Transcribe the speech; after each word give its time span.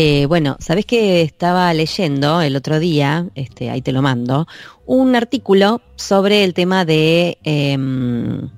Eh, 0.00 0.26
bueno, 0.26 0.56
¿sabés 0.60 0.86
que 0.86 1.22
estaba 1.22 1.74
leyendo 1.74 2.40
el 2.40 2.54
otro 2.54 2.78
día, 2.78 3.28
este, 3.34 3.68
ahí 3.68 3.82
te 3.82 3.90
lo 3.90 4.00
mando, 4.00 4.46
un 4.86 5.16
artículo 5.16 5.82
sobre 5.96 6.44
el 6.44 6.54
tema 6.54 6.84
de 6.84 7.36
em, 7.42 8.48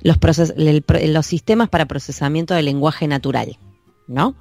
los, 0.00 0.16
los 0.56 1.26
sistemas 1.26 1.68
para 1.68 1.84
procesamiento 1.84 2.54
del 2.54 2.64
lenguaje 2.64 3.06
natural, 3.08 3.58
¿no? 4.06 4.34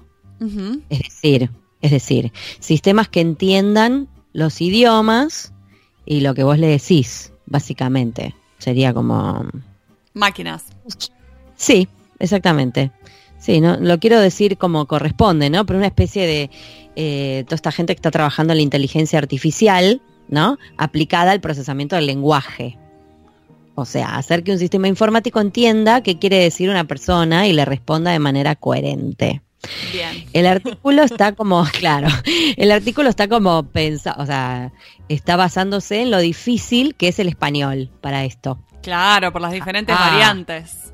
Es 0.88 1.00
decir, 1.00 1.50
es 1.82 1.92
decir, 1.92 2.32
sistemas 2.62 3.10
que 3.10 3.20
entiendan 3.20 4.08
los 4.32 4.62
idiomas 4.62 5.52
y 6.06 6.22
lo 6.22 6.36
que 6.36 6.46
vos 6.46 6.57
le 6.57 6.68
decís, 6.68 7.34
básicamente. 7.48 8.34
Sería 8.60 8.93
como... 8.93 9.46
Máquinas. 10.14 10.68
Sí, 11.57 11.90
exactamente. 12.18 12.93
Sí, 13.46 13.62
no 13.62 13.78
lo 13.78 14.00
quiero 14.00 14.20
decir 14.20 14.58
como 14.58 14.88
corresponde, 14.88 15.52
¿no? 15.52 15.68
Pero 15.68 15.78
una 15.78 15.86
especie 15.86 16.26
de 16.26 16.50
eh, 16.96 17.44
toda 17.46 17.56
esta 17.56 17.71
gente 17.71 17.94
que 17.94 18.00
está 18.00 18.10
trabajando 18.10 18.54
en 18.54 18.58
la 18.58 18.64
inteligencia 18.64 19.20
artificial, 19.20 20.02
¿no? 20.28 20.58
Aplicada 20.80 21.32
al 21.32 21.42
procesamiento 21.42 21.96
del 21.96 22.08
lenguaje. 22.08 22.80
O 23.76 23.86
sea, 23.86 24.16
hacer 24.16 24.44
que 24.44 24.52
un 24.52 24.58
sistema 24.58 24.88
informático 24.88 25.40
entienda 25.40 26.02
qué 26.02 26.18
quiere 26.18 26.38
decir 26.38 26.71
una 26.71 26.86
persona 26.86 27.48
y 27.48 27.54
le 27.54 27.66
responda 27.66 28.10
de 28.10 28.18
manera 28.18 28.56
coherente. 28.56 29.44
Bien. 29.93 30.26
El 30.34 30.48
artículo 30.48 31.04
está 31.04 31.34
como, 31.34 31.64
claro, 31.80 32.08
el 32.58 32.72
artículo 32.72 33.09
está 33.09 33.28
como 33.28 33.62
pensado, 33.62 34.23
o 34.23 34.26
sea, 34.26 34.72
está 35.08 35.36
basándose 35.36 36.02
en 36.02 36.09
lo 36.09 36.18
difícil 36.18 36.96
que 36.96 37.09
es 37.09 37.20
el 37.20 37.28
español 37.28 37.92
para 38.02 38.26
esto. 38.26 38.58
Claro, 38.82 39.32
por 39.32 39.42
las 39.42 39.52
diferentes 39.52 39.96
ah. 39.96 40.09
variantes. 40.09 40.84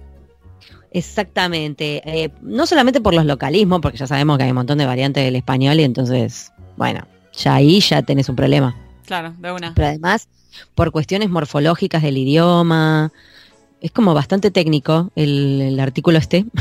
Exactamente. 0.92 2.02
Eh, 2.06 2.30
no 2.42 2.66
solamente 2.68 3.02
por 3.02 3.14
los 3.14 3.26
localismos, 3.26 3.80
porque 3.82 3.98
ya 3.98 4.08
sabemos 4.08 4.38
que 4.38 4.44
hay 4.44 4.52
un 4.52 4.58
montón 4.58 4.78
de 4.78 4.86
variantes 4.86 5.24
del 5.24 5.38
español 5.38 5.80
y 5.80 5.84
entonces, 5.84 6.52
bueno, 6.78 7.08
ya 7.34 7.56
ahí 7.56 7.80
ya 7.80 8.02
tenés 8.02 8.28
un 8.30 8.36
problema. 8.36 8.76
Claro, 9.06 9.34
de 9.40 9.52
una. 9.52 9.74
Pero 9.74 9.88
además, 9.88 10.28
por 10.76 10.92
cuestiones 10.92 11.30
morfológicas 11.30 12.02
del 12.02 12.18
idioma, 12.18 13.12
es 13.80 13.92
como 13.92 14.14
bastante 14.14 14.52
técnico 14.52 15.12
el, 15.16 15.80
artículo 15.80 16.18
este. 16.18 16.46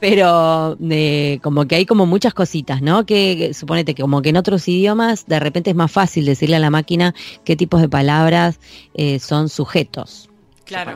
Pero 0.00 0.78
eh, 0.80 1.40
como 1.42 1.66
que 1.66 1.74
hay 1.74 1.84
como 1.84 2.06
muchas 2.06 2.32
cositas, 2.32 2.80
¿no? 2.80 3.04
Que, 3.04 3.52
suponete 3.52 3.94
que 3.94 4.00
como 4.00 4.22
que 4.22 4.30
en 4.30 4.38
otros 4.38 4.66
idiomas 4.66 5.26
de 5.26 5.38
repente 5.38 5.68
es 5.70 5.76
más 5.76 5.92
fácil 5.92 6.24
decirle 6.24 6.56
a 6.56 6.58
la 6.58 6.70
máquina 6.70 7.14
qué 7.44 7.54
tipos 7.54 7.82
de 7.82 7.88
palabras 7.90 8.60
eh, 8.94 9.18
son 9.18 9.50
sujetos. 9.50 10.30
Claro. 10.64 10.94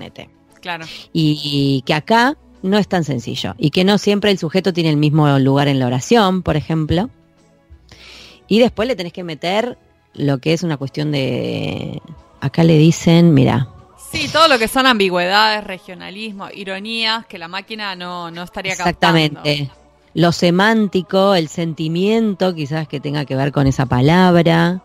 Claro. 0.64 0.86
Y, 1.12 1.82
que 1.84 1.92
acá 1.92 2.38
no 2.62 2.78
es 2.78 2.88
tan 2.88 3.04
sencillo. 3.04 3.54
Y 3.58 3.68
que 3.68 3.84
no 3.84 3.98
siempre 3.98 4.30
el 4.30 4.38
sujeto 4.38 4.72
tiene 4.72 4.88
el 4.88 4.96
mismo 4.96 5.38
lugar 5.38 5.68
en 5.68 5.78
la 5.78 5.86
oración, 5.86 6.42
por 6.42 6.56
ejemplo. 6.56 7.10
Y 8.48 8.60
después 8.60 8.88
le 8.88 8.96
tenés 8.96 9.12
que 9.12 9.24
meter 9.24 9.76
lo 10.14 10.38
que 10.38 10.54
es 10.54 10.62
una 10.62 10.78
cuestión 10.78 11.12
de. 11.12 12.00
Acá 12.40 12.64
le 12.64 12.78
dicen, 12.78 13.34
mira. 13.34 13.68
Sí, 14.10 14.26
todo 14.32 14.48
lo 14.48 14.58
que 14.58 14.68
son 14.68 14.86
ambigüedades, 14.86 15.64
regionalismo, 15.64 16.48
ironías, 16.54 17.26
que 17.26 17.36
la 17.36 17.48
máquina 17.48 17.94
no, 17.94 18.30
no 18.30 18.44
estaría 18.44 18.72
Exactamente. 18.72 19.70
Lo 20.14 20.32
semántico, 20.32 21.34
el 21.34 21.48
sentimiento, 21.48 22.54
quizás 22.54 22.88
que 22.88 23.00
tenga 23.00 23.26
que 23.26 23.36
ver 23.36 23.52
con 23.52 23.66
esa 23.66 23.84
palabra. 23.84 24.82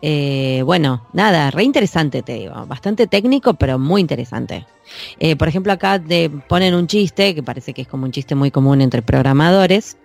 Eh, 0.00 0.62
bueno, 0.64 1.06
nada, 1.12 1.50
re 1.50 1.64
interesante 1.64 2.22
te 2.22 2.34
digo, 2.34 2.54
bastante 2.66 3.06
técnico, 3.06 3.54
pero 3.54 3.78
muy 3.78 4.00
interesante. 4.00 4.66
Eh, 5.18 5.36
por 5.36 5.48
ejemplo, 5.48 5.72
acá 5.72 5.98
te 5.98 6.30
ponen 6.30 6.74
un 6.74 6.86
chiste, 6.86 7.34
que 7.34 7.42
parece 7.42 7.74
que 7.74 7.82
es 7.82 7.88
como 7.88 8.04
un 8.04 8.12
chiste 8.12 8.34
muy 8.34 8.50
común 8.50 8.80
entre 8.80 9.02
programadores, 9.02 9.96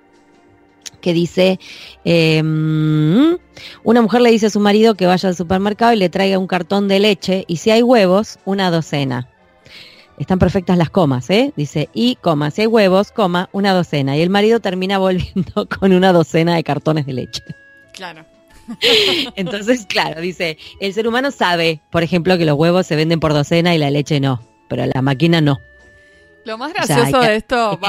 que 1.00 1.14
dice, 1.14 1.59
em, 2.06 3.38
una 3.84 4.02
mujer 4.02 4.22
le 4.22 4.31
dice 4.31 4.48
a 4.48 4.50
su 4.50 4.59
marido 4.59 4.96
que 4.96 5.06
vaya 5.06 5.30
al 5.30 5.36
supermercado 5.36 5.94
y 5.94 5.98
le 5.98 6.10
traiga 6.10 6.40
un 6.40 6.48
cartón 6.48 6.88
de 6.88 7.00
leche 7.00 7.46
y 7.48 7.58
si 7.58 7.72
hay 7.72 7.84
huevos, 7.84 8.40
una 8.46 8.72
docena. 8.72 9.30
Están 10.18 10.40
perfectas 10.40 10.78
las 10.78 10.90
comas, 10.90 11.30
¿eh? 11.30 11.54
Dice, 11.58 11.90
y 11.94 12.16
coma, 12.16 12.52
si 12.52 12.62
hay 12.62 12.68
huevos, 12.68 13.12
coma, 13.12 13.50
una 13.52 13.74
docena. 13.74 14.16
Y 14.16 14.22
el 14.22 14.30
marido 14.30 14.60
termina 14.60 14.98
volviendo 15.00 15.68
con 15.68 15.92
una 15.92 16.14
docena 16.14 16.56
de 16.56 16.64
cartones 16.64 17.06
de 17.06 17.14
leche. 17.14 17.44
Claro. 17.94 18.33
Entonces, 19.35 19.85
claro, 19.85 20.22
dice, 20.22 20.57
el 20.79 20.94
ser 20.94 21.07
humano 21.07 21.31
sabe, 21.31 21.81
por 21.91 22.03
ejemplo, 22.03 22.38
que 22.38 22.46
los 22.46 22.57
huevos 22.57 22.88
se 22.88 22.96
venden 22.96 23.19
por 23.19 23.34
docena 23.34 23.75
y 23.75 23.78
la 23.78 23.91
leche 23.91 24.19
no, 24.19 24.41
pero 24.68 24.85
la 24.85 25.01
máquina 25.01 25.41
no. 25.41 25.59
Lo 26.46 26.57
más 26.57 26.74
gracioso 26.74 27.22
de 27.22 27.38
esto, 27.38 27.79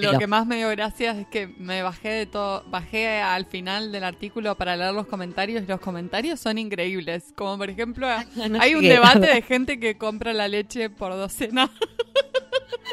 lo 0.00 0.18
que 0.18 0.26
más 0.26 0.46
me 0.46 0.56
dio 0.56 0.68
gracias 0.68 1.16
es 1.16 1.26
que 1.28 1.46
me 1.46 1.82
bajé 1.82 2.10
de 2.10 2.26
todo, 2.26 2.62
bajé 2.68 3.20
al 3.20 3.46
final 3.46 3.90
del 3.90 4.04
artículo 4.04 4.54
para 4.54 4.76
leer 4.76 4.92
los 4.92 5.06
comentarios 5.06 5.62
y 5.62 5.66
los 5.66 5.80
comentarios 5.80 6.38
son 6.38 6.58
increíbles. 6.58 7.32
Como 7.34 7.56
por 7.56 7.70
ejemplo, 7.70 8.06
hay 8.60 8.74
un 8.74 8.82
debate 8.82 9.28
de 9.28 9.42
gente 9.42 9.80
que 9.80 9.96
compra 9.96 10.34
la 10.34 10.48
leche 10.48 10.90
por 10.90 11.12
docena. 11.12 11.70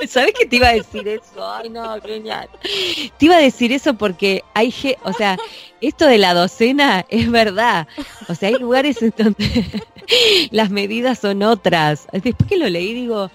¿Sabes 0.08 0.34
que 0.38 0.46
te 0.46 0.58
iba 0.58 0.70
a 0.70 0.74
decir 0.74 1.08
eso? 1.08 1.52
Ay, 1.52 1.70
no, 1.70 2.00
genial. 2.02 2.50
Te 3.18 3.26
iba 3.26 3.36
a 3.36 3.42
decir 3.42 3.72
eso 3.72 3.94
porque 3.94 4.44
hay, 4.54 4.74
o 5.04 5.14
sea, 5.14 5.38
esto 5.82 6.06
de 6.06 6.18
la 6.18 6.34
docena 6.34 7.06
es 7.10 7.30
verdad. 7.30 7.88
O 8.28 8.36
sea, 8.36 8.50
hay 8.50 8.56
lugares 8.56 9.02
en 9.02 9.14
donde 9.18 9.66
las 10.52 10.70
medidas 10.70 11.20
son 11.20 11.44
otras. 11.44 12.08
Después 12.12 12.50
que 12.50 12.58
lo 12.58 12.70
leí 12.70 12.94
digo, 12.94 13.30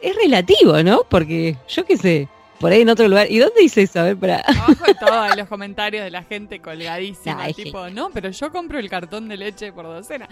es 0.00 0.16
relativo, 0.16 0.82
¿no? 0.82 1.04
Porque 1.08 1.56
yo 1.68 1.84
qué 1.84 1.96
sé, 1.96 2.28
por 2.58 2.72
ahí 2.72 2.82
en 2.82 2.90
otro 2.90 3.08
lugar. 3.08 3.30
¿Y 3.30 3.38
dónde 3.38 3.60
dice 3.60 3.82
eso? 3.82 4.00
A 4.00 4.04
ver, 4.04 4.16
para. 4.16 4.40
Abajo 4.40 4.84
de 4.84 4.94
todos 4.94 5.36
los 5.36 5.48
comentarios 5.48 6.04
de 6.04 6.10
la 6.10 6.22
gente 6.22 6.60
colgadísima. 6.60 7.46
tipo, 7.52 7.88
no, 7.90 8.10
pero 8.10 8.30
yo 8.30 8.52
compro 8.52 8.78
el 8.78 8.88
cartón 8.88 9.28
de 9.28 9.36
leche 9.36 9.72
por 9.72 9.84
docena. 9.86 10.28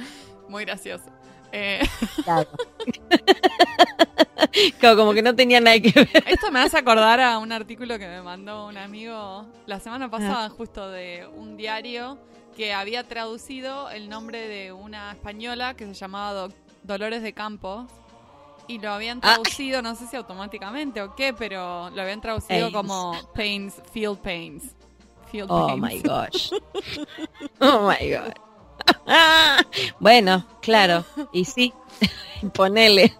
Muy 0.48 0.64
gracioso. 0.64 1.06
Eh... 1.52 1.80
Claro. 2.24 2.48
como 4.96 5.12
que 5.12 5.22
no 5.22 5.34
tenía 5.34 5.60
nada 5.60 5.78
que 5.80 5.92
ver. 5.92 6.24
Esto 6.26 6.50
me 6.50 6.60
hace 6.60 6.78
acordar 6.78 7.20
a 7.20 7.38
un 7.38 7.52
artículo 7.52 7.98
que 7.98 8.06
me 8.06 8.22
mandó 8.22 8.66
un 8.66 8.76
amigo 8.76 9.46
la 9.66 9.80
semana 9.80 10.10
pasada, 10.10 10.46
ah. 10.46 10.50
justo 10.50 10.88
de 10.90 11.26
un 11.34 11.56
diario 11.56 12.18
que 12.56 12.72
había 12.72 13.04
traducido 13.04 13.90
el 13.90 14.08
nombre 14.08 14.48
de 14.48 14.72
una 14.72 15.12
española 15.12 15.74
que 15.74 15.86
se 15.86 15.94
llamaba 15.94 16.48
Dolores 16.82 17.22
de 17.22 17.32
Campos 17.32 17.90
y 18.66 18.78
lo 18.78 18.90
habían 18.90 19.18
ah. 19.18 19.34
traducido, 19.34 19.82
no 19.82 19.94
sé 19.94 20.06
si 20.06 20.16
automáticamente 20.16 21.02
o 21.02 21.14
qué, 21.14 21.32
pero 21.32 21.90
lo 21.90 22.02
habían 22.02 22.20
traducido 22.20 22.72
como 22.72 23.12
Pains, 23.34 23.80
Field 23.92 24.18
Pains. 24.18 24.74
Field 25.30 25.50
oh 25.50 25.76
my 25.76 26.00
gosh. 26.00 26.52
Oh 27.60 27.88
my 27.88 28.10
god. 28.10 28.47
bueno, 30.00 30.44
claro, 30.60 31.04
y 31.32 31.44
sí, 31.44 31.72
ponele. 32.54 33.14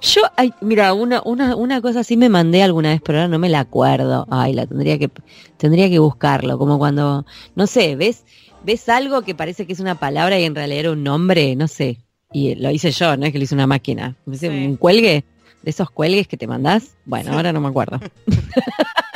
Yo, 0.00 0.22
ay, 0.36 0.52
mira, 0.60 0.94
una, 0.94 1.20
una, 1.24 1.54
una 1.54 1.82
cosa 1.82 2.02
sí 2.02 2.16
me 2.16 2.28
mandé 2.28 2.62
alguna 2.62 2.90
vez, 2.90 3.02
pero 3.04 3.18
ahora 3.18 3.28
no 3.28 3.38
me 3.38 3.50
la 3.50 3.60
acuerdo. 3.60 4.26
Ay, 4.30 4.54
la 4.54 4.66
tendría 4.66 4.98
que, 4.98 5.10
tendría 5.58 5.90
que 5.90 5.98
buscarlo, 5.98 6.58
como 6.58 6.78
cuando, 6.78 7.26
no 7.54 7.66
sé, 7.66 7.94
ves, 7.96 8.24
ves 8.64 8.88
algo 8.88 9.22
que 9.22 9.34
parece 9.34 9.66
que 9.66 9.74
es 9.74 9.80
una 9.80 9.96
palabra 9.96 10.38
y 10.38 10.44
en 10.44 10.54
realidad 10.54 10.80
era 10.80 10.92
un 10.92 11.02
nombre, 11.02 11.54
no 11.54 11.68
sé. 11.68 11.98
Y 12.32 12.54
lo 12.54 12.70
hice 12.70 12.92
yo, 12.92 13.16
no 13.16 13.26
es 13.26 13.32
que 13.32 13.38
lo 13.38 13.44
hice 13.44 13.54
una 13.54 13.66
máquina. 13.66 14.16
Un 14.26 14.76
cuelgue, 14.76 15.24
de 15.62 15.70
esos 15.70 15.90
cuelgues 15.90 16.28
que 16.28 16.36
te 16.36 16.46
mandás. 16.46 16.96
Bueno, 17.04 17.32
ahora 17.32 17.52
no 17.52 17.60
me 17.60 17.68
acuerdo. 17.68 18.00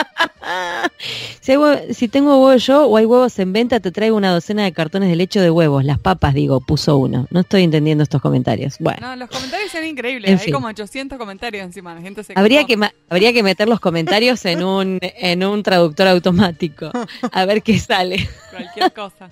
si, 1.41 2.09
tengo 2.09 2.45
huevos 2.45 2.67
yo 2.67 2.87
o 2.87 2.97
hay 2.97 3.05
huevos 3.05 3.39
en 3.39 3.53
venta, 3.53 3.81
te 3.81 3.91
traigo 3.91 4.17
una 4.17 4.33
docena 4.33 4.65
de 4.65 4.73
cartones 4.73 5.09
de 5.09 5.17
leche 5.17 5.41
de 5.41 5.51
huevos. 5.51 5.85
Las 5.85 5.99
papas, 5.99 6.35
digo, 6.35 6.61
puso 6.61 6.97
uno. 6.97 7.26
No 7.31 7.41
estoy 7.41 7.62
entendiendo 7.62 8.03
estos 8.03 8.21
comentarios. 8.21 8.76
Bueno. 8.79 8.99
No, 9.00 9.17
los 9.17 9.29
comentarios 9.29 9.71
son 9.71 9.85
increíbles. 9.85 10.41
hay 10.41 10.53
como 10.53 10.69
800 10.69 11.19
comentarios 11.19 11.65
encima. 11.65 11.94
La 11.94 12.00
gente 12.00 12.25
se 12.25 12.32
habría, 12.37 12.65
que 12.65 12.79
habría 13.09 13.32
que 13.32 13.43
meter 13.43 13.69
los 13.69 13.81
comentarios 13.81 14.44
en 14.44 14.62
un, 14.62 14.99
en 15.00 15.44
un 15.44 15.62
traductor 15.62 16.06
automático. 16.09 16.91
A 17.32 17.44
ver 17.44 17.62
qué 17.62 17.79
sale. 17.79 18.29
Cualquier 18.50 18.93
cosa. 18.93 19.31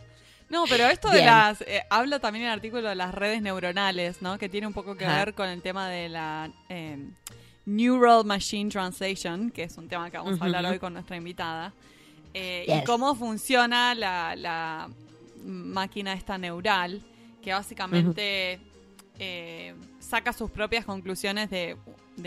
No, 0.50 0.64
pero 0.68 0.88
esto 0.88 1.08
de 1.10 1.24
las. 1.24 1.60
Eh, 1.62 1.82
habla 1.90 2.18
también 2.18 2.46
el 2.46 2.50
artículo 2.50 2.88
de 2.88 2.96
las 2.96 3.14
redes 3.14 3.40
neuronales, 3.40 4.20
¿no? 4.20 4.36
Que 4.36 4.48
tiene 4.48 4.66
un 4.66 4.72
poco 4.72 4.96
que 4.96 5.06
ver 5.06 5.32
con 5.32 5.48
el 5.48 5.62
tema 5.62 5.88
de 5.88 6.08
la. 6.08 6.50
Eh, 6.68 6.98
Neural 7.66 8.24
Machine 8.24 8.70
Translation, 8.70 9.50
que 9.50 9.64
es 9.64 9.76
un 9.76 9.88
tema 9.88 10.10
que 10.10 10.16
vamos 10.16 10.40
a 10.40 10.44
hablar 10.44 10.64
hoy 10.66 10.78
con 10.78 10.92
nuestra 10.92 11.16
invitada, 11.16 11.72
eh, 12.34 12.66
y 12.66 12.84
cómo 12.84 13.14
funciona 13.14 13.94
la, 13.94 14.88
máquina 15.44 16.12
esta 16.12 16.38
neural, 16.38 17.02
que 17.42 17.52
básicamente 17.52 18.60
eh, 19.18 19.74
saca 19.98 20.32
sus 20.32 20.50
propias 20.50 20.84
conclusiones 20.84 21.50
de, 21.50 21.76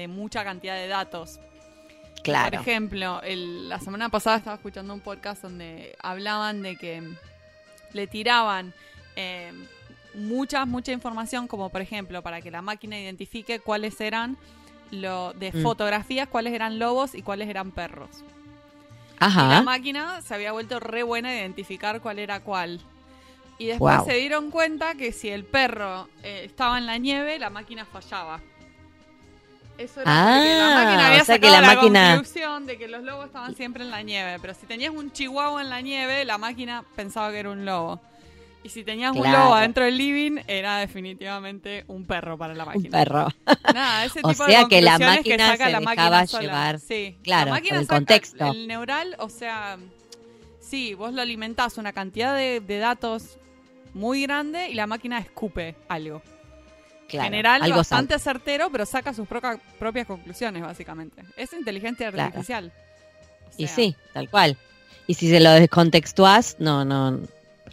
mucha 0.07 0.44
cantidad 0.44 0.75
de 0.75 0.88
datos. 0.88 1.39
Claro. 2.24 2.51
Por 2.51 2.62
ejemplo, 2.62 3.21
la 3.24 3.79
semana 3.79 4.09
pasada 4.09 4.38
estaba 4.38 4.56
escuchando 4.56 4.94
un 4.94 5.01
podcast 5.01 5.44
donde 5.44 5.95
hablaban 6.01 6.62
de 6.62 6.77
que 6.77 7.03
le 7.91 8.07
tiraban 8.07 8.74
eh, 9.15 9.51
mucha, 10.15 10.65
mucha 10.65 10.91
información, 10.91 11.47
como 11.47 11.69
por 11.69 11.81
ejemplo, 11.81 12.21
para 12.21 12.41
que 12.41 12.51
la 12.51 12.62
máquina 12.62 13.00
identifique 13.00 13.59
cuáles 13.59 14.00
eran 14.01 14.38
lo 14.93 15.33
de 15.33 15.51
mm. 15.51 15.61
fotografías 15.61 16.27
cuáles 16.27 16.53
eran 16.53 16.79
lobos 16.79 17.15
y 17.15 17.21
cuáles 17.21 17.49
eran 17.49 17.71
perros. 17.71 18.09
Ajá. 19.19 19.45
Y 19.45 19.49
la 19.49 19.61
máquina 19.61 20.21
se 20.21 20.33
había 20.33 20.51
vuelto 20.51 20.79
re 20.79 21.03
buena 21.03 21.29
a 21.29 21.35
identificar 21.35 22.01
cuál 22.01 22.19
era 22.19 22.41
cuál. 22.41 22.81
Y 23.57 23.67
después 23.67 24.03
se 24.05 24.15
dieron 24.15 24.51
cuenta 24.51 24.95
que 24.95 25.11
si 25.11 25.29
el 25.29 25.45
perro 25.45 26.09
eh, 26.23 26.41
estaba 26.45 26.77
en 26.77 26.85
la 26.85 26.97
nieve, 26.97 27.39
la 27.39 27.49
máquina 27.49 27.85
fallaba. 27.85 28.41
Eso 29.77 30.01
era 30.01 30.11
porque 30.11 30.57
la 30.57 30.71
ah, 30.71 30.83
máquina 30.83 31.07
había 31.07 31.25
sacado 31.25 31.61
la, 31.61 31.75
conclusión 31.75 32.65
de 32.65 32.77
que 32.77 32.87
los 32.87 33.03
lobos 33.03 33.25
estaban 33.27 33.55
siempre 33.55 33.83
en 33.83 33.91
la 33.91 34.01
nieve. 34.03 34.37
Pero 34.39 34.53
si 34.53 34.65
tenías 34.65 34.93
un 34.93 35.11
chihuahua 35.11 35.61
en 35.61 35.69
la 35.69 35.81
nieve, 35.81 36.25
la 36.25 36.37
máquina 36.37 36.83
pensaba 36.95 37.31
que 37.31 37.39
era 37.39 37.49
un 37.49 37.65
lobo. 37.65 37.99
Y 38.63 38.69
si 38.69 38.86
tenías 38.86 39.13
un 39.13 39.30
lobo 39.30 39.54
adentro 39.54 39.83
del 39.83 39.98
living, 39.98 40.42
era 40.48 40.77
definitivamente 40.77 41.83
un 41.88 42.06
perro 42.06 42.38
para 42.38 42.54
la 42.54 42.63
máquina. 42.63 42.86
Un 42.86 42.92
perro. 42.92 43.27
Nada, 43.74 44.06
ese 44.06 44.15
tipo 44.24 44.30
o 44.30 44.33
sea 44.33 44.65
que 44.69 44.81
la 44.81 44.98
máquina 44.98 45.21
que 45.21 45.38
saca 45.57 45.69
la 45.69 45.81
máquina 45.81 46.25
llevar. 46.25 46.80
Sí. 46.80 47.18
Claro, 47.24 47.48
la 47.48 47.51
máquina 47.51 47.80
el 47.80 47.88
contexto. 47.88 48.51
El 48.51 48.68
neural, 48.68 49.18
o 49.19 49.27
sea, 49.27 49.77
sí, 50.62 50.94
vos 50.94 51.13
lo 51.13 51.21
alimentás 51.21 51.77
una 51.77 51.92
cantidad 51.92 52.36
de, 52.36 52.62
datos 52.80 53.38
muy 53.94 54.24
grande 54.24 54.69
y 54.69 54.75
la 54.75 54.88
máquina 54.88 55.19
escupe 55.19 55.75
algo. 55.89 56.21
Claro, 57.10 57.25
general 57.25 57.62
algo 57.62 57.77
bastante 57.77 58.18
certero, 58.18 58.69
pero 58.71 58.86
saca 58.86 59.13
sus 59.13 59.27
propias 59.27 60.07
conclusiones, 60.07 60.63
básicamente. 60.63 61.21
Es 61.36 61.51
inteligencia 61.51 62.07
artificial. 62.07 62.71
y 63.57 63.68
sí, 63.68 63.95
tal 64.13 64.30
cual. 64.30 64.57
Y 65.06 65.15
si 65.15 65.30
se 65.30 65.42
lo 65.42 65.51
descontextuás, 65.51 66.56
no, 66.60 66.86
no, 66.86 67.19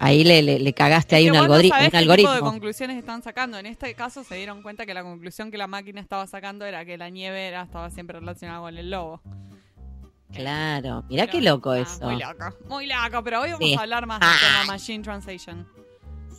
Ahí 0.03 0.25
le, 0.25 0.41
le, 0.41 0.73
cagaste 0.73 1.15
ahí 1.15 1.29
un, 1.29 1.37
algoritmo, 1.37 1.79
un 1.79 1.95
algoritmo. 1.95 2.31
Qué 2.31 2.37
tipo 2.39 2.47
de 2.47 2.53
conclusiones 2.53 2.97
están 2.97 3.23
sacando? 3.23 3.59
En 3.59 3.67
este 3.67 3.93
caso 3.95 4.25
se 4.25 4.35
dieron 4.35 4.63
cuenta 4.63 4.87
que 4.87 4.95
la 4.95 5.03
conclusión 5.03 5.51
que 5.51 5.59
la 5.59 5.67
máquina 5.67 6.01
estaba 6.01 6.27
sacando 6.27 6.65
era 6.65 6.87
que 6.87 6.97
la 6.97 7.11
nieve 7.11 7.49
era, 7.49 7.65
estaba 7.65 7.91
siempre 7.91 8.19
relacionada 8.19 8.61
con 8.61 8.79
el 8.79 8.91
lobo. 8.91 9.21
Claro, 10.33 11.05
mirá 11.11 11.27
qué 11.27 11.43
loco 11.43 11.75
eso. 11.75 12.07
Muy 12.07 12.19
loco, 12.19 12.45
muy 12.67 12.87
loco, 12.87 13.23
pero 13.23 13.43
hoy 13.43 13.51
vamos 13.53 13.77
a 13.77 13.83
hablar 13.83 14.07
más 14.07 14.21
de 14.21 14.27
la 14.27 14.63
ah. 14.63 14.65
Machine 14.67 15.05
Translation. 15.05 15.67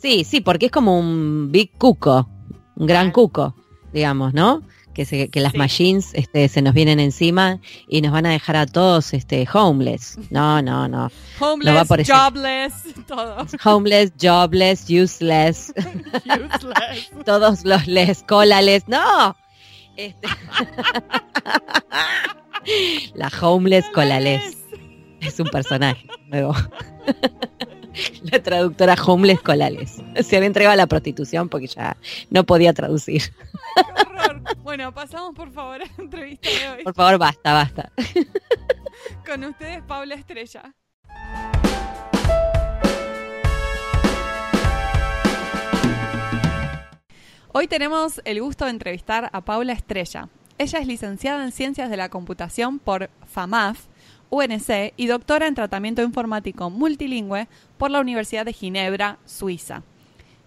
Sí, 0.00 0.24
sí, 0.24 0.40
porque 0.40 0.66
es 0.66 0.72
como 0.72 0.98
un 0.98 1.52
big 1.52 1.70
cuco, 1.78 2.28
un 2.74 2.86
gran 2.88 3.12
cuco, 3.12 3.54
digamos, 3.92 4.34
¿no? 4.34 4.62
Que, 4.92 5.28
que 5.28 5.40
las 5.40 5.54
machines 5.54 6.10
este, 6.14 6.48
se 6.48 6.62
nos 6.62 6.74
vienen 6.74 7.00
encima 7.00 7.60
y 7.88 8.00
nos 8.00 8.12
van 8.12 8.26
a 8.26 8.30
dejar 8.30 8.56
a 8.56 8.66
todos 8.66 9.12
este, 9.12 9.46
homeless. 9.52 10.18
No, 10.30 10.62
no, 10.62 10.88
no. 10.88 11.10
Homeless, 11.40 11.88
jobless, 12.08 12.72
todo. 13.06 13.46
Homeless, 13.64 14.12
jobless, 14.20 14.88
useless. 14.90 15.72
useless. 16.24 17.10
todos 17.24 17.64
los 17.64 17.86
les, 17.86 18.22
colales. 18.22 18.84
No. 18.86 19.36
Este... 19.96 20.28
La 23.14 23.30
homeless 23.40 23.86
colales. 23.92 24.58
Es 25.20 25.38
un 25.38 25.46
personaje 25.48 26.06
nuevo. 26.28 26.54
la 28.30 28.42
traductora 28.42 28.94
Homeless 28.94 29.40
Colales. 29.40 30.02
Se 30.22 30.36
había 30.36 30.46
entregado 30.46 30.74
a 30.74 30.76
la 30.76 30.86
prostitución 30.86 31.48
porque 31.48 31.66
ya 31.66 31.96
no 32.30 32.44
podía 32.44 32.72
traducir. 32.72 33.22
Bueno, 34.62 34.92
pasamos 34.92 35.34
por 35.34 35.50
favor 35.52 35.82
a 35.82 35.86
la 35.86 35.90
entrevista 35.98 36.48
de 36.48 36.68
hoy. 36.70 36.84
Por 36.84 36.94
favor, 36.94 37.18
basta, 37.18 37.52
basta. 37.52 37.92
Con 39.26 39.44
ustedes, 39.44 39.82
Paula 39.82 40.14
Estrella. 40.14 40.74
Hoy 47.54 47.68
tenemos 47.68 48.22
el 48.24 48.40
gusto 48.40 48.64
de 48.64 48.70
entrevistar 48.70 49.28
a 49.32 49.42
Paula 49.42 49.74
Estrella. 49.74 50.28
Ella 50.56 50.78
es 50.78 50.86
licenciada 50.86 51.44
en 51.44 51.52
Ciencias 51.52 51.90
de 51.90 51.96
la 51.96 52.08
Computación 52.08 52.78
por 52.78 53.10
FAMAF, 53.26 53.86
UNC, 54.32 54.94
y 54.96 55.06
doctora 55.08 55.46
en 55.46 55.54
Tratamiento 55.54 56.02
Informático 56.02 56.70
Multilingüe 56.70 57.48
por 57.76 57.90
la 57.90 58.00
Universidad 58.00 58.46
de 58.46 58.54
Ginebra, 58.54 59.18
Suiza. 59.26 59.82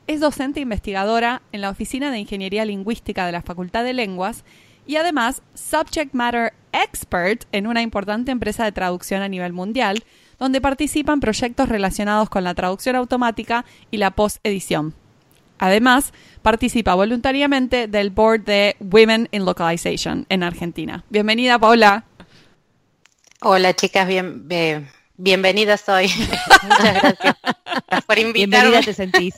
Es 0.07 0.19
docente 0.19 0.59
investigadora 0.59 1.43
en 1.51 1.61
la 1.61 1.69
Oficina 1.69 2.09
de 2.09 2.17
Ingeniería 2.17 2.65
Lingüística 2.65 3.27
de 3.27 3.31
la 3.31 3.43
Facultad 3.43 3.83
de 3.83 3.93
Lenguas 3.93 4.43
y 4.87 4.95
además 4.95 5.43
Subject 5.53 6.15
Matter 6.15 6.53
Expert 6.73 7.45
en 7.51 7.67
una 7.67 7.83
importante 7.83 8.31
empresa 8.31 8.65
de 8.65 8.71
traducción 8.71 9.21
a 9.21 9.29
nivel 9.29 9.53
mundial, 9.53 10.03
donde 10.39 10.61
participan 10.61 11.19
proyectos 11.19 11.69
relacionados 11.69 12.27
con 12.29 12.43
la 12.43 12.55
traducción 12.55 12.95
automática 12.95 13.65
y 13.91 13.97
la 13.97 14.11
post-edición. 14.11 14.95
Además, 15.59 16.11
participa 16.41 16.95
voluntariamente 16.95 17.87
del 17.87 18.09
board 18.09 18.45
de 18.45 18.75
Women 18.79 19.29
in 19.31 19.45
Localization 19.45 20.25
en 20.29 20.41
Argentina. 20.41 21.03
Bienvenida, 21.11 21.59
Paula. 21.59 22.05
Hola, 23.41 23.75
chicas, 23.75 24.07
bien, 24.07 24.89
bienvenidas 25.17 25.87
hoy. 25.89 26.07
Muchas 26.63 26.93
gracias 26.93 27.35
por 28.05 28.17
invitarme. 28.17 28.69
Bienvenida 28.69 28.81
te 28.81 28.93
sentís. 28.93 29.35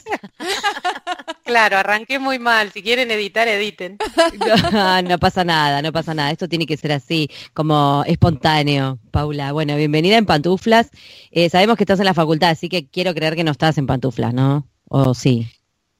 Claro, 1.44 1.78
arranqué 1.78 2.20
muy 2.20 2.40
mal. 2.40 2.72
Si 2.72 2.84
quieren 2.84 3.10
editar, 3.10 3.48
editen. 3.48 3.98
No, 5.08 5.18
pasa 5.18 5.44
nada, 5.44 5.82
no 5.82 5.92
pasa 5.92 6.14
nada. 6.14 6.32
Esto 6.32 6.48
tiene 6.48 6.66
que 6.66 6.78
ser 6.78 6.92
así, 6.92 7.30
como 7.54 8.04
espontáneo, 8.06 9.00
Paula. 9.12 9.52
Bueno, 9.52 9.76
bienvenida 9.76 10.18
en 10.18 10.26
pantuflas. 10.26 10.90
Eh, 11.32 11.50
sabemos 11.50 11.78
que 11.78 11.84
estás 11.84 12.00
en 12.00 12.06
la 12.06 12.14
facultad, 12.14 12.50
así 12.50 12.70
que 12.70 12.88
quiero 12.88 13.14
creer 13.14 13.36
que 13.36 13.44
no 13.44 13.52
estás 13.52 13.78
en 13.78 13.88
pantuflas, 13.88 14.34
¿no? 14.34 14.68
¿O 14.90 15.14
sí? 15.14 15.48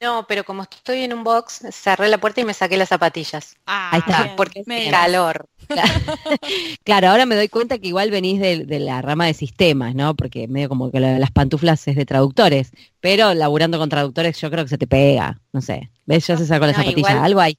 No, 0.00 0.26
pero 0.28 0.44
como 0.44 0.62
estoy 0.62 1.02
en 1.02 1.12
un 1.12 1.24
box, 1.24 1.60
cerré 1.72 2.08
la 2.08 2.18
puerta 2.18 2.40
y 2.40 2.44
me 2.44 2.54
saqué 2.54 2.76
las 2.76 2.88
zapatillas. 2.88 3.56
Ah, 3.66 3.90
Ahí 3.92 4.00
está. 4.00 4.36
porque 4.36 4.62
es 4.64 4.90
calor. 4.90 5.48
Claro. 6.84 7.08
ahora 7.10 7.26
me 7.26 7.34
doy 7.34 7.48
cuenta 7.48 7.78
que 7.78 7.88
igual 7.88 8.10
venís 8.10 8.40
de, 8.40 8.78
la 8.78 9.02
rama 9.02 9.26
de 9.26 9.34
sistemas, 9.34 9.94
¿no? 9.94 10.14
Porque 10.14 10.48
medio 10.48 10.68
como 10.68 10.90
que 10.90 11.00
las 11.00 11.30
pantuflas 11.30 11.86
es 11.88 11.96
de 11.96 12.06
traductores, 12.06 12.70
pero 13.00 13.34
laburando 13.34 13.78
con 13.78 13.88
traductores 13.90 14.40
yo 14.40 14.50
creo 14.50 14.64
que 14.64 14.70
se 14.70 14.78
te 14.78 14.86
pega, 14.86 15.40
no 15.52 15.60
sé. 15.60 15.90
¿Ves? 16.06 16.26
Ya 16.26 16.36
se 16.38 16.46
sacó 16.46 16.64
las 16.66 16.76
zapatillas, 16.76 17.10
algo 17.10 17.40
hay. 17.40 17.58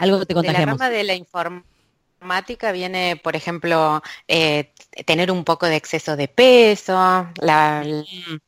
algo 0.00 0.26
te 0.26 0.34
contagiamos. 0.34 0.78
De 0.78 0.84
la 0.84 0.86
rama 0.86 0.90
de 0.90 1.04
la 1.04 1.14
informática 1.14 1.73
viene, 2.72 3.16
por 3.22 3.36
ejemplo, 3.36 4.02
eh, 4.28 4.72
tener 5.06 5.30
un 5.30 5.44
poco 5.44 5.66
de 5.66 5.76
exceso 5.76 6.16
de 6.16 6.28
peso, 6.28 6.94
la, 7.40 7.84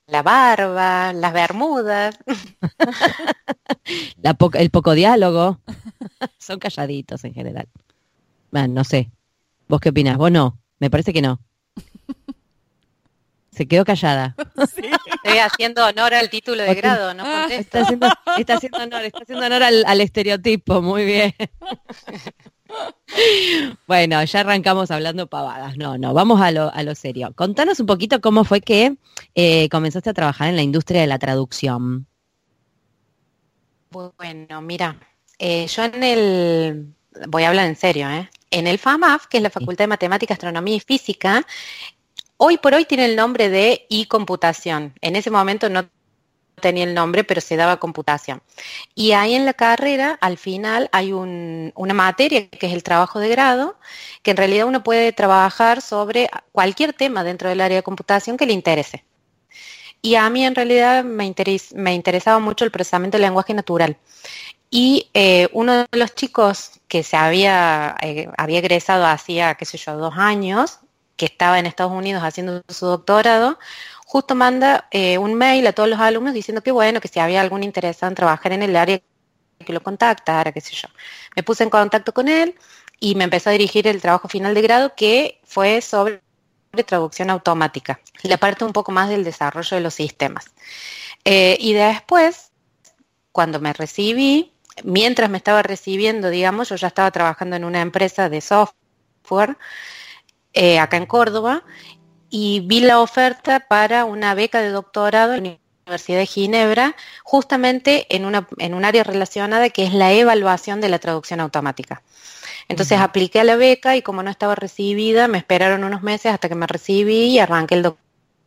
la 0.06 0.23
barba, 0.23 1.12
las 1.12 1.32
bermudas. 1.32 2.19
la 4.22 4.36
el 4.55 4.70
poco 4.70 4.93
diálogo. 4.93 5.60
Son 6.39 6.58
calladitos 6.58 7.24
en 7.24 7.34
general. 7.34 7.69
Bueno, 8.50 8.74
no 8.74 8.84
sé. 8.84 9.10
¿Vos 9.69 9.81
qué 9.81 9.91
opinas? 9.91 10.17
¿Vos 10.17 10.31
no? 10.31 10.58
Me 10.79 10.91
parece 10.91 11.12
que 11.12 11.22
no. 11.22 11.41
Se 13.56 13.67
quedó 13.67 13.86
callada. 13.86 14.36
Estoy 14.56 15.39
haciendo 15.39 15.86
honor 15.86 16.12
al 16.12 16.29
título 16.29 16.62
de 16.62 16.74
grado, 16.74 17.15
¿no? 17.15 17.24
Ah, 17.24 17.46
está, 17.50 17.81
haciendo, 17.81 18.06
honor, 18.06 19.03
está 19.05 19.22
haciendo 19.22 19.46
honor 19.46 19.62
al, 19.62 20.00
estereotipo, 20.03 20.82
muy 20.82 21.06
bien. 21.06 21.34
Bueno, 23.87 24.23
ya 24.25 24.41
arrancamos 24.41 24.91
hablando 24.91 25.27
pavadas. 25.27 25.77
No, 25.77 25.96
no, 25.96 26.13
vamos 26.13 26.41
a 26.41 26.51
lo, 26.51 26.73
a 26.73 26.82
lo 26.82 26.94
serio. 26.94 27.32
Contanos 27.35 27.81
un 27.81 27.87
poquito 27.87 28.20
cómo 28.20 28.44
fue 28.44 28.61
que 28.61 28.96
eh, 29.35 29.69
comenzaste 29.69 30.11
a 30.11 30.15
trabajar 30.15 30.49
en 30.49 30.56
la 30.56 30.63
industria 30.63 31.01
de 31.01 31.06
la 31.06 31.19
traducción. 31.19 32.06
Bueno, 33.91 34.61
mira, 34.61 34.96
eh, 35.39 35.67
yo 35.69 35.85
en 35.85 36.03
el, 36.03 36.94
voy 37.29 37.44
a 37.44 37.49
hablar 37.49 37.67
en 37.67 37.77
serio, 37.77 38.11
¿eh? 38.11 38.29
En 38.51 38.67
el 38.67 38.79
FAMAF, 38.79 39.27
que 39.27 39.39
es 39.39 39.43
la 39.43 39.51
Facultad 39.51 39.85
de 39.85 39.89
Matemática, 39.89 40.35
Astronomía 40.35 40.77
y 40.77 40.81
Física, 40.81 41.46
hoy 42.37 42.58
por 42.58 42.75
hoy 42.75 42.85
tiene 42.85 43.06
el 43.06 43.17
nombre 43.17 43.49
de 43.49 43.87
e-computación. 43.91 44.94
En 45.01 45.17
ese 45.17 45.31
momento 45.31 45.69
no 45.69 45.89
tenía 46.60 46.84
el 46.84 46.94
nombre, 46.94 47.25
pero 47.25 47.41
se 47.41 47.56
daba 47.56 47.79
computación. 47.79 48.43
Y 48.94 49.13
ahí 49.13 49.34
en 49.34 49.44
la 49.44 49.55
carrera, 49.55 50.19
al 50.20 50.39
final, 50.39 50.89
hay 50.93 51.13
una 51.13 51.94
materia 51.94 52.48
que 52.48 52.67
es 52.67 52.72
el 52.72 52.82
trabajo 52.82 53.20
de 53.20 53.29
grado, 53.29 53.77
que 54.22 54.32
en 54.32 54.36
realidad 54.36 54.67
uno 54.67 54.82
puede 54.82 55.13
trabajar 55.13 55.82
sobre 55.82 56.29
cualquier 56.53 56.93
tema 56.93 57.25
dentro 57.25 57.48
del 57.48 57.60
área 57.60 57.77
de 57.77 57.82
computación 57.82 58.36
que 58.36 58.46
le 58.46 58.53
interese. 58.53 59.05
Y 60.03 60.15
a 60.15 60.29
mí 60.31 60.44
en 60.44 60.55
realidad 60.55 61.05
me, 61.05 61.27
interesaba 61.27 62.39
mucho 62.39 62.65
el 62.65 62.70
procesamiento 62.70 63.17
del 63.17 63.22
lenguaje 63.22 63.55
natural. 63.55 63.96
Y 64.70 65.10
eh, 65.15 65.48
uno 65.53 65.86
de 65.91 65.98
los 65.98 66.15
chicos 66.15 66.81
que 66.89 67.03
se 67.03 67.17
eh, 67.17 68.29
había 68.36 68.58
egresado 68.58 69.06
hacía, 69.06 69.55
qué 69.55 69.65
sé 69.65 69.79
yo, 69.79 69.96
dos 69.96 70.15
años, 70.17 70.81
que 71.17 71.27
estaba 71.27 71.58
en 71.58 71.67
Estados 71.67 71.93
Unidos 71.93 72.22
haciendo 72.22 72.63
su 72.69 72.86
doctorado, 72.86 73.58
justo 74.17 74.35
manda 74.35 74.89
eh, 74.93 75.19
un 75.19 75.35
mail 75.35 75.67
a 75.67 75.75
todos 75.75 75.91
los 75.91 76.01
alumnos 76.01 76.32
diciendo 76.32 76.63
que 76.63 76.73
bueno, 76.73 77.03
que 77.03 77.08
si 77.08 77.20
había 77.20 77.43
algún 77.43 77.63
interés 77.63 78.03
en 78.03 78.15
trabajar 78.15 78.51
en 78.53 78.63
el 78.63 78.75
área, 78.75 78.99
que 79.58 79.73
lo 79.75 79.82
contactara, 79.82 80.53
qué 80.53 80.63
sé 80.63 80.75
yo. 80.75 80.89
Me 81.37 81.43
puse 81.43 81.65
en 81.65 81.69
contacto 81.69 82.15
con 82.15 82.27
él 82.27 82.55
y 82.99 83.15
me 83.15 83.25
empezó 83.25 83.51
a 83.51 83.53
dirigir 83.53 83.87
el 83.87 84.01
trabajo 84.01 84.27
final 84.27 84.55
de 84.55 84.63
grado 84.63 84.94
que 84.96 85.39
fue 85.44 85.82
sobre 85.82 86.23
traducción 86.87 87.29
automática, 87.29 88.01
la 88.23 88.39
parte 88.39 88.65
un 88.65 88.73
poco 88.73 88.91
más 88.91 89.11
del 89.11 89.23
desarrollo 89.23 89.77
de 89.77 89.82
los 89.82 89.93
sistemas. 89.93 90.46
y 91.23 91.75
después, 91.75 92.53
cuando 93.32 93.61
me 93.61 93.75
recibí, 93.75 94.51
mientras 94.82 95.29
me 95.29 95.37
estaba 95.37 95.63
recibiendo, 95.63 96.31
digamos, 96.31 96.70
yo 96.70 96.77
ya 96.77 96.89
estaba 96.89 97.11
trabajando 97.11 97.56
en 97.56 97.65
una 97.67 97.82
empresa 97.82 98.31
de 98.31 98.41
software 98.41 99.58
eh, 100.58 100.79
acá 100.79 100.96
en 100.96 101.05
Córdoba 101.05 101.65
y 102.38 102.60
vi 102.60 102.81
la 102.81 103.00
oferta 103.00 103.60
para 103.60 104.05
una 104.05 104.34
beca 104.34 104.60
de 104.60 104.69
doctorado 104.69 105.32
en 105.32 105.44
la 105.44 105.58
Universidad 105.86 106.19
de 106.19 106.26
Ginebra, 106.26 106.94
justamente 107.24 108.14
en, 108.14 108.26
una, 108.26 108.46
en 108.58 108.74
un 108.74 108.84
área 108.84 109.05
relacionada 109.05 109.70
que 109.70 109.84
es 109.84 109.94
la 109.94 110.12
evaluación 110.12 110.82
de 110.82 110.90
la 110.90 110.98
traducción 110.98 111.40
automática. 111.40 112.02
Entonces 112.69 113.00
apliqué 113.00 113.40
a 113.40 113.44
la 113.44 113.56
beca 113.56 113.96
y 113.96 114.02
como 114.02 114.22
no 114.22 114.31
estaba 114.31 114.55
recibida, 114.55 115.28
me 115.28 115.38
esperaron 115.38 115.82
unos 115.82 116.02
meses 116.02 116.31
hasta 116.31 116.50
que 116.50 116.55
me 116.55 116.66
recibí 116.66 117.28
y 117.28 117.38
arranqué 117.38 117.76
el 117.76 117.94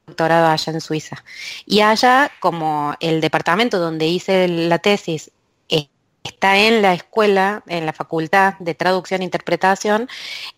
doctorado 0.06 0.50
allá 0.50 0.72
en 0.72 0.82
Suiza. 0.82 1.24
Y 1.66 1.82
allá, 1.82 2.30
como 2.40 2.96
el 3.00 3.22
departamento 3.22 3.80
donde 3.80 4.06
hice 4.06 4.48
la 4.48 4.78
tesis 4.78 5.32
eh, 5.68 5.88
está 6.24 6.60
en 6.60 6.84
la 6.84 6.94
escuela, 6.94 7.64
en 7.66 7.88
la 7.88 7.94
facultad 7.94 8.54
de 8.60 8.76
traducción 8.76 9.22
e 9.22 9.26
interpretación, 9.26 10.08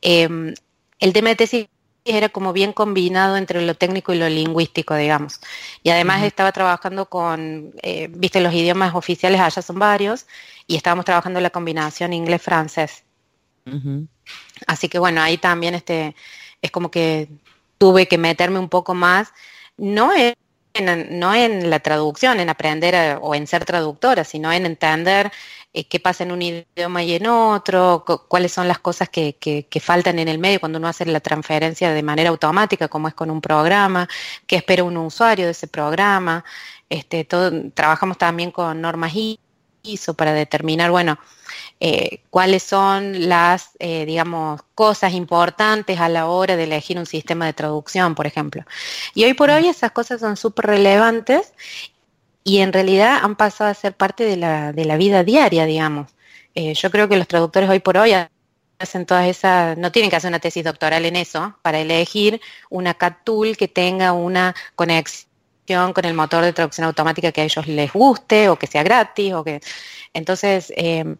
em, 0.02 0.54
el 1.00 1.14
tema 1.14 1.30
de 1.30 1.36
tesis 1.38 1.68
era 2.04 2.30
como 2.30 2.54
bien 2.54 2.74
combinado 2.74 3.38
entre 3.38 3.62
lo 3.62 3.76
técnico 3.76 4.14
y 4.14 4.18
lo 4.18 4.28
lingüístico, 4.28 4.96
digamos. 4.96 5.40
Y 5.84 5.90
además 5.90 6.24
estaba 6.24 6.52
trabajando 6.52 7.08
con, 7.08 7.74
eh, 7.84 8.08
viste, 8.12 8.42
los 8.42 8.54
idiomas 8.54 8.96
oficiales 8.96 9.40
allá 9.40 9.62
son 9.62 9.78
varios, 9.80 10.26
y 10.68 10.76
estábamos 10.76 11.06
trabajando 11.06 11.40
la 11.42 11.50
combinación 11.50 12.14
inglés-francés. 12.14 13.04
Así 14.66 14.90
que 14.90 15.00
bueno, 15.00 15.22
ahí 15.22 15.38
también 15.38 15.76
este, 15.76 16.16
es 16.62 16.72
como 16.72 16.90
que 16.90 17.30
tuve 17.78 18.08
que 18.08 18.18
meterme 18.18 18.60
un 18.60 18.70
poco 18.70 18.94
más, 18.94 19.34
no 19.78 20.12
no 20.80 21.34
en 21.34 21.70
la 21.70 21.80
traducción, 21.80 22.40
en 22.40 22.50
aprender 22.50 23.20
o 23.22 23.36
en 23.36 23.48
ser 23.48 23.66
traductora, 23.66 24.24
sino 24.24 24.52
en 24.52 24.66
entender 24.66 25.32
eh, 25.74 25.88
qué 25.88 26.00
pasa 26.00 26.24
en 26.24 26.32
un 26.32 26.42
idioma 26.42 27.04
y 27.04 27.14
en 27.16 27.28
otro, 27.28 28.04
cuáles 28.28 28.52
son 28.52 28.68
las 28.68 28.80
cosas 28.80 29.10
que, 29.10 29.36
faltan 29.82 30.20
en 30.20 30.28
el 30.28 30.38
medio 30.40 30.60
cuando 30.60 30.80
uno 30.80 30.88
hace 30.90 31.06
la 31.06 31.22
transferencia 31.22 31.92
de 31.94 32.04
manera 32.04 32.30
automática, 32.30 32.88
como 32.90 33.08
es 33.08 33.14
con 33.14 33.32
un 33.32 33.42
programa, 33.42 34.08
qué 34.48 34.58
espera 34.58 34.84
un 34.84 34.98
usuario 34.98 35.46
de 35.46 35.52
ese 35.52 35.68
programa. 35.68 36.44
Este, 36.90 37.26
trabajamos 37.74 38.18
también 38.18 38.52
con 38.52 38.82
normas 38.82 39.14
ISO 39.84 40.14
para 40.14 40.34
determinar, 40.34 40.92
bueno, 40.92 41.18
eh, 41.80 42.22
cuáles 42.30 42.64
son 42.64 43.28
las, 43.28 43.72
eh, 43.80 44.06
digamos, 44.06 44.62
cosas 44.76 45.14
importantes 45.14 46.00
a 46.00 46.10
la 46.10 46.28
hora 46.28 46.56
de 46.56 46.66
elegir 46.66 46.98
un 47.00 47.06
sistema 47.06 47.46
de 47.46 47.54
traducción, 47.54 48.16
por 48.16 48.28
ejemplo. 48.28 48.64
Y 49.16 49.24
hoy 49.24 49.34
por 49.34 49.50
hoy 49.50 49.68
esas 49.68 49.92
cosas 49.92 50.22
son 50.22 50.38
súper 50.38 50.68
relevantes 50.68 51.54
y 52.44 52.60
en 52.60 52.74
realidad 52.74 53.20
han 53.24 53.36
pasado 53.36 53.70
a 53.72 53.74
ser 53.74 53.94
parte 53.96 54.24
de 54.26 54.38
la, 54.38 54.74
de 54.74 54.86
la 54.86 54.98
vida 54.98 55.24
diaria, 55.24 55.66
digamos. 55.66 56.12
Eh, 56.56 56.74
yo 56.74 56.92
creo 56.92 57.08
que 57.10 57.18
los 57.18 57.28
traductores 57.28 57.70
hoy 57.70 57.80
por 57.80 57.98
hoy 57.98 58.14
hacen 58.80 59.06
todas 59.06 59.28
esas, 59.28 59.78
no 59.78 59.92
tienen 59.92 60.10
que 60.10 60.18
hacer 60.18 60.30
una 60.30 60.40
tesis 60.40 60.64
doctoral 60.64 61.06
en 61.06 61.16
eso 61.16 61.56
para 61.62 61.80
elegir 61.80 62.42
una 62.70 62.94
CAT 62.94 63.24
tool 63.24 63.58
que 63.58 63.68
tenga 63.68 64.14
una 64.14 64.56
conexión 64.76 65.31
con 65.94 66.06
el 66.06 66.14
motor 66.14 66.44
de 66.44 66.54
traducción 66.54 66.86
automática 66.86 67.32
que 67.32 67.42
a 67.42 67.44
ellos 67.44 67.68
les 67.68 67.92
guste 67.92 68.50
o 68.50 68.58
que 68.58 68.68
sea 68.68 68.84
gratis 68.84 69.34
o 69.34 69.44
que 69.44 69.62
entonces 70.14 70.72
eh, 70.76 71.16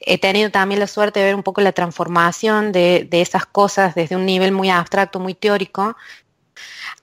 he 0.00 0.18
tenido 0.18 0.50
también 0.50 0.80
la 0.80 0.86
suerte 0.86 1.20
de 1.20 1.26
ver 1.26 1.34
un 1.34 1.42
poco 1.42 1.60
la 1.60 1.72
transformación 1.72 2.72
de, 2.72 3.06
de, 3.08 3.20
esas 3.20 3.46
cosas 3.46 3.94
desde 3.94 4.16
un 4.16 4.24
nivel 4.24 4.52
muy 4.52 4.70
abstracto, 4.70 5.20
muy 5.20 5.34
teórico, 5.34 5.96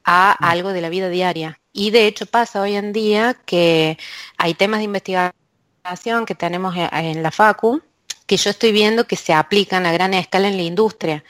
a 0.03 0.31
algo 0.31 0.73
de 0.73 0.81
la 0.81 0.89
vida 0.89 1.09
diaria. 1.09 1.59
Y 1.73 1.91
de 1.91 2.07
hecho 2.07 2.25
pasa 2.25 2.61
hoy 2.61 2.75
en 2.75 2.93
día 2.93 3.35
que 3.45 3.97
hay 4.37 4.53
temas 4.53 4.79
de 4.79 4.85
investigación 4.85 6.25
que 6.25 6.35
tenemos 6.35 6.75
en 6.75 7.21
la 7.21 7.31
FACU 7.31 7.81
que 8.25 8.37
yo 8.37 8.49
estoy 8.49 8.71
viendo 8.71 9.07
que 9.07 9.15
se 9.15 9.33
aplican 9.33 9.85
a 9.85 9.91
gran 9.91 10.13
escala 10.13 10.47
en 10.47 10.57
la 10.57 10.63
industria. 10.63 11.23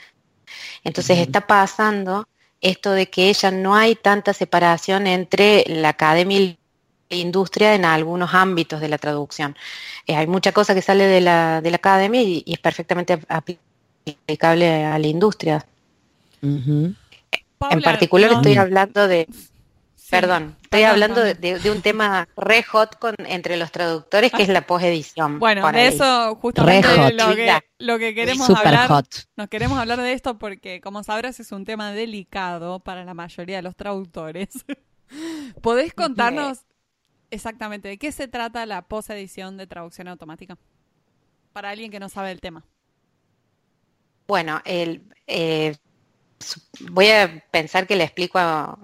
Entonces 0.84 1.18
está 1.18 1.46
pasando 1.46 2.26
esto 2.60 2.92
de 2.92 3.08
que 3.08 3.32
ya 3.32 3.50
no 3.50 3.74
hay 3.74 3.94
tanta 3.94 4.32
separación 4.32 5.06
entre 5.06 5.64
la 5.68 5.90
academia 5.90 6.38
y 6.38 6.58
la 7.10 7.16
industria 7.16 7.74
en 7.74 7.84
algunos 7.84 8.34
ámbitos 8.34 8.80
de 8.80 8.88
la 8.88 8.98
traducción. 8.98 9.56
Eh, 10.06 10.16
hay 10.16 10.26
mucha 10.26 10.52
cosa 10.52 10.74
que 10.74 10.82
sale 10.82 11.04
de 11.04 11.20
la, 11.20 11.60
de 11.60 11.70
la 11.70 11.76
academia 11.76 12.22
y, 12.22 12.44
es 12.46 12.58
perfectamente 12.58 13.18
aplicable 13.28 14.84
a 14.84 14.98
la 14.98 15.06
industria. 15.06 15.64
en 16.42 17.82
particular 17.82 18.32
estoy 18.32 18.56
hablando 18.56 19.08
de 19.08 19.26
Perdón, 20.10 20.56
estoy 20.62 20.84
hablando 20.84 21.22
de, 21.22 21.70
un 21.70 21.82
tema 21.82 22.28
re 22.36 22.62
hot 22.62 22.98
con, 22.98 23.14
entre 23.26 23.56
los 23.56 23.70
traductores, 23.70 24.32
que 24.32 24.42
es 24.42 24.48
la 24.48 24.66
posedición. 24.66 25.38
Bueno, 25.48 25.70
de 25.70 25.88
eso 25.88 26.36
justamente 26.36 27.12
lo 27.12 27.34
que, 27.34 27.60
lo 27.78 27.98
que, 27.98 28.14
queremos 28.14 28.48
hablar. 28.50 29.04
Nos 29.36 29.48
queremos 29.48 29.78
hablar 29.78 30.00
de 30.00 30.12
esto 30.12 30.38
porque, 30.38 30.80
como 30.80 31.02
sabrás, 31.02 31.40
es 31.40 31.52
un 31.52 31.64
tema 31.64 31.92
delicado 31.92 32.80
para 32.80 33.04
la 33.04 33.14
mayoría 33.14 33.56
de 33.56 33.62
los 33.62 33.76
traductores. 33.76 34.48
¿Podés 35.62 35.94
contarnos 35.94 36.60
exactamente 37.30 37.88
de 37.88 37.98
qué 37.98 38.12
se 38.12 38.28
trata 38.28 38.66
la 38.66 38.82
posedición 38.82 39.56
de 39.56 39.66
traducción 39.66 40.08
automática? 40.08 40.58
Para 41.52 41.70
alguien 41.70 41.90
que 41.90 42.00
no 42.00 42.08
sabe 42.08 42.30
el 42.30 42.40
tema. 42.40 42.64
Bueno, 44.26 44.60
el, 44.64 45.02
eh, 45.26 45.74
voy 46.90 47.08
a 47.08 47.44
pensar 47.50 47.86
que 47.86 47.96
le 47.96 48.04
explico 48.04 48.38
a, 48.38 48.78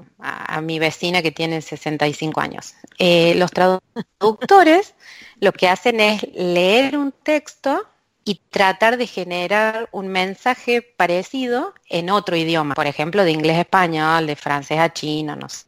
mi 0.63 0.79
vecina 0.79 1.23
que 1.23 1.33
tiene 1.33 1.61
65 1.61 2.41
años. 2.41 2.75
Eh, 2.99 3.35
los 3.37 3.51
traductores 3.51 4.95
lo 5.41 5.53
que 5.53 5.69
hacen 5.69 6.01
es 6.01 6.23
leer 6.35 6.97
un 6.97 7.13
texto 7.13 7.87
y 8.25 8.41
tratar 8.51 8.97
de 8.97 9.07
generar 9.07 9.89
un 9.93 10.09
mensaje 10.09 10.81
parecido 10.81 11.75
en 11.89 12.09
otro 12.09 12.37
idioma, 12.37 12.75
por 12.75 12.87
ejemplo, 12.87 13.25
de 13.25 13.33
inglés 13.33 13.59
a 13.59 13.61
español, 13.63 14.27
de 14.27 14.37
francés 14.37 14.79
a 14.79 14.93
chino, 14.93 15.37
no 15.37 15.49
sé. 15.49 15.67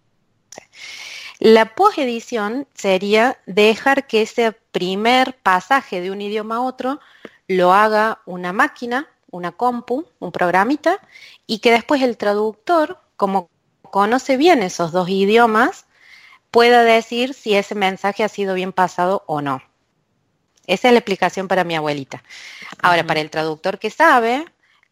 La 1.38 1.74
posedición 1.74 2.66
sería 2.74 3.38
dejar 3.44 4.06
que 4.06 4.22
ese 4.22 4.52
primer 4.52 5.36
pasaje 5.36 6.00
de 6.00 6.10
un 6.10 6.22
idioma 6.22 6.56
a 6.56 6.62
otro 6.62 6.98
lo 7.46 7.74
haga 7.74 8.22
una 8.24 8.54
máquina 8.54 9.06
una 9.36 9.52
compu, 9.52 10.06
un 10.18 10.32
programita, 10.32 11.00
y 11.46 11.60
que 11.60 11.70
después 11.70 12.02
el 12.02 12.16
traductor, 12.16 13.00
como 13.16 13.48
conoce 13.82 14.36
bien 14.36 14.62
esos 14.62 14.92
dos 14.92 15.08
idiomas, 15.08 15.86
pueda 16.50 16.82
decir 16.82 17.34
si 17.34 17.54
ese 17.54 17.74
mensaje 17.74 18.24
ha 18.24 18.28
sido 18.28 18.54
bien 18.54 18.72
pasado 18.72 19.22
o 19.26 19.40
no. 19.42 19.62
Esa 20.66 20.88
es 20.88 20.92
la 20.92 20.98
explicación 20.98 21.48
para 21.48 21.64
mi 21.64 21.76
abuelita. 21.76 22.22
Ahora, 22.82 23.06
para 23.06 23.20
el 23.20 23.30
traductor 23.30 23.78
que 23.78 23.90
sabe, 23.90 24.44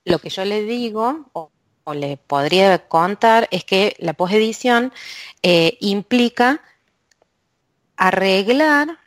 lo 0.05 0.19
que 0.19 0.31
yo 0.31 0.45
le 0.45 0.63
digo 0.63 1.27
o, 1.33 1.51
le 1.93 2.17
podría 2.17 2.79
contar 2.89 3.47
es 3.51 3.65
que 3.65 3.95
la 3.99 4.15
posedición 4.15 4.91
eh, 5.43 5.77
implica 5.81 6.63
arreglar 7.97 8.99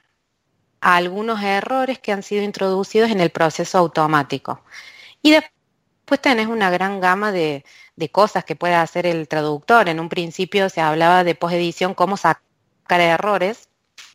algunos 0.80 1.42
errores 1.42 1.98
que 1.98 2.12
han 2.12 2.22
sido 2.22 2.44
introducidos 2.44 3.10
en 3.10 3.20
el 3.20 3.32
proceso 3.32 3.80
automático. 3.80 4.62
Y 5.22 5.32
después 5.32 6.22
tenés 6.22 6.48
una 6.48 6.70
gran 6.70 7.00
gama 7.00 7.32
de, 7.32 7.64
cosas 8.12 8.46
que 8.46 8.56
puede 8.56 8.76
hacer 8.76 9.06
el 9.06 9.28
traductor. 9.28 9.90
En 9.90 10.00
un 10.00 10.10
principio 10.10 10.70
se 10.70 10.82
hablaba 10.82 11.24
de 11.24 11.36
posedición, 11.36 11.94
cómo 11.94 12.18
sacar 12.18 13.02
errores. 13.02 13.70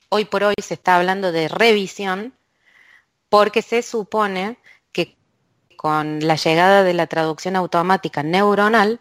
Hoy 0.09 0.25
por 0.25 0.45
hoy 0.45 0.55
se 0.63 0.75
está 0.75 0.97
hablando 0.97 1.33
de 1.33 1.49
revisión 1.49 2.35
porque 3.29 3.63
se 3.63 3.83
supone 3.83 4.59
que 4.93 5.17
con 5.77 6.27
la 6.27 6.37
llegada 6.37 6.83
de 6.83 6.95
la 6.95 7.07
traducción 7.07 7.57
automática 7.57 8.23
neuronal, 8.23 9.01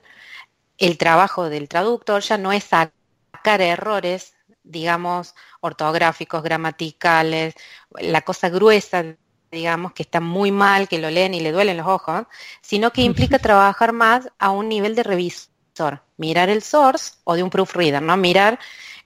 el 0.78 0.98
trabajo 0.98 1.50
del 1.50 1.68
traductor 1.68 2.22
ya 2.22 2.38
no 2.38 2.52
es 2.52 2.64
sacar 2.64 3.62
errores, 3.62 4.34
digamos, 4.64 5.36
ortográficos, 5.60 6.44
gramaticales, 6.44 7.56
la 8.00 8.22
cosa 8.22 8.50
gruesa 8.50 9.16
digamos, 9.52 9.94
que 9.94 10.04
está 10.04 10.22
muy 10.22 10.52
mal, 10.52 10.88
que 10.88 10.98
lo 10.98 11.10
leen 11.10 11.34
y 11.34 11.42
le 11.42 11.52
duelen 11.52 11.78
los 11.78 11.88
ojos, 11.88 12.24
sino 12.62 12.92
que 12.92 13.02
implica 13.02 13.38
trabajar 13.40 13.92
más 13.92 14.30
a 14.40 14.50
un 14.52 14.70
nivel 14.70 14.96
de 14.96 15.04
revisor, 15.04 16.02
mirar 16.18 16.50
el 16.50 16.62
source 16.62 17.14
o 17.26 17.36
de 17.36 17.44
un 17.44 17.50
proofreader, 17.50 18.02
¿no? 18.02 18.16
Mirar 18.18 18.60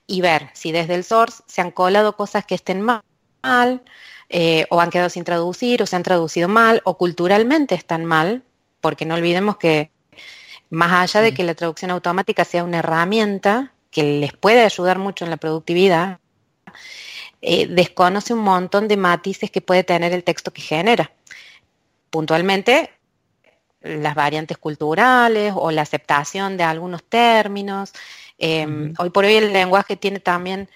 y 0.06 0.20
ver 0.20 0.50
si 0.54 0.70
desde 0.70 0.94
el 0.94 1.04
source 1.04 1.42
se 1.46 1.60
han 1.60 1.72
colado 1.72 2.16
cosas 2.16 2.46
que 2.46 2.54
estén 2.54 2.80
mal, 2.80 3.82
eh, 4.28 4.66
o 4.70 4.80
han 4.80 4.90
quedado 4.90 5.10
sin 5.10 5.24
traducir, 5.24 5.82
o 5.82 5.86
se 5.86 5.96
han 5.96 6.02
traducido 6.02 6.48
mal, 6.48 6.80
o 6.84 6.96
culturalmente 6.96 7.74
están 7.74 8.04
mal, 8.04 8.44
porque 8.80 9.04
no 9.04 9.14
olvidemos 9.14 9.56
que 9.56 9.90
más 10.70 10.92
allá 10.92 11.22
de 11.22 11.34
que 11.34 11.44
la 11.44 11.54
traducción 11.54 11.90
automática 11.90 12.44
sea 12.44 12.64
una 12.64 12.78
herramienta 12.78 13.72
que 13.90 14.20
les 14.20 14.32
puede 14.32 14.64
ayudar 14.64 14.98
mucho 14.98 15.24
en 15.24 15.30
la 15.30 15.36
productividad, 15.36 16.18
eh, 17.42 17.66
desconoce 17.66 18.34
un 18.34 18.40
montón 18.40 18.88
de 18.88 18.96
matices 18.96 19.50
que 19.50 19.60
puede 19.60 19.84
tener 19.84 20.12
el 20.12 20.24
texto 20.24 20.52
que 20.52 20.62
genera. 20.62 21.12
Puntualmente, 22.10 22.90
las 23.82 24.14
variantes 24.14 24.58
culturales 24.58 25.52
o 25.54 25.70
la 25.70 25.82
aceptación 25.82 26.56
de 26.56 26.64
algunos 26.64 27.04
términos. 27.04 27.92
Em, 28.38 28.94
hoy 28.98 29.10
por 29.10 29.24
hoy 29.24 29.34
el 29.34 29.52
lenguaje 29.52 29.96
tiene 29.96 30.20
también, 30.20 30.68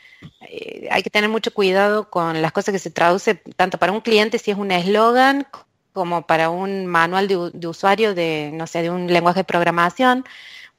eh, 0.49 0.88
hay 0.90 1.02
que 1.02 1.11
tener 1.11 1.29
mucho 1.29 1.52
cuidado 1.52 2.11
con 2.11 2.40
las 2.40 2.52
cosas 2.52 2.73
que 2.73 2.79
se 2.79 2.90
traduce, 2.90 3.35
tanto 3.57 3.79
para 3.79 3.93
un 3.93 4.00
cliente 4.00 4.38
si 4.38 4.50
es 4.50 4.57
un 4.57 4.71
eslogan 4.71 5.47
como 5.93 6.26
para 6.26 6.50
un 6.50 6.87
manual 6.87 7.26
de, 7.29 7.50
de, 7.52 7.67
usuario 7.67 8.14
de, 8.14 8.50
no 8.55 8.67
sé, 8.67 8.83
de 8.83 8.90
un 8.90 9.12
lenguaje 9.12 9.40
de 9.40 9.45
programación, 9.45 10.25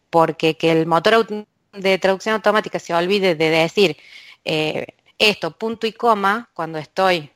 porque 0.09 0.57
que 0.57 0.71
el 0.71 0.85
motor 0.87 1.27
de 1.73 1.97
traducción 1.97 2.35
automática 2.35 2.79
se 2.79 2.93
olvide 2.93 3.35
de 3.35 3.49
decir 3.49 3.97
eh, 4.45 4.87
esto, 5.21 5.51
punto 5.51 5.85
y 5.87 5.93
coma, 5.93 6.49
cuando 6.53 6.77
estoy 6.79 7.31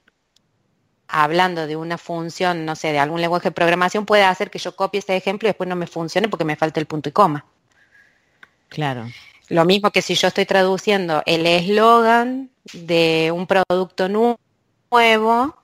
hablando 1.07 1.67
de 1.67 1.75
una 1.75 1.97
función, 1.97 2.65
no 2.65 2.75
sé, 2.75 2.91
de 2.91 2.99
algún 2.99 3.21
lenguaje 3.21 3.49
de 3.49 3.53
programación, 3.53 4.05
puede 4.05 4.23
hacer 4.23 4.49
que 4.49 4.59
yo 4.59 4.75
copie 4.75 4.99
ese 4.99 5.15
ejemplo 5.15 5.47
y 5.47 5.51
después 5.51 5.69
no 5.69 5.75
me 5.75 5.87
funcione 5.87 6.27
porque 6.27 6.45
me 6.45 6.55
falta 6.55 6.79
el 6.79 6.87
punto 6.87 7.09
y 7.09 7.11
coma. 7.11 7.45
Claro. 8.69 9.05
Lo 9.49 9.65
mismo 9.65 9.91
que 9.91 10.01
si 10.01 10.15
yo 10.15 10.27
estoy 10.27 10.45
traduciendo 10.45 11.21
el 11.27 11.45
eslogan 11.45 12.49
de 12.73 13.31
un 13.33 13.45
producto 13.45 14.09
nuevo 14.09 15.55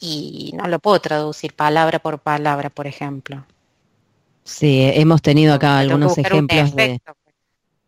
y 0.00 0.52
no 0.54 0.66
lo 0.68 0.78
puedo 0.78 1.00
traducir 1.00 1.54
palabra 1.54 1.98
por 1.98 2.18
palabra, 2.18 2.70
por 2.70 2.86
ejemplo. 2.86 3.44
Sí, 4.44 4.90
hemos 4.94 5.20
tenido 5.20 5.54
acá 5.54 5.78
algunos 5.78 6.16
ejemplos 6.16 6.74
de, 6.74 7.00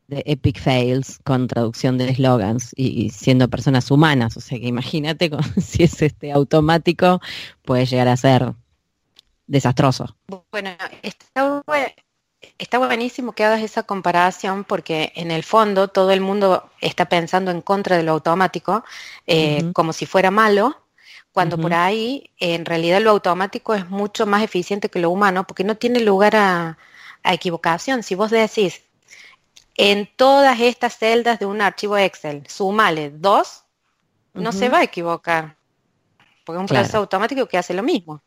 de 0.06 0.22
epic 0.26 0.60
fails 0.60 1.18
con 1.24 1.48
traducción 1.48 1.96
de 1.98 2.10
eslogans 2.10 2.72
y, 2.76 3.10
siendo 3.10 3.48
personas 3.48 3.90
humanas, 3.90 4.36
o 4.36 4.40
sea 4.40 4.58
que 4.58 4.66
imagínate 4.66 5.30
si 5.60 5.84
es 5.84 6.02
este 6.02 6.32
automático 6.32 7.20
puede 7.62 7.86
llegar 7.86 8.08
a 8.08 8.16
ser 8.16 8.54
desastroso. 9.46 10.16
Bueno, 10.50 10.70
está, 11.02 11.62
buenísimo 12.78 13.32
que 13.32 13.44
hagas 13.44 13.62
esa 13.62 13.84
comparación 13.84 14.64
porque 14.64 15.12
en 15.16 15.30
el 15.30 15.42
fondo 15.42 15.88
todo 15.88 16.10
el 16.10 16.20
mundo 16.20 16.70
está 16.80 17.06
pensando 17.06 17.50
en 17.50 17.60
contra 17.60 17.96
de 17.96 18.02
lo 18.02 18.12
automático 18.12 18.84
eh, 19.26 19.70
como 19.72 19.92
si 19.92 20.06
fuera 20.06 20.30
malo, 20.30 20.76
cuando 21.32 21.58
por 21.58 21.74
ahí 21.74 22.30
en 22.38 22.64
realidad 22.64 23.00
lo 23.00 23.10
automático 23.10 23.74
es 23.74 23.90
mucho 23.90 24.24
más 24.24 24.42
eficiente 24.42 24.88
que 24.88 25.00
lo 25.00 25.10
humano 25.10 25.44
porque 25.46 25.64
no 25.64 25.76
tiene 25.76 26.00
lugar 26.00 26.36
a, 26.36 26.78
a 27.24 27.34
equivocación. 27.34 28.04
Si 28.04 28.14
vos 28.14 28.30
decís, 28.30 28.83
en 29.76 30.08
todas 30.16 30.60
estas 30.60 30.96
celdas 30.96 31.38
de 31.38 31.46
un 31.46 31.60
archivo 31.60 31.96
Excel, 31.96 32.44
sumale 32.48 33.10
dos, 33.10 33.64
no 34.32 34.52
se 34.52 34.68
va 34.68 34.78
a 34.78 34.82
equivocar, 34.82 35.56
porque 36.44 36.58
es 36.58 36.60
un 36.60 36.66
proceso 36.66 36.98
automático 36.98 37.46
que 37.46 37.58
hace 37.58 37.74
lo 37.74 37.82
mismo. 37.82 38.22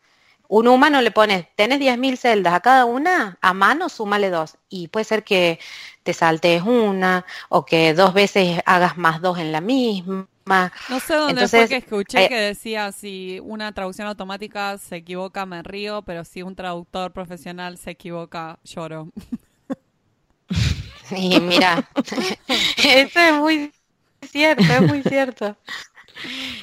Un 0.49 0.67
humano 0.69 1.01
le 1.01 1.11
pone, 1.11 1.51
tenés 1.55 1.79
10.000 1.79 2.15
celdas 2.15 2.53
a 2.53 2.61
cada 2.61 2.85
una, 2.85 3.37
a 3.41 3.53
mano 3.53 3.89
súmale 3.89 4.29
dos. 4.29 4.57
Y 4.69 4.87
puede 4.87 5.03
ser 5.03 5.25
que 5.25 5.59
te 6.03 6.13
saltes 6.13 6.61
una 6.61 7.25
o 7.49 7.65
que 7.65 7.93
dos 7.93 8.13
veces 8.13 8.61
hagas 8.65 8.97
más 8.97 9.21
dos 9.21 9.39
en 9.39 9.51
la 9.51 9.59
misma. 9.59 10.25
No 10.87 10.99
sé 11.01 11.15
dónde 11.15 11.49
fue 11.49 11.67
que 11.67 11.75
escuché 11.75 12.25
eh, 12.25 12.29
que 12.29 12.35
decía 12.35 12.93
si 12.93 13.41
una 13.43 13.73
traducción 13.73 14.07
automática 14.07 14.77
se 14.77 14.97
equivoca 14.97 15.45
me 15.45 15.61
río, 15.63 16.03
pero 16.03 16.23
si 16.23 16.43
un 16.43 16.55
traductor 16.55 17.11
profesional 17.11 17.77
se 17.77 17.91
equivoca 17.91 18.57
lloro. 18.63 19.09
Y 21.15 21.39
mira, 21.39 21.89
eso 22.77 23.19
es 23.19 23.33
muy 23.33 23.71
cierto, 24.31 24.63
es 24.63 24.81
muy 24.81 25.03
cierto. 25.03 25.55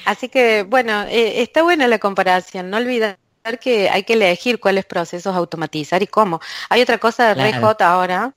Así 0.05 0.29
que, 0.29 0.63
bueno, 0.63 1.03
eh, 1.03 1.41
está 1.41 1.63
buena 1.63 1.87
la 1.87 1.99
comparación. 1.99 2.69
No 2.69 2.77
olvidar 2.77 3.17
que 3.61 3.89
hay 3.89 4.03
que 4.03 4.13
elegir 4.13 4.59
cuáles 4.59 4.85
procesos 4.85 5.35
automatizar 5.35 6.01
y 6.03 6.07
cómo. 6.07 6.39
Hay 6.69 6.81
otra 6.81 6.97
cosa 6.97 7.33
de 7.33 7.51
claro. 7.51 7.75
ahora, 7.79 8.33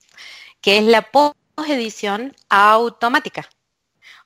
que 0.61 0.77
es 0.77 0.83
la 0.83 1.01
post-edición 1.01 2.35
automática. 2.49 3.49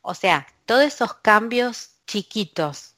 O 0.01 0.13
sea, 0.13 0.47
todos 0.65 0.83
esos 0.83 1.13
cambios 1.15 1.91
chiquitos, 2.05 2.95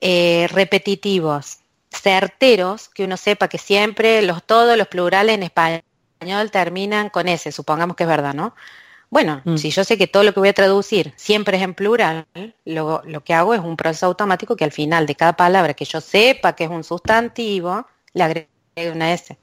eh, 0.00 0.48
repetitivos, 0.50 1.58
certeros, 1.90 2.88
que 2.88 3.04
uno 3.04 3.16
sepa 3.16 3.48
que 3.48 3.58
siempre 3.58 4.22
los 4.22 4.42
todos 4.44 4.76
los 4.76 4.88
plurales 4.88 5.34
en 5.34 5.42
español 5.42 5.82
español 6.18 6.50
terminan 6.50 7.10
con 7.10 7.28
ese, 7.28 7.52
supongamos 7.52 7.96
que 7.96 8.02
es 8.02 8.08
verdad, 8.08 8.34
¿no? 8.34 8.54
Bueno, 9.08 9.40
mm. 9.44 9.56
si 9.56 9.70
yo 9.70 9.84
sé 9.84 9.96
que 9.96 10.06
todo 10.06 10.22
lo 10.24 10.34
que 10.34 10.40
voy 10.40 10.48
a 10.48 10.52
traducir 10.52 11.14
siempre 11.16 11.56
es 11.56 11.62
en 11.62 11.74
plural, 11.74 12.26
lo, 12.64 13.02
lo, 13.06 13.24
que 13.24 13.32
hago 13.32 13.54
es 13.54 13.60
un 13.60 13.76
proceso 13.76 14.06
automático 14.06 14.56
que 14.56 14.64
al 14.64 14.72
final 14.72 15.06
de 15.06 15.14
cada 15.14 15.34
palabra 15.34 15.74
que 15.74 15.84
yo 15.84 16.00
sepa 16.00 16.54
que 16.54 16.64
es 16.64 16.70
un 16.70 16.84
sustantivo, 16.84 17.86
le 18.12 18.22
agrego 18.24 18.48
una 18.92 19.12
S. 19.12 19.38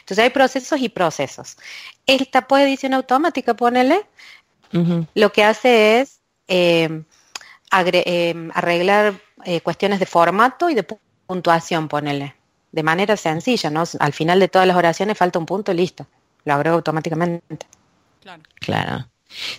Entonces 0.00 0.24
hay 0.24 0.30
procesos 0.30 0.80
y 0.80 0.88
procesos. 0.88 1.56
Esta 2.04 2.46
edición 2.50 2.94
automática, 2.94 3.54
ponele, 3.54 4.04
lo 5.14 5.32
que 5.32 5.44
hace 5.44 6.00
es 6.00 6.20
eh, 6.48 7.02
eh, 7.72 8.48
arreglar 8.52 9.14
eh, 9.44 9.60
cuestiones 9.62 10.00
de 10.00 10.06
formato 10.06 10.68
y 10.68 10.74
de 10.74 10.84
puntuación, 11.26 11.88
ponele 11.88 12.37
de 12.72 12.82
manera 12.82 13.16
sencilla, 13.16 13.70
¿no? 13.70 13.84
Al 13.98 14.12
final 14.12 14.40
de 14.40 14.48
todas 14.48 14.68
las 14.68 14.76
oraciones 14.76 15.16
falta 15.16 15.38
un 15.38 15.46
punto 15.46 15.72
y 15.72 15.76
listo. 15.76 16.06
Lo 16.44 16.54
agrego 16.54 16.76
automáticamente. 16.76 17.66
Claro. 18.20 18.42
Claro. 18.60 19.08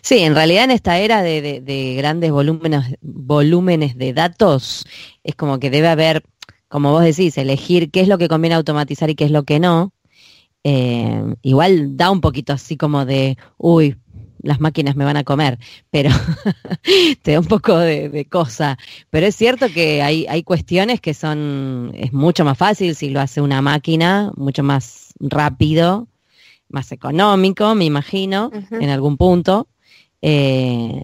Sí, 0.01 0.19
en 0.19 0.35
realidad 0.35 0.63
en 0.63 0.71
esta 0.71 0.97
era 0.97 1.21
de, 1.21 1.95
grandes 1.97 2.31
volúmenes, 2.31 2.95
volúmenes 3.01 3.97
de 3.97 4.13
datos, 4.13 4.85
es 5.23 5.35
como 5.35 5.59
que 5.59 5.69
debe 5.69 5.87
haber, 5.87 6.23
como 6.67 6.91
vos 6.91 7.03
decís, 7.03 7.37
elegir 7.37 7.91
qué 7.91 8.01
es 8.01 8.07
lo 8.07 8.17
que 8.17 8.27
conviene 8.27 8.55
automatizar 8.55 9.09
y 9.09 9.15
qué 9.15 9.25
es 9.25 9.31
lo 9.31 9.43
que 9.43 9.59
no. 9.59 9.93
Eh, 10.63 11.35
igual 11.41 11.95
da 11.95 12.11
un 12.11 12.19
poquito 12.19 12.53
así 12.53 12.77
como 12.77 13.05
de, 13.05 13.37
uy, 13.57 13.95
las 14.41 14.59
máquinas 14.59 14.95
me 14.95 15.05
van 15.05 15.17
a 15.17 15.23
comer, 15.23 15.59
pero 15.91 16.09
te 17.21 17.33
da 17.33 17.39
un 17.39 17.45
poco 17.45 17.77
de, 17.77 18.25
cosa. 18.29 18.77
Pero 19.09 19.27
es 19.27 19.35
cierto 19.35 19.67
que 19.69 20.01
hay, 20.01 20.25
hay 20.27 20.43
cuestiones 20.43 21.01
que 21.01 21.13
son, 21.13 21.91
es 21.95 22.13
mucho 22.13 22.45
más 22.45 22.57
fácil 22.57 22.95
si 22.95 23.09
lo 23.09 23.21
hace 23.21 23.41
una 23.41 23.61
máquina, 23.61 24.31
mucho 24.35 24.63
más 24.63 25.13
rápido, 25.19 26.07
más 26.69 26.91
económico, 26.91 27.75
me 27.75 27.85
imagino, 27.85 28.51
en 28.71 28.89
algún 28.89 29.17
punto. 29.17 29.67
Eh, 30.21 31.03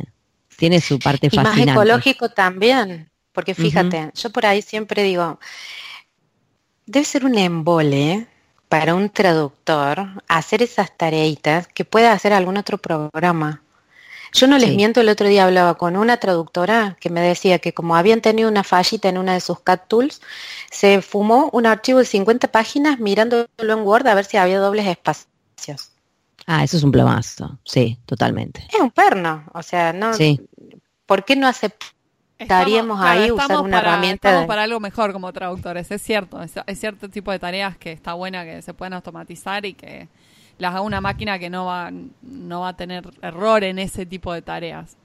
tiene 0.58 0.80
su 0.80 1.00
parte 1.00 1.30
y 1.32 1.36
Más 1.36 1.58
ecológico 1.58 2.30
también, 2.30 3.10
porque 3.32 3.54
fíjate, 3.54 4.12
yo 4.16 4.30
por 4.30 4.46
ahí 4.46 4.62
siempre 4.62 5.04
digo, 5.04 5.40
debe 6.86 7.06
ser 7.06 7.26
un 7.26 7.38
embole 7.38 8.28
para 8.70 8.96
un 8.96 9.10
traductor 9.10 10.08
hacer 10.28 10.64
esas 10.64 10.96
tareitas 10.96 11.68
que 11.68 11.86
pueda 11.86 12.12
hacer 12.12 12.34
algún 12.34 12.58
otro 12.58 12.78
programa. 12.78 13.62
Yo 14.34 14.48
no 14.48 14.58
les 14.58 14.76
miento, 14.76 15.00
el 15.00 15.08
otro 15.08 15.30
día 15.30 15.46
hablaba 15.46 15.76
con 15.76 15.96
una 15.96 16.18
traductora 16.18 16.98
que 17.00 17.10
me 17.10 17.22
decía 17.22 17.60
que 17.60 17.74
como 17.74 17.96
habían 17.96 18.20
tenido 18.20 18.50
una 18.50 18.66
fallita 18.66 19.08
en 19.08 19.18
una 19.18 19.34
de 19.34 19.40
sus 19.40 19.62
cat 19.62 19.88
tools, 19.88 20.22
se 20.70 21.02
fumó 21.02 21.50
un 21.54 21.66
archivo 21.66 22.00
de 22.00 22.06
50 22.06 22.52
páginas 22.52 23.00
mirándolo 23.00 23.48
en 23.58 23.80
Word 23.80 24.08
a 24.08 24.14
ver 24.14 24.26
si 24.26 24.36
había 24.36 24.60
dobles 24.60 24.88
espacios. 24.88 25.92
Ah, 26.48 26.66
eso 26.66 26.76
es 26.76 26.84
un 26.84 26.92
plomazo, 26.92 27.58
sí, 27.64 27.98
totalmente. 28.06 28.68
Es 28.74 28.80
un 28.82 28.92
perno, 28.92 29.46
o 29.54 29.64
sea, 29.64 29.94
no. 29.94 30.14
Sí. 30.14 30.42
¿Por 31.06 31.24
qué 31.24 31.38
no 31.38 31.48
aceptar 31.48 31.95
estaríamos 32.38 33.00
ahí 33.02 33.32
usando 33.32 33.62
una 33.62 33.80
herramienta. 33.80 34.30
Estamos 34.30 34.48
para 34.48 34.64
algo 34.64 34.80
mejor 34.80 35.14
como 35.14 35.32
traductores, 35.32 35.90
es 35.92 36.02
cierto. 36.02 36.42
Es, 36.42 36.80
cierto 36.80 37.10
tipo 37.10 37.32
de 37.32 37.40
tareas 37.40 37.78
que 37.78 37.92
está 37.92 38.14
buena 38.14 38.44
que 38.44 38.62
se 38.62 38.74
pueden 38.74 38.94
automatizar 38.94 39.66
y 39.66 39.74
que 39.74 40.08
las 40.58 40.72
haga 40.72 40.82
una 40.82 41.02
máquina 41.02 41.40
que 41.40 41.50
no 41.50 41.66
va, 41.66 41.92
no 42.22 42.62
va 42.62 42.70
a 42.70 42.76
tener 42.76 43.10
error 43.22 43.64
en 43.64 43.80
ese 43.80 44.06
tipo 44.06 44.34
de 44.34 44.42
tareas. 44.42 44.98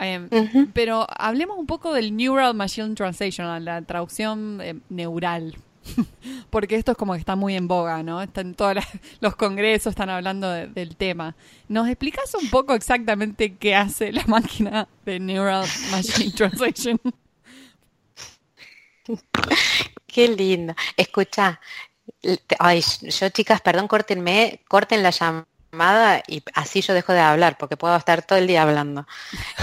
Em, 0.00 0.28
pero 0.72 1.06
hablemos 1.10 1.58
un 1.58 1.66
poco 1.66 1.92
del 1.92 2.16
Neural 2.16 2.54
Machine 2.54 2.94
Translation, 2.94 3.64
la 3.64 3.82
traducción 3.82 4.60
eh, 4.62 4.76
neural, 4.88 5.56
porque 6.50 6.76
esto 6.76 6.92
es 6.92 6.98
como 6.98 7.12
que 7.14 7.18
está 7.20 7.36
muy 7.36 7.54
en 7.56 7.68
boga, 7.68 8.02
¿no? 8.02 8.22
Está 8.22 8.40
en 8.40 8.54
todos 8.54 8.76
los 9.20 9.36
congresos, 9.36 9.90
están 9.90 10.10
hablando 10.10 10.50
del 10.50 10.96
tema. 10.96 11.34
¿Nos 11.68 11.88
explicas 11.88 12.34
un 12.34 12.48
poco 12.50 12.74
exactamente 12.74 13.56
qué 13.56 13.74
hace 13.74 14.12
la 14.12 14.24
máquina 14.26 14.88
de 15.04 15.20
Neural 15.20 15.66
Machine 15.90 16.32
Translation? 16.32 17.00
Qué 20.06 20.28
lindo. 20.28 20.74
Escucha, 20.96 21.60
ay, 22.58 22.82
yo 23.02 23.28
chicas, 23.30 23.60
perdón, 23.60 23.88
córtenme, 23.88 24.60
corten 24.68 25.02
la 25.02 25.10
llamada 25.10 25.46
y 26.26 26.42
así 26.54 26.80
yo 26.80 26.94
dejo 26.94 27.12
de 27.12 27.20
hablar 27.20 27.58
porque 27.58 27.76
puedo 27.76 27.96
estar 27.96 28.22
todo 28.22 28.38
el 28.38 28.46
día 28.46 28.62
hablando. 28.62 29.06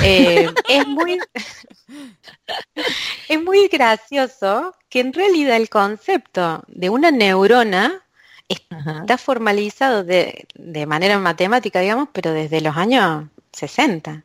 Eh, 0.01 0.49
es 0.69 0.87
muy 0.87 1.19
es 3.29 3.43
muy 3.43 3.67
gracioso 3.67 4.75
que 4.89 4.99
en 4.99 5.13
realidad 5.13 5.57
el 5.57 5.69
concepto 5.69 6.63
de 6.67 6.89
una 6.89 7.11
neurona 7.11 8.03
está 8.47 9.17
formalizado 9.17 10.03
de, 10.03 10.45
manera 10.87 11.17
matemática, 11.17 11.79
digamos, 11.79 12.09
pero 12.13 12.31
desde 12.31 12.61
los 12.61 12.77
años 12.77 13.25
60. 13.53 14.23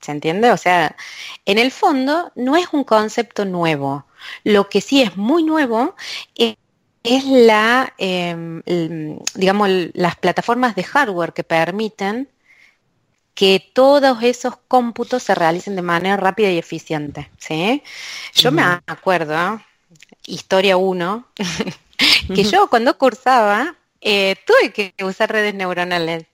¿Se 0.00 0.12
entiende? 0.12 0.50
O 0.50 0.56
sea, 0.56 0.96
en 1.44 1.58
el 1.58 1.70
fondo 1.70 2.32
no 2.34 2.56
es 2.56 2.68
un 2.72 2.84
concepto 2.84 3.44
nuevo. 3.44 4.06
Lo 4.44 4.68
que 4.68 4.80
sí 4.80 5.02
es 5.02 5.16
muy 5.16 5.42
nuevo 5.42 5.94
es 6.34 6.56
es 7.06 7.24
la, 7.24 7.94
em, 7.98 8.62
digamos, 9.34 9.68
las 9.94 10.16
plataformas 10.16 10.74
de 10.74 10.82
hardware 10.82 11.32
que 11.32 11.44
permiten 11.44 12.28
que 13.34 13.70
todos 13.72 14.22
esos 14.22 14.54
cómputos 14.66 15.22
se 15.22 15.34
realicen 15.34 15.76
de 15.76 15.82
manera 15.82 16.16
rápida 16.16 16.50
y 16.50 16.58
eficiente. 16.58 17.30
¿sí? 17.38 17.82
Yo 18.34 18.50
me 18.50 18.62
acuerdo, 18.62 19.60
historia 20.24 20.76
1, 20.76 21.28
que 22.34 22.44
yo 22.44 22.68
cuando 22.68 22.96
cursaba, 22.98 23.76
eh, 24.00 24.36
tuve 24.46 24.72
que 24.72 25.04
usar 25.04 25.30
redes 25.30 25.54
neuronales 25.54 26.24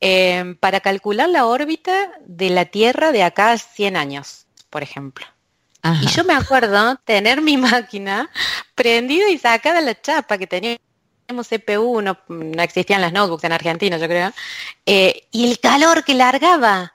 em, 0.00 0.56
para 0.56 0.80
calcular 0.80 1.28
la 1.28 1.44
órbita 1.44 2.12
de 2.24 2.50
la 2.50 2.66
Tierra 2.66 3.12
de 3.12 3.24
acá 3.24 3.52
a 3.52 3.58
100 3.58 3.96
años, 3.96 4.46
por 4.70 4.82
ejemplo. 4.82 5.26
Y 5.84 6.06
yo 6.06 6.24
me 6.24 6.34
acuerdo 6.34 6.96
tener 7.04 7.40
mi 7.40 7.56
máquina 7.58 8.30
prendida 8.74 9.28
y 9.30 9.38
sacada 9.38 9.80
la 9.80 10.00
chapa 10.00 10.38
que 10.38 10.46
teníamos 10.46 10.80
CPU, 11.48 12.00
no, 12.02 12.18
no 12.28 12.62
existían 12.62 13.00
las 13.00 13.12
notebooks 13.12 13.44
en 13.44 13.52
Argentina, 13.52 13.96
yo 13.96 14.06
creo, 14.06 14.32
eh, 14.86 15.26
y 15.30 15.50
el 15.50 15.58
calor 15.58 16.04
que 16.04 16.14
largaba. 16.14 16.94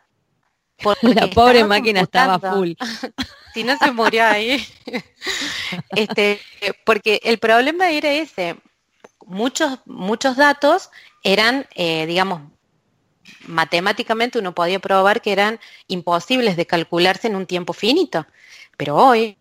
La 1.01 1.27
pobre 1.27 1.63
máquina 1.63 2.01
estaba 2.01 2.39
full. 2.39 2.73
si 3.55 3.63
no 3.63 3.75
se 3.77 3.91
murió 3.91 4.23
ahí. 4.23 4.63
este, 5.95 6.39
porque 6.85 7.19
el 7.23 7.39
problema 7.39 7.89
era 7.89 8.11
ese. 8.11 8.57
Muchos, 9.25 9.79
muchos 9.85 10.37
datos 10.37 10.91
eran, 11.23 11.65
eh, 11.73 12.05
digamos, 12.05 12.41
matemáticamente 13.47 14.39
uno 14.39 14.53
podía 14.53 14.79
probar 14.79 15.21
que 15.21 15.31
eran 15.31 15.59
imposibles 15.87 16.55
de 16.55 16.67
calcularse 16.67 17.27
en 17.27 17.35
un 17.35 17.47
tiempo 17.47 17.73
finito. 17.73 18.25
Pero 18.77 18.95
hoy, 18.95 19.37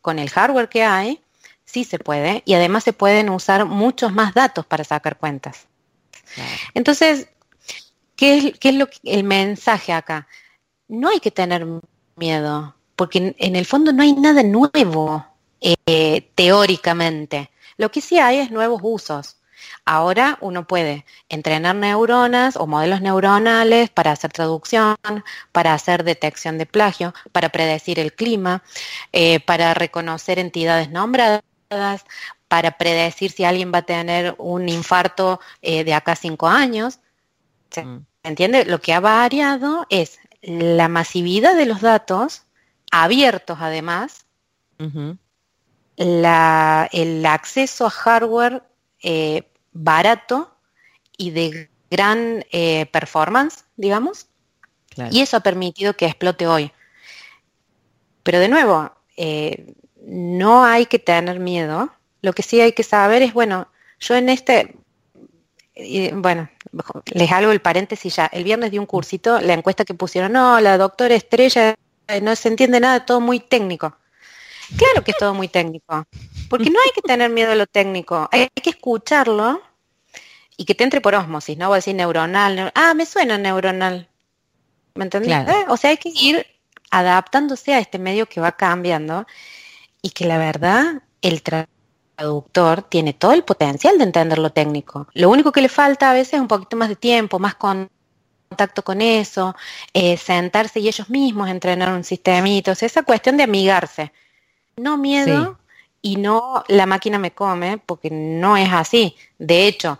con 0.00 0.18
el 0.18 0.30
hardware 0.30 0.68
que 0.68 0.82
hay, 0.82 1.20
sí 1.64 1.84
se 1.84 1.98
puede 1.98 2.42
y 2.44 2.54
además 2.54 2.84
se 2.84 2.92
pueden 2.92 3.30
usar 3.30 3.64
muchos 3.66 4.12
más 4.12 4.34
datos 4.34 4.66
para 4.66 4.84
sacar 4.84 5.18
cuentas. 5.18 5.66
Entonces, 6.72 7.28
¿qué 8.16 8.38
es, 8.38 8.58
¿qué 8.58 8.70
es, 8.70 8.74
lo 8.74 8.88
el 9.04 9.24
mensaje 9.24 9.92
acá? 9.92 10.26
No 10.88 11.08
hay 11.08 11.20
que 11.20 11.30
tener 11.30 11.66
miedo, 12.16 12.74
porque 12.96 13.34
en, 13.38 13.56
el 13.56 13.66
fondo 13.66 13.92
no 13.92 14.02
hay 14.02 14.12
nada 14.12 14.42
nuevo 14.42 15.26
eh, 15.60 16.30
teóricamente. 16.34 17.50
Lo 17.76 17.90
que 17.90 18.00
sí 18.00 18.18
hay 18.18 18.38
es 18.38 18.50
nuevos 18.50 18.80
usos. 18.82 19.36
Ahora 19.84 20.38
uno 20.40 20.66
puede 20.66 21.04
entrenar 21.28 21.76
neuronas 21.76 22.56
o 22.56 22.66
modelos 22.66 23.00
neuronales 23.00 23.90
para 23.90 24.12
hacer 24.12 24.32
traducción, 24.32 24.96
para 25.52 25.74
hacer 25.74 26.04
detección 26.04 26.58
de 26.58 26.66
plagio, 26.66 27.14
para 27.32 27.50
predecir 27.50 27.98
el 27.98 28.14
clima, 28.14 28.62
eh, 29.12 29.40
para 29.40 29.74
reconocer 29.74 30.38
entidades 30.38 30.90
nombradas, 30.90 31.42
para 32.48 32.78
predecir 32.78 33.30
si 33.30 33.44
alguien 33.44 33.72
va 33.74 33.78
a 33.78 33.82
tener 33.82 34.34
un 34.38 34.68
infarto 34.68 35.40
eh, 35.62 35.84
de 35.84 35.94
acá 35.94 36.12
a 36.12 36.16
cinco 36.16 36.48
años. 36.48 37.00
¿Se 37.70 37.84
mm. 37.84 38.06
entiende? 38.22 38.64
Lo 38.64 38.80
que 38.80 38.92
ha 38.92 39.00
variado 39.00 39.86
es 39.90 40.18
la 40.40 40.88
masividad 40.88 41.56
de 41.56 41.66
los 41.66 41.80
datos, 41.80 42.44
abiertos 42.90 43.58
además, 43.60 44.26
el 45.96 47.26
acceso 47.26 47.86
a 47.86 47.90
hardware 47.90 48.62
eh, 49.02 49.50
barato 49.74 50.56
y 51.18 51.30
de 51.30 51.68
gran 51.90 52.44
eh, 52.50 52.86
performance, 52.86 53.64
digamos, 53.76 54.28
y 55.10 55.20
eso 55.20 55.36
ha 55.36 55.40
permitido 55.40 55.94
que 55.94 56.06
explote 56.06 56.46
hoy. 56.46 56.72
Pero 58.22 58.38
de 58.38 58.48
nuevo, 58.48 58.92
eh, 59.16 59.74
no 60.06 60.64
hay 60.64 60.86
que 60.86 60.98
tener 60.98 61.40
miedo. 61.40 61.92
Lo 62.22 62.32
que 62.32 62.42
sí 62.42 62.60
hay 62.60 62.72
que 62.72 62.84
saber 62.84 63.22
es, 63.22 63.34
bueno, 63.34 63.68
yo 64.00 64.14
en 64.14 64.28
este, 64.28 64.76
bueno, 66.14 66.48
les 67.12 67.32
hago 67.32 67.50
el 67.50 67.60
paréntesis 67.60 68.16
ya. 68.16 68.26
El 68.26 68.44
viernes 68.44 68.70
di 68.70 68.78
un 68.78 68.86
cursito, 68.86 69.40
la 69.40 69.54
encuesta 69.54 69.84
que 69.84 69.94
pusieron, 69.94 70.32
no, 70.32 70.60
la 70.60 70.78
doctora 70.78 71.14
Estrella, 71.14 71.74
eh, 72.08 72.20
no 72.20 72.34
se 72.36 72.48
entiende 72.48 72.80
nada, 72.80 73.04
todo 73.04 73.20
muy 73.20 73.40
técnico. 73.40 73.96
Claro 74.76 75.04
que 75.04 75.12
es 75.12 75.16
todo 75.16 75.34
muy 75.34 75.48
técnico, 75.48 76.06
porque 76.48 76.70
no 76.70 76.80
hay 76.80 76.90
que 76.94 77.02
tener 77.02 77.30
miedo 77.30 77.52
a 77.52 77.54
lo 77.54 77.66
técnico, 77.66 78.28
hay 78.32 78.48
que 78.48 78.70
escucharlo 78.70 79.62
y 80.56 80.64
que 80.64 80.74
te 80.74 80.84
entre 80.84 81.00
por 81.00 81.14
osmosis, 81.14 81.56
¿no? 81.56 81.68
Voy 81.68 81.76
a 81.76 81.78
decir 81.78 81.94
neuronal, 81.94 82.72
ah, 82.74 82.94
me 82.94 83.06
suena 83.06 83.38
neuronal, 83.38 84.08
¿me 84.94 85.04
entendés? 85.04 85.48
Eh, 85.48 85.64
o 85.68 85.76
sea, 85.76 85.90
hay 85.90 85.96
que 85.96 86.10
ir 86.10 86.46
adaptándose 86.90 87.74
a 87.74 87.78
este 87.78 87.98
medio 87.98 88.26
que 88.26 88.40
va 88.40 88.52
cambiando 88.52 89.26
y 90.02 90.10
que 90.10 90.26
la 90.26 90.38
verdad 90.38 91.02
el 91.22 91.42
traductor 91.42 92.82
tiene 92.82 93.12
todo 93.12 93.32
el 93.32 93.42
potencial 93.42 93.98
de 93.98 94.04
entender 94.04 94.38
lo 94.38 94.50
técnico. 94.50 95.08
Lo 95.14 95.30
único 95.30 95.50
que 95.50 95.62
le 95.62 95.68
falta 95.68 96.10
a 96.10 96.14
veces 96.14 96.34
es 96.34 96.40
un 96.40 96.48
poquito 96.48 96.76
más 96.76 96.88
de 96.88 96.96
tiempo, 96.96 97.38
más 97.38 97.56
contacto 97.56 98.82
con 98.84 99.00
eso, 99.00 99.56
eh, 99.92 100.16
sentarse 100.16 100.80
y 100.80 100.88
ellos 100.88 101.10
mismos 101.10 101.48
entrenar 101.48 101.92
un 101.92 102.04
sistemito, 102.04 102.72
o 102.72 102.74
sea, 102.74 102.86
esa 102.86 103.02
cuestión 103.02 103.36
de 103.36 103.44
amigarse. 103.44 104.12
No 104.76 104.96
miedo 104.96 105.58
y 106.02 106.16
no 106.16 106.64
la 106.68 106.86
máquina 106.86 107.18
me 107.18 107.32
come, 107.32 107.78
porque 107.78 108.10
no 108.10 108.56
es 108.56 108.72
así. 108.72 109.16
De 109.38 109.66
hecho, 109.66 109.98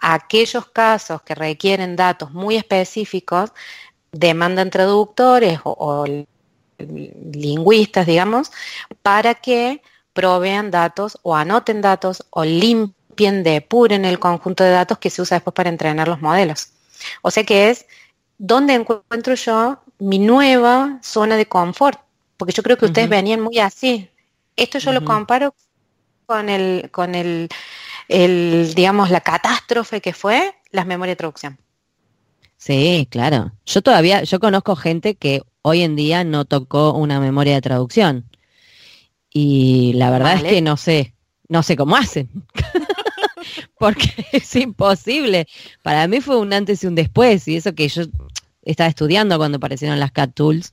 aquellos 0.00 0.66
casos 0.66 1.22
que 1.22 1.34
requieren 1.34 1.96
datos 1.96 2.32
muy 2.32 2.56
específicos 2.56 3.52
demandan 4.12 4.70
traductores 4.70 5.60
o, 5.64 6.04
lingüistas, 6.78 8.06
digamos, 8.06 8.50
para 9.02 9.34
que 9.34 9.82
provean 10.12 10.70
datos 10.70 11.18
o 11.22 11.34
anoten 11.34 11.80
datos 11.80 12.26
o 12.30 12.44
limpien, 12.44 13.42
depuren 13.42 14.04
el 14.04 14.18
conjunto 14.18 14.64
de 14.64 14.70
datos 14.70 14.98
que 14.98 15.10
se 15.10 15.22
usa 15.22 15.36
después 15.36 15.54
para 15.54 15.70
entrenar 15.70 16.08
los 16.08 16.20
modelos. 16.20 16.72
O 17.22 17.30
sea 17.30 17.44
que 17.44 17.70
es 17.70 17.86
donde 18.38 18.74
encuentro 18.74 19.34
yo 19.34 19.78
mi 19.98 20.18
nueva 20.18 20.98
zona 21.02 21.36
de 21.36 21.46
confort, 21.46 22.00
porque 22.36 22.52
yo 22.52 22.62
creo 22.62 22.76
que 22.76 22.86
ustedes 22.86 23.08
venían 23.08 23.40
muy 23.40 23.58
así. 23.58 24.08
Esto 24.56 24.78
yo 24.78 24.92
lo 24.92 25.04
comparo 25.04 25.54
con 26.26 26.48
el, 26.48 26.90
con 26.90 27.14
el, 27.14 27.48
el, 28.08 28.72
digamos, 28.74 29.10
la 29.10 29.20
catástrofe 29.20 30.00
que 30.00 30.12
fue 30.12 30.54
las 30.70 30.86
memorias 30.86 31.12
de 31.12 31.16
traducción. 31.16 31.58
Sí, 32.56 33.06
claro. 33.10 33.52
Yo 33.66 33.82
todavía, 33.82 34.22
yo 34.22 34.40
conozco 34.40 34.76
gente 34.76 35.16
que 35.16 35.42
hoy 35.62 35.82
en 35.82 35.96
día 35.96 36.24
no 36.24 36.44
tocó 36.44 36.92
una 36.92 37.20
memoria 37.20 37.54
de 37.54 37.60
traducción. 37.60 38.24
Y 39.30 39.92
la 39.94 40.10
verdad 40.10 40.36
es 40.36 40.44
que 40.44 40.62
no 40.62 40.76
sé, 40.76 41.14
no 41.48 41.62
sé 41.62 41.76
cómo 41.76 41.96
hacen. 41.96 42.30
Porque 43.78 44.26
es 44.32 44.54
imposible. 44.56 45.46
Para 45.82 46.06
mí 46.08 46.20
fue 46.20 46.38
un 46.38 46.52
antes 46.52 46.82
y 46.84 46.86
un 46.86 46.94
después. 46.94 47.46
Y 47.48 47.56
eso 47.56 47.74
que 47.74 47.88
yo 47.88 48.04
estaba 48.62 48.88
estudiando 48.88 49.36
cuando 49.36 49.56
aparecieron 49.56 50.00
las 50.00 50.12
CAT 50.12 50.34
Tools 50.34 50.72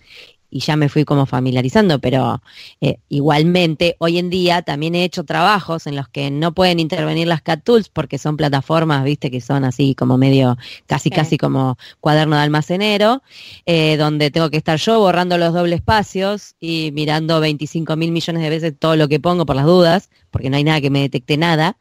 y 0.52 0.60
ya 0.60 0.76
me 0.76 0.90
fui 0.90 1.06
como 1.06 1.26
familiarizando, 1.26 2.00
pero 2.00 2.42
eh, 2.82 2.98
igualmente 3.10 3.96
hoy 4.00 4.18
en 4.18 4.30
día 4.30 4.62
también 4.62 4.94
he 4.96 5.06
hecho 5.06 5.24
trabajos 5.24 5.88
en 5.88 5.96
los 5.96 6.10
que 6.10 6.30
no 6.30 6.54
pueden 6.54 6.80
intervenir 6.80 7.28
las 7.28 7.42
CAT 7.42 7.64
Tools 7.64 7.90
porque 7.90 8.18
son 8.18 8.36
plataformas, 8.36 9.04
viste, 9.06 9.32
que 9.32 9.40
son 9.40 9.64
así 9.64 9.96
como 9.96 10.18
medio, 10.18 10.58
casi 10.86 11.10
casi 11.10 11.38
como 11.38 11.78
cuaderno 12.02 12.36
de 12.36 12.42
almacenero, 12.42 13.24
eh, 13.66 13.96
donde 13.96 14.30
tengo 14.30 14.50
que 14.50 14.58
estar 14.58 14.78
yo 14.78 15.00
borrando 15.00 15.38
los 15.38 15.54
dobles 15.54 15.80
espacios 15.80 16.56
y 16.60 16.92
mirando 16.94 17.40
25 17.40 17.96
mil 17.96 18.12
millones 18.12 18.44
de 18.44 18.50
veces 18.50 18.74
todo 18.78 18.98
lo 18.98 19.08
que 19.08 19.22
pongo 19.22 19.46
por 19.46 19.56
las 19.56 19.66
dudas, 19.66 20.10
porque 20.30 20.50
no 20.50 20.58
hay 20.58 20.66
nada 20.66 20.82
que 20.82 20.90
me 20.90 21.00
detecte 21.00 21.38
nada. 21.38 21.78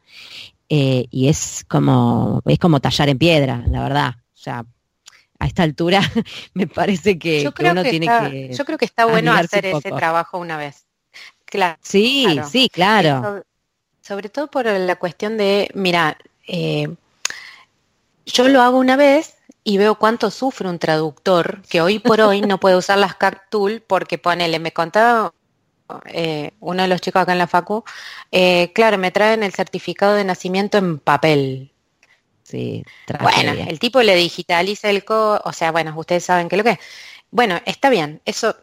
Eh, 0.69 1.07
y 1.11 1.27
es 1.27 1.65
como, 1.67 2.41
es 2.45 2.57
como 2.57 2.79
tallar 2.79 3.09
en 3.09 3.17
piedra, 3.17 3.65
la 3.69 3.83
verdad. 3.83 4.15
O 4.33 4.37
sea, 4.37 4.65
a 5.41 5.47
esta 5.47 5.63
altura 5.63 6.01
me 6.53 6.67
parece 6.67 7.17
que, 7.17 7.51
uno 7.59 7.83
tiene 7.83 8.05
que... 8.05 8.53
Yo 8.53 8.63
creo 8.63 8.77
que 8.77 8.85
está 8.85 9.05
bueno 9.05 9.33
hacer 9.33 9.65
ese 9.65 9.91
trabajo 9.91 10.37
una 10.37 10.55
vez. 10.55 10.85
Claro. 11.45 11.77
Sí, 11.81 12.39
sí, 12.49 12.69
claro. 12.69 13.43
Sobre, 14.01 14.29
todo 14.29 14.47
por 14.47 14.67
la 14.67 14.95
cuestión 14.97 15.37
de, 15.37 15.69
mira, 15.73 16.17
eh, 16.47 16.93
yo 18.25 18.47
lo 18.49 18.61
hago 18.61 18.77
una 18.77 18.95
vez 18.95 19.35
y 19.63 19.79
veo 19.79 19.95
cuánto 19.95 20.29
sufre 20.29 20.69
un 20.69 20.77
traductor 20.77 21.63
que 21.69 21.81
hoy 21.81 21.97
por 21.97 22.21
hoy 22.21 22.41
no 22.41 22.59
puede 22.59 22.77
usar 22.77 22.99
las 22.99 23.15
CAC 23.15 23.49
Tool 23.49 23.83
porque 23.85 24.19
ponele, 24.19 24.59
me 24.59 24.71
contaba 24.71 25.33
eh, 26.05 26.51
uno 26.59 26.83
de 26.83 26.87
los 26.87 27.01
chicos 27.01 27.23
acá 27.23 27.31
en 27.31 27.39
la 27.39 27.47
Facu, 27.47 27.83
eh, 28.31 28.71
claro, 28.73 28.99
me 28.99 29.11
traen 29.11 29.41
el 29.41 29.53
certificado 29.53 30.13
de 30.13 30.23
nacimiento 30.23 30.77
en 30.77 30.99
papel. 30.99 31.71
Sí, 32.51 32.83
bueno, 33.21 33.53
el 33.65 33.79
tipo 33.79 34.01
le 34.01 34.13
digitaliza 34.13 34.89
el 34.89 35.05
código, 35.05 35.41
o 35.45 35.53
sea, 35.53 35.71
bueno, 35.71 35.93
ustedes 35.95 36.25
saben 36.25 36.49
que 36.49 36.57
lo 36.57 36.65
que 36.65 36.71
es. 36.71 36.79
Bueno, 37.31 37.61
está 37.65 37.89
bien, 37.89 38.21
eso 38.25 38.53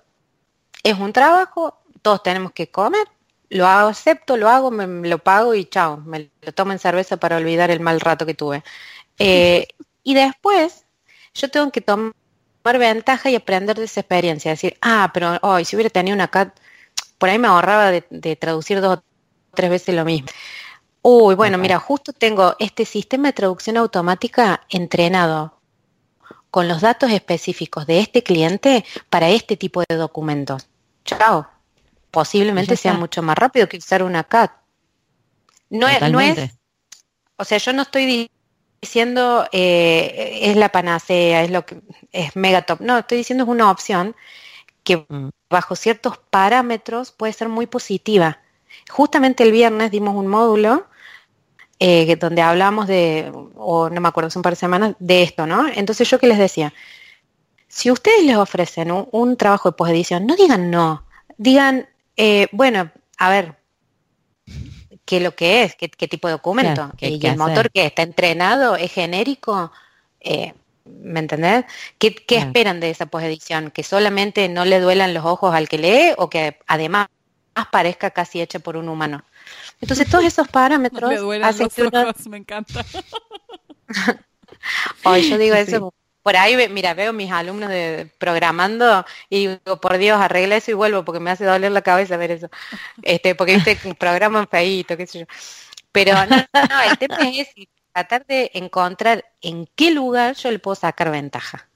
es 0.82 0.98
un 0.98 1.14
trabajo, 1.14 1.80
todos 2.02 2.22
tenemos 2.22 2.52
que 2.52 2.70
comer, 2.70 3.06
lo 3.48 3.66
acepto, 3.66 4.36
lo 4.36 4.50
hago, 4.50 4.70
me, 4.70 5.08
lo 5.08 5.18
pago 5.18 5.54
y 5.54 5.64
chao, 5.64 5.96
me 5.98 6.30
lo 6.42 6.52
tomo 6.52 6.72
en 6.72 6.78
cerveza 6.78 7.16
para 7.16 7.38
olvidar 7.38 7.70
el 7.70 7.80
mal 7.80 8.00
rato 8.00 8.26
que 8.26 8.34
tuve. 8.34 8.62
Eh, 9.20 9.66
y 10.04 10.14
después 10.14 10.84
yo 11.34 11.50
tengo 11.50 11.72
que 11.72 11.80
tomar 11.80 12.14
ventaja 12.62 13.30
y 13.30 13.34
aprender 13.34 13.76
de 13.76 13.86
esa 13.86 13.98
experiencia, 13.98 14.52
decir, 14.52 14.78
ah, 14.80 15.10
pero 15.12 15.38
hoy 15.42 15.64
si 15.64 15.74
hubiera 15.74 15.90
tenido 15.90 16.14
una 16.14 16.28
CAT, 16.28 16.56
por 17.18 17.28
ahí 17.28 17.36
me 17.36 17.48
ahorraba 17.48 17.90
de, 17.90 18.06
de 18.10 18.36
traducir 18.36 18.80
dos 18.80 18.98
o 18.98 19.02
tres 19.54 19.70
veces 19.70 19.96
lo 19.96 20.04
mismo. 20.04 20.28
Uy, 21.02 21.34
bueno, 21.34 21.58
mira, 21.58 21.78
justo 21.78 22.12
tengo 22.12 22.56
este 22.58 22.84
sistema 22.84 23.28
de 23.28 23.32
traducción 23.32 23.76
automática 23.76 24.62
entrenado 24.68 25.54
con 26.50 26.68
los 26.68 26.80
datos 26.80 27.10
específicos 27.10 27.86
de 27.86 28.00
este 28.00 28.22
cliente 28.22 28.84
para 29.10 29.28
este 29.28 29.56
tipo 29.56 29.82
de 29.88 29.96
documentos. 29.96 30.66
Chao. 31.04 31.46
Posiblemente 32.10 32.76
sea 32.76 32.94
mucho 32.94 33.22
más 33.22 33.36
rápido 33.36 33.68
que 33.68 33.76
usar 33.76 34.02
una 34.02 34.24
CAT. 34.24 34.52
No 35.70 35.86
es, 35.86 36.10
no 36.10 36.20
es, 36.20 36.58
o 37.36 37.44
sea, 37.44 37.58
yo 37.58 37.72
no 37.72 37.82
estoy 37.82 38.30
diciendo 38.80 39.46
eh, 39.52 40.40
es 40.42 40.56
la 40.56 40.70
panacea, 40.70 41.44
es 41.44 41.50
lo 41.50 41.66
que 41.66 41.80
es 42.12 42.34
mega 42.34 42.62
top. 42.62 42.80
No, 42.80 42.98
estoy 42.98 43.18
diciendo 43.18 43.44
es 43.44 43.50
una 43.50 43.70
opción 43.70 44.16
que 44.84 45.04
mm. 45.08 45.30
bajo 45.50 45.76
ciertos 45.76 46.18
parámetros 46.30 47.12
puede 47.12 47.32
ser 47.32 47.48
muy 47.48 47.66
positiva. 47.66 48.40
Justamente 48.90 49.42
el 49.42 49.52
viernes 49.52 49.90
dimos 49.90 50.14
un 50.14 50.26
módulo 50.26 50.86
eh, 51.80 52.16
donde 52.16 52.42
hablamos 52.42 52.86
de, 52.88 53.32
o 53.54 53.88
no 53.88 54.00
me 54.00 54.08
acuerdo, 54.08 54.28
hace 54.28 54.38
un 54.38 54.42
par 54.42 54.52
de 54.52 54.56
semanas, 54.56 54.96
de 54.98 55.22
esto, 55.22 55.46
¿no? 55.46 55.68
Entonces 55.68 56.10
yo 56.10 56.18
que 56.18 56.26
les 56.26 56.38
decía, 56.38 56.74
si 57.68 57.90
ustedes 57.90 58.24
les 58.24 58.36
ofrecen 58.36 58.90
un, 58.90 59.36
trabajo 59.36 59.70
de 59.70 59.76
posedición, 59.76 60.26
no 60.26 60.34
digan 60.34 60.70
no, 60.70 61.04
digan, 61.36 61.88
eh, 62.16 62.48
bueno, 62.50 62.90
a 63.18 63.30
ver, 63.30 63.56
qué 65.04 65.20
lo 65.20 65.36
que 65.36 65.62
es, 65.62 65.76
qué, 65.76 65.88
tipo 65.88 66.28
de 66.28 66.32
documento, 66.32 66.90
y 66.98 67.24
el 67.24 67.36
motor 67.36 67.70
que 67.70 67.86
está 67.86 68.02
entrenado 68.02 68.74
es 68.74 68.92
genérico, 68.92 69.70
eh, 70.20 70.54
¿me 70.84 71.20
entendés? 71.20 71.64
¿Qué, 71.98 72.16
esperan 72.28 72.80
de 72.80 72.90
esa 72.90 73.06
posedición? 73.06 73.70
¿Que 73.70 73.84
solamente 73.84 74.48
no 74.48 74.64
le 74.64 74.80
duelan 74.80 75.14
los 75.14 75.24
ojos 75.24 75.54
al 75.54 75.68
que 75.68 75.78
lee 75.78 76.14
o 76.16 76.28
que 76.28 76.58
además 76.66 77.08
parezca 77.66 78.10
casi 78.10 78.40
hecha 78.40 78.58
por 78.58 78.76
un 78.76 78.88
humano? 78.88 79.24
Entonces 79.80 80.08
todos 80.08 80.24
esos 80.24 80.48
parámetros 80.48 81.12
hacen 81.42 81.68
que 81.68 81.82
ojos, 81.84 82.26
me 82.28 82.38
encanta. 82.38 82.84
Hoy 85.04 85.28
yo 85.28 85.38
digo 85.38 85.54
eso 85.56 85.94
por 86.28 86.36
ahí, 86.36 86.68
mira, 86.68 86.92
veo 86.92 87.14
mis 87.14 87.32
alumnos 87.32 87.70
de 87.70 88.10
programando 88.18 89.06
y 89.30 89.46
digo, 89.46 89.80
por 89.80 89.96
Dios, 89.96 90.20
arregla 90.20 90.56
eso 90.56 90.70
y 90.70 90.74
vuelvo 90.74 91.02
porque 91.02 91.20
me 91.20 91.30
hace 91.30 91.46
doler 91.46 91.72
la 91.72 91.80
cabeza 91.80 92.18
ver 92.18 92.32
eso. 92.32 92.50
Este, 93.00 93.34
porque 93.34 93.54
viste 93.54 93.78
programan 93.94 94.46
feíto, 94.46 94.94
qué 94.98 95.06
sé 95.06 95.20
yo. 95.20 95.26
Pero 95.90 96.12
no, 96.26 96.36
no, 96.36 96.82
el 96.82 96.98
tema 96.98 97.16
es 97.30 97.48
tratar 97.94 98.26
de 98.26 98.50
encontrar 98.52 99.24
en 99.40 99.66
qué 99.74 99.90
lugar 99.90 100.34
yo 100.34 100.50
le 100.50 100.58
puedo 100.58 100.74
sacar 100.74 101.10
ventaja. 101.10 101.67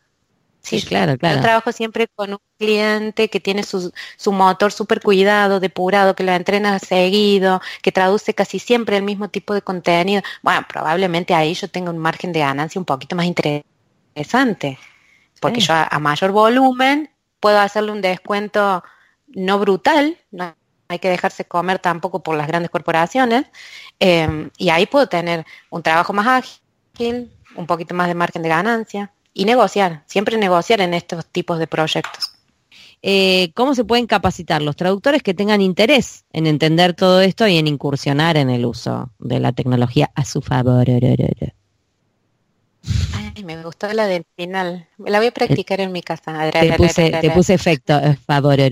Sí, 0.62 0.80
claro, 0.82 1.18
claro. 1.18 1.36
Yo 1.36 1.42
trabajo 1.42 1.72
siempre 1.72 2.06
con 2.14 2.32
un 2.32 2.38
cliente 2.56 3.28
que 3.28 3.40
tiene 3.40 3.64
su, 3.64 3.92
su 4.16 4.32
motor 4.32 4.72
súper 4.72 5.00
cuidado, 5.00 5.58
depurado, 5.58 6.14
que 6.14 6.22
lo 6.22 6.32
entrena 6.32 6.78
seguido, 6.78 7.60
que 7.82 7.90
traduce 7.90 8.32
casi 8.32 8.60
siempre 8.60 8.96
el 8.96 9.02
mismo 9.02 9.28
tipo 9.28 9.54
de 9.54 9.62
contenido. 9.62 10.22
Bueno, 10.40 10.64
probablemente 10.68 11.34
ahí 11.34 11.54
yo 11.54 11.68
tengo 11.68 11.90
un 11.90 11.98
margen 11.98 12.32
de 12.32 12.40
ganancia 12.40 12.78
un 12.78 12.84
poquito 12.84 13.16
más 13.16 13.26
interesante 13.26 14.78
porque 15.42 15.60
yo 15.60 15.74
a, 15.74 15.98
mayor 15.98 16.30
volumen 16.30 17.10
puedo 17.40 17.58
hacerle 17.58 17.90
un 17.90 18.00
descuento 18.00 18.84
no 19.26 19.58
brutal, 19.58 20.16
no 20.30 20.54
hay 20.88 20.98
que 21.00 21.08
dejarse 21.08 21.44
comer 21.44 21.80
tampoco 21.80 22.22
por 22.22 22.36
las 22.36 22.46
grandes 22.46 22.70
corporaciones, 22.70 23.46
em, 23.98 24.50
y 24.56 24.70
ahí 24.70 24.86
puedo 24.86 25.08
tener 25.08 25.44
un 25.70 25.82
trabajo 25.82 26.12
más 26.12 26.26
ágil, 26.94 27.32
un 27.56 27.66
poquito 27.66 27.94
más 27.94 28.06
de 28.06 28.14
margen 28.14 28.42
de 28.42 28.48
ganancia 28.50 29.12
y 29.34 29.44
negociar, 29.44 30.02
siempre 30.06 30.36
negociar 30.36 30.80
en 30.80 30.94
estos 30.94 31.26
tipos 31.26 31.58
de 31.58 31.66
proyectos. 31.66 32.32
Eh, 33.04 33.50
¿Cómo 33.54 33.74
se 33.74 33.84
pueden 33.84 34.06
capacitar 34.06 34.62
los 34.62 34.76
traductores 34.76 35.22
que 35.22 35.34
tengan 35.34 35.60
interés 35.60 36.24
en 36.32 36.46
entender 36.46 36.94
todo 36.94 37.20
esto 37.20 37.48
y 37.48 37.58
en 37.58 37.66
incursionar 37.66 38.36
en 38.36 38.48
el 38.48 38.64
uso 38.64 39.10
de 39.18 39.40
la 39.40 39.52
tecnología 39.52 40.10
a 40.14 40.24
su 40.24 40.40
favor? 40.40 40.86
me 43.44 43.62
gustó 43.62 43.92
la 43.92 44.06
del 44.06 44.24
final. 44.36 44.88
La 44.98 45.18
voy 45.18 45.28
a 45.28 45.32
practicar 45.32 45.80
en 45.80 45.92
mi 45.92 46.02
casa. 46.02 46.50
Te 46.50 46.76
puse, 47.32 47.54
efecto, 47.54 48.00
favor. 48.26 48.58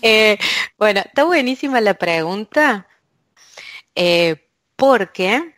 Eh, 0.00 0.38
bueno, 0.78 1.00
está 1.00 1.24
buenísima 1.24 1.80
la 1.80 1.94
pregunta, 1.94 2.86
eh, 3.96 4.48
porque 4.76 5.56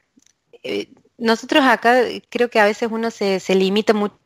eh, 0.63 0.89
nosotros 1.21 1.65
acá 1.65 2.03
creo 2.29 2.51
que 2.51 2.61
a 2.61 2.65
veces 2.65 2.89
uno 2.91 3.11
se, 3.11 3.41
se 3.41 3.55
limita 3.55 3.93
mucho 3.95 4.19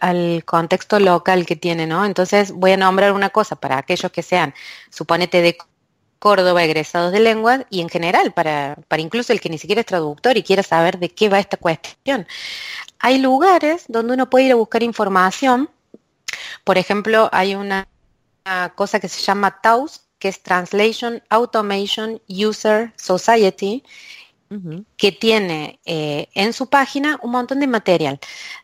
al, 0.00 0.44
contexto 0.44 0.98
local 0.98 1.46
que 1.46 1.56
tiene, 1.56 1.86
¿no? 1.86 2.04
Entonces 2.04 2.52
voy 2.52 2.72
a 2.72 2.76
nombrar 2.76 3.12
una 3.12 3.30
cosa 3.30 3.56
para 3.56 3.78
aquellos 3.78 4.10
que 4.12 4.22
sean, 4.22 4.54
suponete 4.90 5.42
de 5.42 5.56
Córdoba 6.18 6.62
egresados 6.62 7.12
de 7.12 7.20
lengua 7.20 7.66
y 7.68 7.80
en 7.80 7.88
general 7.88 8.32
para, 8.32 8.76
para 8.88 9.02
incluso 9.02 9.32
el 9.32 9.40
que 9.40 9.48
ni 9.48 9.58
siquiera 9.58 9.80
es 9.80 9.86
traductor 9.86 10.36
y 10.36 10.42
quiera 10.42 10.62
saber 10.62 10.98
de 10.98 11.08
qué 11.08 11.28
va 11.28 11.40
esta 11.40 11.56
cuestión. 11.56 12.26
Hay 13.00 13.18
lugares 13.18 13.84
donde 13.88 14.14
uno 14.14 14.30
puede 14.30 14.44
ir 14.46 14.52
a 14.52 14.56
buscar 14.56 14.84
información. 14.84 15.68
Por 16.62 16.78
ejemplo, 16.78 17.28
hay 17.32 17.56
una, 17.56 17.88
cosa 18.74 19.00
que 19.00 19.08
se 19.08 19.20
llama 19.20 19.60
TAUS, 19.60 20.02
que 20.18 20.28
es 20.28 20.42
Translation 20.42 21.22
Automation 21.28 22.20
User 22.28 22.92
Society, 22.96 23.84
que 24.96 25.12
tiene 25.12 25.80
eh, 25.84 26.28
en 26.34 26.52
su 26.52 26.68
página 26.68 27.18
un 27.22 27.30
montón 27.30 27.60
de 27.60 27.66
material, 27.66 28.18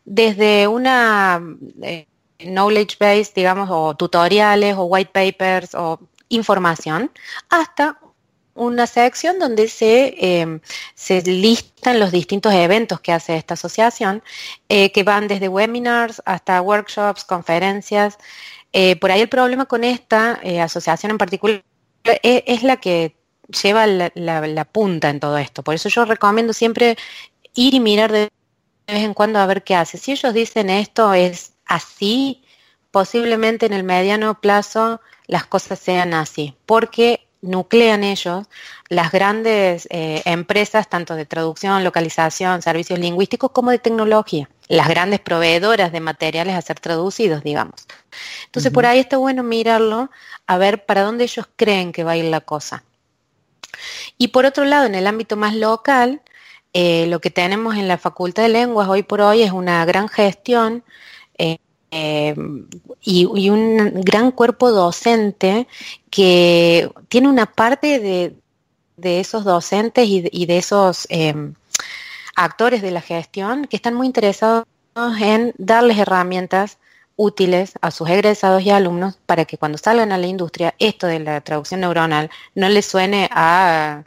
desde 0.04 0.68
una 0.68 1.42
eh, 1.82 2.06
knowledge 2.38 2.96
base, 2.98 3.32
digamos, 3.34 3.68
o 3.70 3.94
tutoriales 3.94 4.76
o 4.76 4.84
white 4.84 5.10
papers 5.12 5.74
o 5.74 5.98
información 6.28 7.10
hasta 7.48 7.98
una 8.54 8.86
sección 8.86 9.38
donde 9.38 9.68
se, 9.68 10.14
em, 10.18 10.60
se 10.94 11.22
listan 11.22 12.00
los 12.00 12.10
distintos 12.10 12.52
eventos 12.52 13.00
que 13.00 13.12
hace 13.12 13.36
esta 13.36 13.54
asociación, 13.54 14.22
eh, 14.68 14.90
que 14.90 15.04
van 15.04 15.28
desde 15.28 15.48
webinars 15.48 16.20
hasta 16.26 16.60
workshops, 16.60 17.24
conferencias. 17.24 18.18
Eh, 18.72 18.96
por 18.96 19.10
ahí 19.12 19.20
el 19.20 19.28
problema 19.28 19.66
con 19.66 19.84
esta 19.84 20.40
asociación 20.62 21.12
en 21.12 21.18
particular 21.18 21.62
es, 22.22 22.62
la 22.62 22.76
que 22.78 23.16
lleva 23.48 23.86
la, 23.86 24.12
la, 24.14 24.64
punta 24.64 25.10
en 25.10 25.20
todo 25.20 25.38
esto. 25.38 25.62
Por 25.62 25.74
eso 25.74 25.88
yo 25.88 26.04
recomiendo 26.04 26.52
siempre 26.52 26.96
ir 27.54 27.74
y 27.74 27.80
mirar 27.80 28.12
de 28.12 28.30
vez 28.86 29.04
en 29.04 29.14
cuando 29.14 29.38
a 29.38 29.46
ver 29.46 29.64
qué 29.64 29.74
hace. 29.74 29.98
Si 29.98 30.12
ellos 30.12 30.34
dicen 30.34 30.70
esto 30.70 31.12
es 31.14 31.52
así, 31.66 32.42
posiblemente 32.90 33.66
en 33.66 33.72
el 33.72 33.84
mediano 33.84 34.40
plazo 34.40 35.00
las 35.26 35.46
cosas 35.46 35.78
sean 35.78 36.14
así, 36.14 36.56
porque 36.66 37.26
nuclean 37.40 38.02
ellos 38.02 38.46
las 38.88 39.12
grandes 39.12 39.86
eh, 39.90 40.22
empresas, 40.24 40.88
tanto 40.88 41.14
de 41.14 41.26
traducción, 41.26 41.84
localización, 41.84 42.62
servicios 42.62 42.98
lingüísticos, 42.98 43.50
como 43.52 43.70
de 43.70 43.78
tecnología, 43.78 44.48
las 44.68 44.88
grandes 44.88 45.20
proveedoras 45.20 45.92
de 45.92 46.00
materiales 46.00 46.54
a 46.54 46.62
ser 46.62 46.80
traducidos, 46.80 47.42
digamos. 47.44 47.86
Entonces, 48.46 48.72
por 48.72 48.86
ahí 48.86 48.98
está 48.98 49.18
bueno 49.18 49.42
mirarlo, 49.42 50.10
a 50.46 50.58
ver 50.58 50.86
para 50.86 51.02
dónde 51.02 51.24
ellos 51.24 51.46
creen 51.56 51.92
que 51.92 52.04
va 52.04 52.12
a 52.12 52.16
ir 52.16 52.24
la 52.24 52.40
cosa. 52.40 52.82
Y 54.16 54.28
por 54.28 54.46
otro 54.46 54.64
lado, 54.64 54.86
en 54.86 54.94
el 54.94 55.06
ámbito 55.06 55.36
más 55.36 55.54
local, 55.54 56.22
eh, 56.72 57.06
lo 57.06 57.20
que 57.20 57.30
tenemos 57.30 57.76
en 57.76 57.88
la 57.88 57.98
Facultad 57.98 58.42
de 58.42 58.50
Lenguas 58.50 58.88
hoy 58.88 59.02
por 59.02 59.20
hoy 59.20 59.42
es 59.42 59.52
una 59.52 59.84
gran 59.84 60.08
gestión 60.08 60.84
eh, 61.38 61.58
eh, 61.90 62.34
y, 63.00 63.48
un 63.50 64.02
gran 64.02 64.30
cuerpo 64.32 64.70
docente 64.70 65.66
que 66.10 66.90
tiene 67.08 67.28
una 67.28 67.46
parte 67.46 67.98
de, 67.98 68.34
esos 69.20 69.44
docentes 69.44 70.06
y 70.08 70.46
de, 70.46 70.58
esos 70.58 71.08
actores 72.36 72.82
de 72.82 72.90
la 72.90 73.00
gestión 73.00 73.66
que 73.66 73.76
están 73.76 73.94
muy 73.94 74.06
interesados 74.06 74.66
en 75.20 75.54
darles 75.56 75.98
herramientas 75.98 76.78
útiles 77.18 77.72
a 77.80 77.90
sus 77.90 78.08
egresados 78.08 78.62
y 78.62 78.70
alumnos 78.70 79.18
para 79.26 79.44
que 79.44 79.58
cuando 79.58 79.76
salgan 79.76 80.12
a 80.12 80.18
la 80.18 80.28
industria 80.28 80.74
esto 80.78 81.08
de 81.08 81.18
la 81.18 81.40
traducción 81.40 81.80
neuronal 81.80 82.30
no 82.54 82.68
les 82.68 82.86
suene 82.86 83.28
a, 83.32 84.04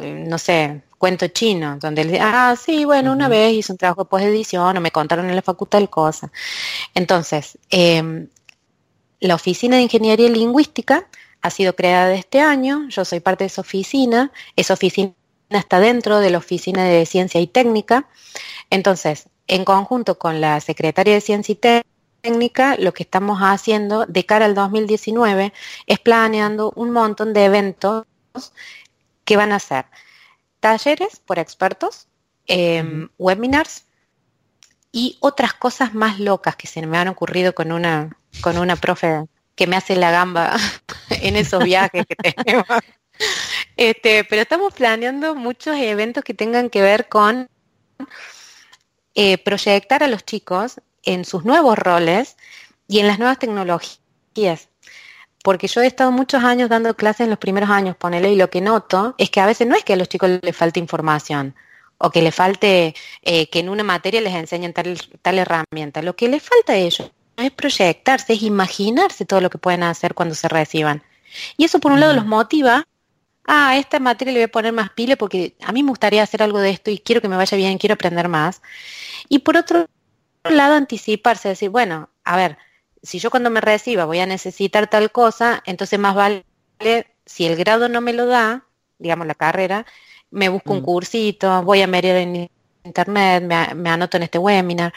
no 0.00 0.38
sé, 0.38 0.80
cuento 0.96 1.26
chino, 1.26 1.76
donde 1.80 2.04
le 2.04 2.20
ah, 2.20 2.54
sí, 2.56 2.84
bueno, 2.84 3.12
una 3.12 3.26
vez 3.26 3.52
hice 3.54 3.72
un 3.72 3.78
trabajo 3.78 4.04
de 4.04 4.10
posedición 4.10 4.76
o 4.76 4.80
me 4.80 4.92
contaron 4.92 5.28
en 5.28 5.34
la 5.34 5.42
facultad 5.42 5.80
el 5.80 5.90
cosa. 5.90 6.30
Entonces, 6.94 7.58
em, 7.68 8.28
la 9.18 9.34
Oficina 9.34 9.76
de 9.76 9.82
Ingeniería 9.82 10.28
Lingüística 10.28 11.08
ha 11.42 11.50
sido 11.50 11.74
creada 11.74 12.14
este 12.14 12.40
año, 12.40 12.88
yo 12.90 13.04
soy 13.04 13.18
parte 13.18 13.42
de 13.42 13.48
esa 13.48 13.62
oficina, 13.62 14.30
esa 14.54 14.74
oficina 14.74 15.14
está 15.48 15.80
dentro 15.80 16.20
de 16.20 16.30
la 16.30 16.38
Oficina 16.38 16.84
de 16.84 17.04
Ciencia 17.06 17.40
y 17.40 17.48
Técnica, 17.48 18.06
entonces, 18.70 19.28
en 19.48 19.64
conjunto 19.64 20.16
con 20.16 20.40
la 20.40 20.60
Secretaría 20.60 21.14
de 21.14 21.20
Ciencia 21.20 21.52
y 21.54 21.56
Técnica, 21.56 21.89
lo 22.78 22.92
que 22.92 23.02
estamos 23.02 23.40
haciendo 23.40 24.06
de 24.06 24.26
cara 24.26 24.44
al 24.44 24.54
2019 24.54 25.52
es 25.86 25.98
planeando 25.98 26.72
un 26.76 26.90
montón 26.90 27.32
de 27.32 27.44
eventos 27.44 28.04
que 29.24 29.36
van 29.36 29.52
a 29.52 29.58
ser 29.58 29.86
talleres 30.60 31.20
por 31.20 31.38
expertos, 31.38 32.08
em, 32.46 33.08
webinars 33.18 33.86
y 34.92 35.16
otras 35.20 35.54
cosas 35.54 35.94
más 35.94 36.18
locas 36.20 36.56
que 36.56 36.66
se 36.66 36.86
me 36.86 36.98
han 36.98 37.08
ocurrido 37.08 37.54
con 37.54 37.72
una, 37.72 38.16
con 38.42 38.58
una 38.58 38.76
profe 38.76 39.24
que 39.54 39.66
me 39.66 39.76
hace 39.76 39.96
la 39.96 40.10
gamba 40.10 40.56
en 41.10 41.36
esos 41.36 41.64
viajes 41.64 42.04
que 42.06 42.16
tenemos. 42.16 42.66
Este, 43.76 44.24
pero 44.24 44.42
estamos 44.42 44.74
planeando 44.74 45.34
muchos 45.34 45.76
eventos 45.76 46.24
que 46.24 46.34
tengan 46.34 46.70
que 46.70 46.82
ver 46.82 47.08
con 47.08 47.48
eh, 49.14 49.38
proyectar 49.38 50.02
a 50.02 50.08
los 50.08 50.24
chicos 50.24 50.80
en 51.04 51.24
sus 51.24 51.44
nuevos 51.44 51.78
roles 51.78 52.36
y 52.88 53.00
en 53.00 53.06
las 53.06 53.18
nuevas 53.18 53.38
tecnologías. 53.38 54.68
porque 55.42 55.68
yo 55.68 55.80
he 55.80 55.86
estado 55.86 56.12
muchos 56.12 56.44
años 56.44 56.68
dando 56.68 56.94
clases 56.94 57.22
en 57.22 57.30
los 57.30 57.38
primeros 57.38 57.70
años, 57.70 57.96
ponele, 57.96 58.32
y 58.32 58.36
lo 58.36 58.50
que 58.50 58.60
noto 58.60 59.14
es 59.16 59.30
que 59.30 59.40
a 59.40 59.46
veces 59.46 59.66
no 59.66 59.74
es 59.74 59.84
que 59.84 59.94
a 59.94 59.96
los 59.96 60.08
chicos 60.08 60.30
les 60.42 60.56
falte 60.56 60.80
información 60.80 61.54
o 61.98 62.10
que 62.10 62.22
les 62.22 62.34
falte 62.34 62.94
eh, 63.22 63.48
que 63.48 63.60
en 63.60 63.68
una 63.68 63.84
materia 63.84 64.20
les 64.20 64.34
enseñen 64.34 64.72
tal, 64.72 64.98
tal 65.22 65.38
herramienta. 65.38 66.02
Lo 66.02 66.16
que 66.16 66.28
les 66.28 66.42
falta 66.42 66.74
a 66.74 66.76
ellos 66.76 67.10
es 67.36 67.50
proyectarse, 67.52 68.34
es 68.34 68.42
imaginarse 68.42 69.24
todo 69.26 69.40
lo 69.40 69.50
que 69.50 69.58
pueden 69.58 69.82
hacer 69.82 70.14
cuando 70.14 70.34
se 70.34 70.48
reciban. 70.48 71.02
Y 71.56 71.64
eso 71.64 71.78
por 71.78 71.92
un 71.92 72.00
lado 72.00 72.14
los 72.14 72.26
motiva, 72.26 72.86
ah, 73.46 73.76
esta 73.76 73.98
materia 73.98 74.32
le 74.32 74.40
voy 74.40 74.44
a 74.44 74.48
poner 74.48 74.72
más 74.72 74.90
pile 74.90 75.16
porque 75.16 75.54
a 75.62 75.72
mí 75.72 75.82
me 75.82 75.90
gustaría 75.90 76.22
hacer 76.22 76.42
algo 76.42 76.58
de 76.58 76.70
esto 76.70 76.90
y 76.90 76.98
quiero 76.98 77.20
que 77.20 77.28
me 77.28 77.36
vaya 77.36 77.56
bien, 77.56 77.78
quiero 77.78 77.94
aprender 77.94 78.28
más. 78.28 78.62
Y 79.28 79.40
por 79.40 79.56
otro 79.56 79.86
lado, 80.44 80.74
anticiparse, 80.74 81.48
decir, 81.48 81.70
bueno, 81.70 82.10
a 82.24 82.36
ver, 82.36 82.58
si 83.02 83.18
yo 83.18 83.30
cuando 83.30 83.50
me 83.50 83.60
reciba 83.60 84.04
voy 84.04 84.20
a 84.20 84.26
necesitar 84.26 84.88
tal 84.88 85.10
cosa, 85.10 85.62
entonces 85.66 85.98
más 85.98 86.14
vale, 86.14 86.44
si 87.26 87.46
el 87.46 87.56
grado 87.56 87.88
no 87.88 88.00
me 88.00 88.12
lo 88.12 88.26
da, 88.26 88.64
digamos 88.98 89.26
la 89.26 89.34
carrera, 89.34 89.86
me 90.30 90.48
busco 90.48 90.72
un 90.72 90.80
mm. 90.80 90.84
cursito, 90.84 91.62
voy 91.62 91.82
a 91.82 91.86
medir 91.86 92.16
en 92.16 92.50
internet, 92.84 93.42
me, 93.74 93.90
anoto 93.90 94.16
en 94.16 94.24
este 94.24 94.38
webinar. 94.38 94.92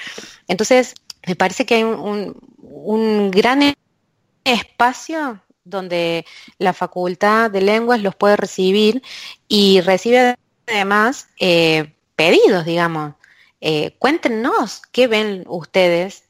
Entonces, 0.48 0.96
me 1.26 1.36
parece 1.36 1.66
que 1.66 1.76
hay 1.76 1.84
un, 1.84 2.38
un, 2.58 3.32
gran 3.32 3.74
espacio 4.44 5.42
donde 5.64 6.26
la 6.58 6.74
facultad 6.74 7.50
de 7.50 7.62
lenguas 7.62 8.02
los 8.02 8.16
puede 8.16 8.36
recibir 8.36 9.02
y 9.48 9.82
recibe 9.82 10.36
además 10.68 11.30
eh, 11.40 11.94
pedidos, 12.16 12.66
digamos. 12.66 13.14
Eh, 13.66 13.96
cuéntenos 13.98 14.82
qué 14.92 15.08
ven 15.08 15.46
ustedes 15.48 16.26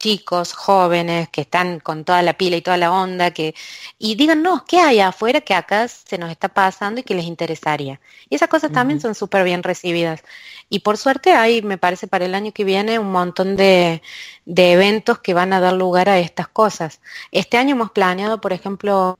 chicos, 0.00 0.54
jóvenes, 0.54 1.28
que 1.28 1.42
están 1.42 1.78
con 1.78 2.04
toda 2.04 2.20
la 2.22 2.36
pila 2.36 2.56
y 2.56 2.62
toda 2.62 2.76
la 2.76 2.90
onda, 2.90 3.30
que, 3.30 3.54
y 3.96 4.16
díganos 4.16 4.64
qué 4.64 4.80
hay 4.80 4.98
afuera 4.98 5.40
que 5.42 5.54
acá 5.54 5.86
se 5.86 6.18
nos 6.18 6.32
está 6.32 6.48
pasando 6.48 7.00
y 7.00 7.04
que 7.04 7.14
les 7.14 7.26
interesaría. 7.26 8.00
Y 8.28 8.34
esas 8.34 8.48
cosas 8.48 8.72
también 8.72 9.00
son 9.00 9.14
súper 9.14 9.44
bien 9.44 9.62
recibidas. 9.62 10.24
Y 10.68 10.80
por 10.80 10.96
suerte 10.96 11.32
hay, 11.34 11.62
me 11.62 11.78
parece, 11.78 12.08
para 12.08 12.24
el 12.24 12.34
año 12.34 12.50
que 12.50 12.64
viene 12.64 12.98
un 12.98 13.12
montón 13.12 13.54
de, 13.54 14.02
de 14.44 14.72
eventos 14.72 15.20
que 15.20 15.34
van 15.34 15.52
a 15.52 15.60
dar 15.60 15.74
lugar 15.74 16.08
a 16.08 16.18
estas 16.18 16.48
cosas. 16.48 17.00
Este 17.30 17.56
año 17.56 17.76
hemos 17.76 17.92
planeado, 17.92 18.40
por 18.40 18.52
ejemplo, 18.52 19.16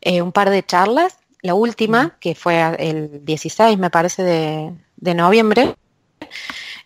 eh, 0.00 0.22
un 0.22 0.32
par 0.32 0.48
de 0.48 0.64
charlas. 0.64 1.18
La 1.42 1.52
última, 1.52 2.16
que 2.18 2.34
fue 2.34 2.58
el 2.78 3.26
16, 3.26 3.78
me 3.78 3.90
parece, 3.90 4.22
de, 4.22 4.74
de 4.96 5.14
noviembre, 5.14 5.76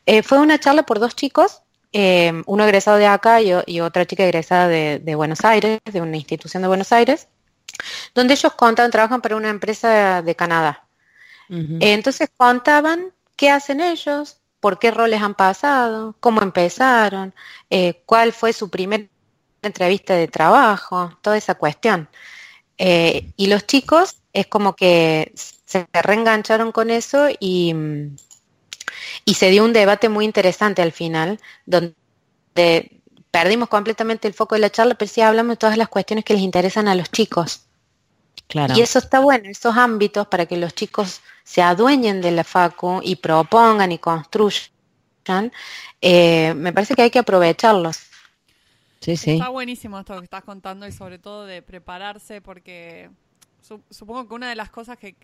eh, 0.06 0.22
fue 0.22 0.38
una 0.38 0.58
charla 0.58 0.84
por 0.84 0.98
dos 0.98 1.14
chicos 1.16 1.62
eh, 1.92 2.42
uno 2.46 2.64
egresado 2.64 2.96
de 2.96 3.06
acá 3.06 3.42
y, 3.42 3.80
otra 3.80 4.06
chica 4.06 4.24
egresada 4.24 4.66
de, 4.68 5.14
Buenos 5.14 5.44
Aires, 5.44 5.78
de 5.84 6.00
una 6.00 6.16
institución 6.16 6.62
de 6.62 6.68
Buenos 6.68 6.90
Aires, 6.90 7.28
donde 8.14 8.32
ellos 8.34 8.52
contaban, 8.54 8.90
trabajan 8.90 9.20
para 9.20 9.36
una 9.36 9.50
empresa 9.50 10.22
de 10.22 10.34
Canadá. 10.34 10.86
entonces 11.48 12.30
contaban 12.34 13.12
qué 13.36 13.50
hacen 13.50 13.80
ellos, 13.80 14.38
por 14.60 14.78
qué 14.78 14.90
roles 14.90 15.20
han 15.20 15.34
pasado, 15.34 16.16
cómo 16.20 16.40
empezaron, 16.40 17.34
eh, 17.68 18.02
cuál 18.06 18.32
fue 18.32 18.54
su 18.54 18.70
primera 18.70 19.04
entrevista 19.60 20.14
de 20.14 20.28
trabajo, 20.28 21.18
toda 21.20 21.36
esa 21.36 21.56
cuestión. 21.56 22.08
Eh, 22.78 23.32
y 23.36 23.48
los 23.48 23.66
chicos 23.66 24.16
es 24.32 24.46
como 24.46 24.74
que 24.74 25.32
se 25.34 25.86
reengancharon 25.92 26.72
con 26.72 26.90
eso 26.90 27.28
y, 27.38 27.74
y 29.24 29.34
se 29.34 29.50
dio 29.50 29.64
un 29.64 29.72
debate 29.72 30.08
muy 30.08 30.24
interesante 30.24 30.82
al 30.82 30.92
final, 30.92 31.40
donde 31.66 31.94
perdimos 33.30 33.68
completamente 33.68 34.28
el 34.28 34.34
foco 34.34 34.54
de 34.54 34.60
la 34.60 34.70
charla, 34.70 34.94
pero 34.94 35.10
sí 35.10 35.20
hablamos 35.20 35.54
de 35.54 35.56
todas 35.56 35.78
las 35.78 35.88
cuestiones 35.88 36.24
que 36.24 36.34
les 36.34 36.42
interesan 36.42 36.88
a 36.88 36.94
los 36.94 37.10
chicos. 37.10 37.66
Claro. 38.48 38.74
Y 38.76 38.82
eso 38.82 38.98
está 38.98 39.20
bueno, 39.20 39.48
esos 39.48 39.76
ámbitos 39.76 40.26
para 40.26 40.46
que 40.46 40.56
los 40.56 40.74
chicos 40.74 41.22
se 41.44 41.62
adueñen 41.62 42.20
de 42.20 42.30
la 42.30 42.44
FACU 42.44 43.00
y 43.02 43.16
propongan 43.16 43.92
y 43.92 43.98
construyan, 43.98 45.52
eh, 46.00 46.52
me 46.54 46.72
parece 46.72 46.94
que 46.94 47.02
hay 47.02 47.10
que 47.10 47.20
aprovecharlos. 47.20 47.98
Sí, 49.00 49.16
sí. 49.16 49.32
Está 49.32 49.48
buenísimo 49.48 49.98
esto 49.98 50.16
que 50.18 50.24
estás 50.24 50.44
contando 50.44 50.86
y 50.86 50.92
sobre 50.92 51.18
todo 51.18 51.44
de 51.46 51.62
prepararse 51.62 52.40
porque 52.40 53.10
supongo 53.90 54.28
que 54.28 54.34
una 54.34 54.48
de 54.48 54.54
las 54.54 54.70
cosas 54.70 54.96
que, 54.98 55.16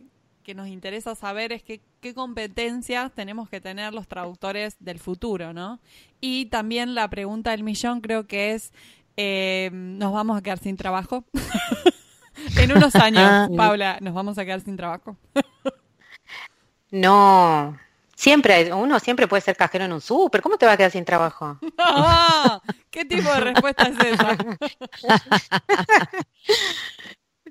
que 0.49 0.55
nos 0.55 0.69
interesa 0.69 1.15
saber 1.15 1.53
es 1.53 1.63
qué 1.63 2.15
competencias 2.15 3.13
tenemos 3.13 3.51
que 3.51 3.61
tener 3.61 3.93
los 3.93 4.09
traductores 4.09 4.77
del 4.81 4.99
futuro, 4.99 5.53
¿no? 5.53 5.79
Y 6.23 6.47
también 6.47 6.95
la 6.95 7.11
pregunta 7.11 7.51
del 7.51 7.63
millón 7.63 8.01
creo 8.01 8.27
que 8.27 8.55
es, 8.55 8.73
eh, 9.19 9.69
¿nos 9.75 10.11
vamos 10.11 10.39
a 10.39 10.41
quedar 10.41 10.59
sin 10.59 10.79
trabajo? 10.79 11.27
en 12.57 12.73
unos 12.73 12.95
años, 12.95 13.25
ah, 13.31 13.47
Paula, 13.55 13.99
¿nos 14.01 14.15
vamos 14.15 14.39
a 14.39 14.47
quedar 14.47 14.63
sin 14.63 14.79
trabajo? 14.79 15.19
no, 16.93 17.79
Siempre, 18.17 18.73
uno 18.73 18.99
siempre 19.01 19.29
puede 19.29 19.43
ser 19.43 19.55
cajero 19.55 19.85
en 19.85 19.93
un 19.93 20.01
súper. 20.01 20.41
¿Cómo 20.41 20.57
te 20.57 20.65
va 20.65 20.73
a 20.73 20.77
quedar 20.79 20.91
sin 20.91 21.05
trabajo? 21.05 21.59
¿Qué 22.91 23.05
tipo 23.05 23.31
de 23.35 23.41
respuesta 23.41 23.85
es 23.85 24.15
esa? 24.15 24.39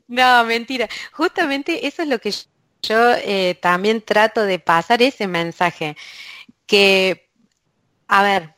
no, 0.07 0.43
mentira. 0.45 0.89
Justamente 1.13 1.85
eso 1.85 2.01
es 2.01 2.07
lo 2.07 2.17
que 2.19 2.33
yo 2.87 3.13
eh, 3.13 3.57
también 3.61 4.01
trato 4.01 4.43
de 4.43 4.59
pasar 4.59 5.01
ese 5.01 5.27
mensaje, 5.27 5.97
que, 6.65 7.29
a 8.07 8.23
ver, 8.23 8.55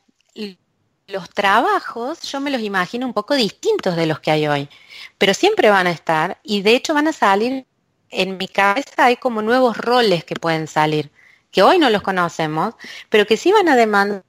los 1.08 1.30
trabajos 1.32 2.22
yo 2.22 2.40
me 2.40 2.52
los 2.52 2.62
imagino 2.62 3.08
un 3.08 3.14
poco 3.14 3.36
distintos 3.36 3.96
de 3.96 4.06
los 4.06 4.20
que 4.20 4.32
hay 4.32 4.48
hoy, 4.48 4.70
pero 5.18 5.34
siempre 5.34 5.70
van 5.70 5.88
a 5.88 5.92
estar 5.92 6.40
y 6.44 6.62
de 6.62 6.76
hecho 6.76 6.94
van 6.94 7.08
a 7.08 7.14
salir, 7.14 7.66
en 8.12 8.38
mi 8.38 8.48
cabeza 8.48 9.06
hay 9.06 9.18
como 9.18 9.42
nuevos 9.42 9.78
roles 9.78 10.24
que 10.24 10.36
pueden 10.36 10.68
salir, 10.68 11.12
que 11.52 11.64
hoy 11.64 11.80
no 11.80 11.90
los 11.90 12.02
conocemos, 12.04 12.76
pero 13.10 13.26
que 13.26 13.38
sí 13.38 13.52
van 13.52 13.70
a 13.70 13.76
demandar 13.76 14.24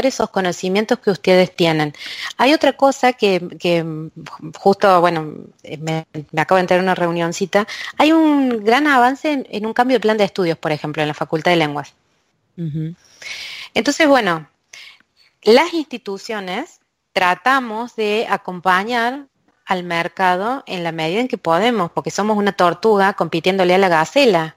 esos 0.00 0.30
conocimientos 0.30 0.98
que 0.98 1.10
ustedes 1.10 1.54
tienen. 1.54 1.94
Hay 2.38 2.54
otra 2.54 2.72
cosa 2.72 3.12
que, 3.12 3.46
que 3.58 3.84
justo, 4.58 5.00
bueno, 5.00 5.34
me, 5.78 6.06
acabo 6.36 6.56
de 6.56 6.62
entrar 6.62 6.78
en 6.78 6.84
una 6.84 6.94
reunioncita, 6.94 7.66
hay 7.98 8.12
un 8.12 8.64
gran 8.64 8.86
avance 8.86 9.44
en, 9.48 9.66
un 9.66 9.74
cambio 9.74 9.96
de 9.96 10.00
plan 10.00 10.16
de 10.16 10.24
estudios, 10.24 10.58
por 10.58 10.72
ejemplo, 10.72 11.02
en 11.02 11.08
la 11.08 11.14
Facultad 11.14 11.50
de 11.50 11.56
Lenguas. 11.58 11.94
Entonces, 13.74 14.08
bueno, 14.08 14.48
las 15.42 15.74
instituciones 15.74 16.80
tratamos 17.12 17.96
de 17.96 18.26
acompañar 18.28 19.26
al 19.66 19.84
mercado 19.84 20.64
en 20.66 20.84
la 20.84 20.92
medida 20.92 21.20
en 21.20 21.28
que 21.28 21.38
podemos, 21.38 21.90
porque 21.92 22.10
somos 22.10 22.36
una 22.36 22.52
tortuga 22.52 23.12
compitiéndole 23.14 23.74
a 23.74 23.78
la 23.78 23.88
gacela. 23.88 24.56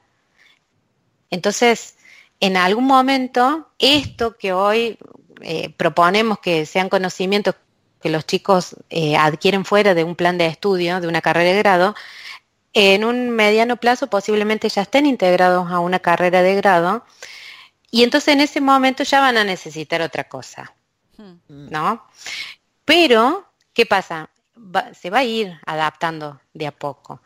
Entonces, 1.29 1.95
en 2.39 2.57
algún 2.57 2.85
momento, 2.85 3.69
esto 3.79 4.37
que 4.37 4.53
hoy 4.53 4.97
eh, 5.41 5.69
proponemos 5.75 6.39
que 6.39 6.65
sean 6.65 6.89
conocimientos 6.89 7.55
que 8.01 8.09
los 8.09 8.25
chicos 8.25 8.75
eh, 8.89 9.17
adquieren 9.17 9.65
fuera 9.65 9.93
de 9.93 10.03
un 10.03 10.15
plan 10.15 10.37
de 10.37 10.45
estudio, 10.45 11.01
de 11.01 11.07
una 11.07 11.21
carrera 11.21 11.51
de 11.51 11.57
grado, 11.57 11.95
en 12.73 13.03
un 13.05 13.29
mediano 13.29 13.77
plazo 13.77 14.07
posiblemente 14.07 14.69
ya 14.69 14.83
estén 14.83 15.05
integrados 15.05 15.71
a 15.71 15.79
una 15.79 15.99
carrera 15.99 16.41
de 16.41 16.55
grado 16.55 17.05
y 17.89 18.03
entonces 18.03 18.33
en 18.33 18.41
ese 18.41 18.59
momento 18.61 19.03
ya 19.03 19.21
van 19.21 19.37
a 19.37 19.43
necesitar 19.43 20.01
otra 20.01 20.25
cosa, 20.25 20.75
hmm. 21.17 21.69
¿no? 21.71 22.05
Pero, 22.83 23.49
¿qué 23.73 23.85
pasa? 23.85 24.29
se 24.93 25.09
va 25.09 25.19
a 25.19 25.23
ir 25.23 25.59
adaptando 25.65 26.39
de 26.53 26.67
a 26.67 26.71
poco. 26.71 27.21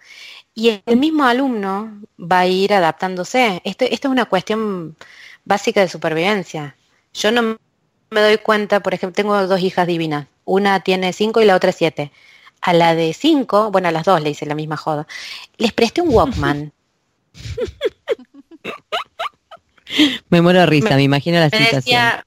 Y 0.53 0.81
el 0.85 0.97
mismo 0.97 1.25
alumno 1.25 2.01
va 2.19 2.39
a 2.39 2.47
ir 2.47 2.73
adaptándose. 2.73 3.61
Esto, 3.63 3.85
esto 3.85 4.07
es 4.07 4.11
una 4.11 4.25
cuestión 4.25 4.97
básica 5.45 5.81
de 5.81 5.89
supervivencia. 5.89 6.75
Yo 7.13 7.31
no 7.31 7.57
me 8.09 8.21
doy 8.21 8.37
cuenta, 8.37 8.79
por 8.79 8.93
ejemplo, 8.93 9.15
tengo 9.15 9.47
dos 9.47 9.61
hijas 9.61 9.87
divinas. 9.87 10.27
Una 10.45 10.79
tiene 10.81 11.13
cinco 11.13 11.41
y 11.41 11.45
la 11.45 11.55
otra 11.55 11.71
siete. 11.71 12.11
A 12.61 12.73
la 12.73 12.95
de 12.95 13.13
cinco, 13.13 13.71
bueno, 13.71 13.87
a 13.87 13.91
las 13.91 14.05
dos 14.05 14.21
le 14.21 14.31
hice 14.31 14.45
la 14.45 14.55
misma 14.55 14.77
joda. 14.77 15.07
Les 15.57 15.71
presté 15.71 16.01
un 16.01 16.13
Walkman. 16.13 16.73
me 20.29 20.41
muero 20.41 20.59
de 20.59 20.65
risa, 20.65 20.95
me, 20.95 21.03
imagino 21.03 21.39
la 21.39 21.49
situación. 21.49 21.75
Decía, 21.75 22.25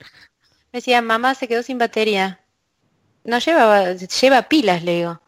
me 0.72 0.78
decía, 0.78 1.02
mamá 1.02 1.34
se 1.34 1.48
quedó 1.48 1.62
sin 1.62 1.78
batería. 1.78 2.40
No 3.24 3.38
lleva, 3.38 3.92
lleva 3.92 4.42
pilas, 4.42 4.82
le 4.82 4.96
digo. 4.96 5.20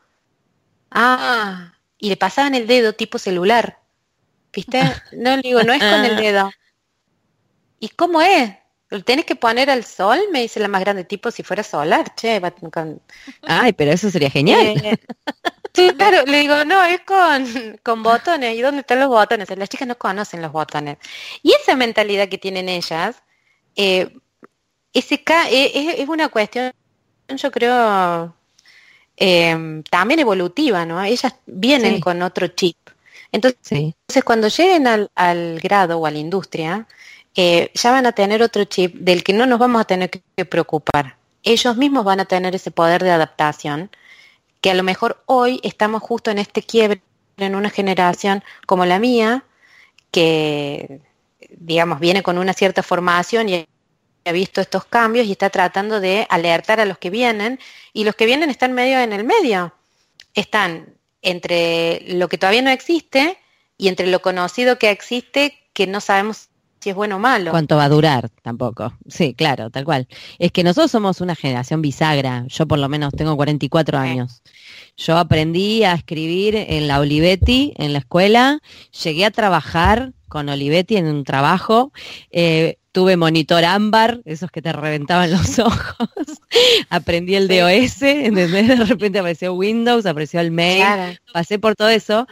Ah, 0.90 1.74
y 1.98 2.08
le 2.08 2.16
pasaban 2.16 2.54
el 2.54 2.66
dedo 2.66 2.94
tipo 2.94 3.18
celular. 3.18 3.78
¿Viste? 4.52 4.80
No 5.12 5.36
le 5.36 5.42
digo, 5.42 5.62
no 5.64 5.72
es 5.72 5.82
con 5.82 6.04
el 6.04 6.16
dedo. 6.16 6.50
¿Y 7.80 7.88
cómo 7.88 8.22
es? 8.22 8.52
¿Lo 8.90 9.02
tienes 9.02 9.24
que 9.24 9.34
poner 9.34 9.70
al 9.70 9.84
sol? 9.84 10.18
Me 10.30 10.42
dice 10.42 10.60
la 10.60 10.68
más 10.68 10.80
grande, 10.80 11.04
tipo 11.04 11.30
si 11.30 11.42
fuera 11.42 11.62
solar, 11.62 12.14
che. 12.14 12.40
Ay, 13.42 13.72
pero 13.72 13.90
eso 13.90 14.10
sería 14.10 14.30
genial. 14.30 14.80
Eh, 14.84 14.96
sí, 15.74 15.90
claro, 15.96 16.24
le 16.26 16.40
digo, 16.40 16.64
no, 16.64 16.84
es 16.84 17.00
con, 17.00 17.80
con 17.82 18.02
botones. 18.02 18.56
¿Y 18.56 18.60
dónde 18.60 18.80
están 18.80 19.00
los 19.00 19.08
botones? 19.08 19.48
Las 19.56 19.68
chicas 19.68 19.88
no 19.88 19.96
conocen 19.96 20.42
los 20.42 20.52
botones. 20.52 20.98
Y 21.42 21.52
esa 21.52 21.76
mentalidad 21.76 22.28
que 22.28 22.38
tienen 22.38 22.68
ellas, 22.68 23.22
eh, 23.76 24.10
ese 24.92 25.14
eh, 25.14 25.72
es, 25.74 26.00
es 26.00 26.08
una 26.08 26.28
cuestión, 26.28 26.72
yo 27.28 27.50
creo, 27.50 28.34
em, 29.16 29.82
también 29.84 30.20
evolutiva, 30.20 30.86
¿no? 30.86 31.02
Ellas 31.02 31.34
vienen 31.46 32.00
con 32.00 32.22
otro 32.22 32.46
chip. 32.48 32.76
Entonces, 33.34 34.24
cuando 34.24 34.46
lleguen 34.46 34.86
al, 34.86 35.60
grado 35.60 35.98
o 35.98 36.06
a 36.06 36.10
la 36.12 36.18
industria, 36.18 36.86
ya 37.36 37.90
van 37.90 38.06
a 38.06 38.12
tener 38.12 38.42
otro 38.42 38.64
chip 38.64 38.94
del 38.94 39.24
que 39.24 39.32
no 39.32 39.46
nos 39.46 39.58
vamos 39.58 39.80
a 39.80 39.84
tener 39.84 40.10
que 40.10 40.44
preocupar. 40.44 41.16
Ellos 41.42 41.76
mismos 41.76 42.04
van 42.04 42.20
a 42.20 42.24
tener 42.24 42.54
ese 42.54 42.70
poder 42.70 43.02
de 43.02 43.10
adaptación, 43.10 43.90
que 44.60 44.70
a 44.70 44.74
lo 44.74 44.82
mejor 44.82 45.22
hoy 45.26 45.60
estamos 45.62 46.02
justo 46.02 46.30
en 46.30 46.38
este 46.38 46.62
quiebre 46.62 47.02
en 47.36 47.54
una 47.54 47.70
generación 47.70 48.42
como 48.66 48.86
la 48.86 48.98
mía, 48.98 49.44
que 50.10 51.00
digamos 51.50 52.00
viene 52.00 52.22
con 52.22 52.38
una 52.38 52.52
cierta 52.52 52.82
formación 52.82 53.48
y 53.48 53.66
ha 54.24 54.32
visto 54.32 54.60
estos 54.60 54.84
cambios 54.84 55.26
y 55.26 55.32
está 55.32 55.50
tratando 55.50 56.00
de 56.00 56.26
alertar 56.30 56.80
a 56.80 56.84
los 56.84 56.98
que 56.98 57.10
vienen 57.10 57.58
y 57.92 58.04
los 58.04 58.14
que 58.14 58.26
vienen 58.26 58.50
están 58.50 58.72
medio 58.72 58.98
en 58.98 59.12
el 59.12 59.24
medio. 59.24 59.74
Están 60.34 60.94
entre 61.20 62.02
lo 62.06 62.28
que 62.28 62.38
todavía 62.38 62.62
no 62.62 62.70
existe 62.70 63.38
y 63.76 63.88
entre 63.88 64.06
lo 64.06 64.22
conocido 64.22 64.78
que 64.78 64.90
existe 64.90 65.58
que 65.72 65.86
no 65.86 66.00
sabemos 66.00 66.48
si 66.84 66.90
es 66.90 66.96
bueno 66.96 67.16
o 67.16 67.18
malo. 67.18 67.50
¿Cuánto 67.50 67.76
va 67.76 67.84
a 67.84 67.88
durar? 67.88 68.28
Tampoco. 68.42 68.92
Sí, 69.08 69.32
claro, 69.32 69.70
tal 69.70 69.86
cual. 69.86 70.06
Es 70.38 70.52
que 70.52 70.62
nosotros 70.62 70.90
somos 70.90 71.22
una 71.22 71.34
generación 71.34 71.80
bisagra. 71.80 72.44
Yo 72.48 72.68
por 72.68 72.78
lo 72.78 72.90
menos 72.90 73.14
tengo 73.14 73.36
44 73.36 73.96
años. 73.96 74.42
Yo 74.94 75.16
aprendí 75.16 75.82
a 75.84 75.94
escribir 75.94 76.54
en 76.54 76.86
la 76.86 77.00
Olivetti, 77.00 77.72
en 77.78 77.94
la 77.94 78.00
escuela. 78.00 78.60
Llegué 79.02 79.24
a 79.24 79.30
trabajar 79.30 80.12
con 80.28 80.50
Olivetti 80.50 80.98
en 80.98 81.06
un 81.06 81.24
trabajo. 81.24 81.90
Eh, 82.30 82.76
tuve 82.92 83.16
monitor 83.16 83.64
ámbar, 83.64 84.20
esos 84.26 84.50
que 84.50 84.60
te 84.60 84.70
reventaban 84.74 85.30
los 85.30 85.58
ojos. 85.60 86.08
Aprendí 86.90 87.34
el 87.34 87.48
DOS, 87.48 88.00
De 88.00 88.84
repente 88.86 89.20
apareció 89.20 89.54
Windows, 89.54 90.04
apareció 90.04 90.38
el 90.38 90.50
mail. 90.50 91.18
Pasé 91.32 91.58
por 91.58 91.76
todo 91.76 91.88
eso. 91.88 92.26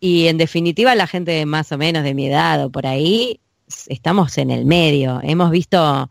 Y 0.00 0.26
en 0.26 0.38
definitiva, 0.38 0.96
la 0.96 1.06
gente 1.06 1.46
más 1.46 1.70
o 1.70 1.78
menos 1.78 2.02
de 2.02 2.14
mi 2.14 2.26
edad 2.26 2.64
o 2.64 2.70
por 2.70 2.88
ahí, 2.88 3.38
estamos 3.88 4.38
en 4.38 4.50
el 4.50 4.64
medio. 4.64 5.20
Hemos 5.22 5.50
visto 5.50 6.10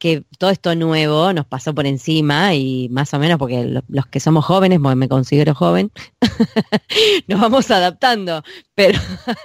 que 0.00 0.24
todo 0.38 0.48
esto 0.48 0.74
nuevo 0.74 1.32
nos 1.34 1.44
pasó 1.44 1.74
por 1.74 1.86
encima 1.86 2.54
y 2.54 2.88
más 2.88 3.12
o 3.12 3.18
menos 3.18 3.38
porque 3.38 3.82
los 3.86 4.06
que 4.06 4.18
somos 4.18 4.46
jóvenes, 4.46 4.80
me 4.80 5.08
considero 5.08 5.54
joven, 5.54 5.92
nos 7.28 7.38
vamos 7.38 7.70
adaptando, 7.70 8.42
pero 8.74 8.98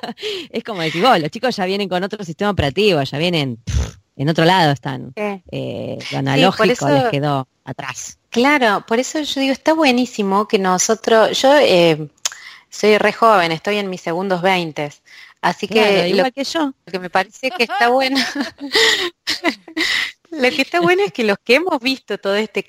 es 0.49 0.63
como 0.63 0.81
decir, 0.81 1.03
vos, 1.03 1.19
los 1.19 1.29
chicos 1.29 1.57
ya 1.57 1.65
vienen 1.65 1.89
con 1.89 2.01
otro 2.03 2.23
sistema 2.23 2.51
operativo, 2.51 3.03
ya 3.03 3.17
vienen 3.17 3.59
en 4.15 4.29
otro 4.29 4.45
lado, 4.45 4.71
están 4.71 5.11
eh, 5.15 5.99
lo 6.11 6.17
analógico 6.19 6.65
les 6.87 7.09
quedó 7.11 7.49
atrás. 7.65 8.17
Claro, 8.29 8.85
por 8.87 8.99
eso 8.99 9.21
yo 9.21 9.41
digo, 9.41 9.51
está 9.51 9.73
buenísimo 9.73 10.47
que 10.47 10.57
nosotros, 10.57 11.37
yo 11.41 11.53
eh, 11.57 12.07
soy 12.69 12.97
re 12.97 13.11
joven, 13.11 13.51
estoy 13.51 13.75
en 13.75 13.89
mis 13.89 13.99
segundos 13.99 14.41
veintes, 14.41 15.01
así 15.49 15.67
que, 15.67 16.09
igual 16.09 16.33
que 16.33 16.43
yo. 16.43 16.73
Lo 16.85 16.91
que 16.91 16.99
me 16.99 17.09
parece 17.09 17.51
que 17.51 17.63
está 17.63 17.89
bueno 17.89 18.19
Lo 20.31 20.49
que 20.49 20.61
está 20.61 20.81
bueno 20.81 21.03
es 21.03 21.13
que 21.13 21.23
los 21.23 21.37
que 21.43 21.55
hemos 21.55 21.79
visto 21.79 22.17
todo 22.17 22.35
este 22.35 22.65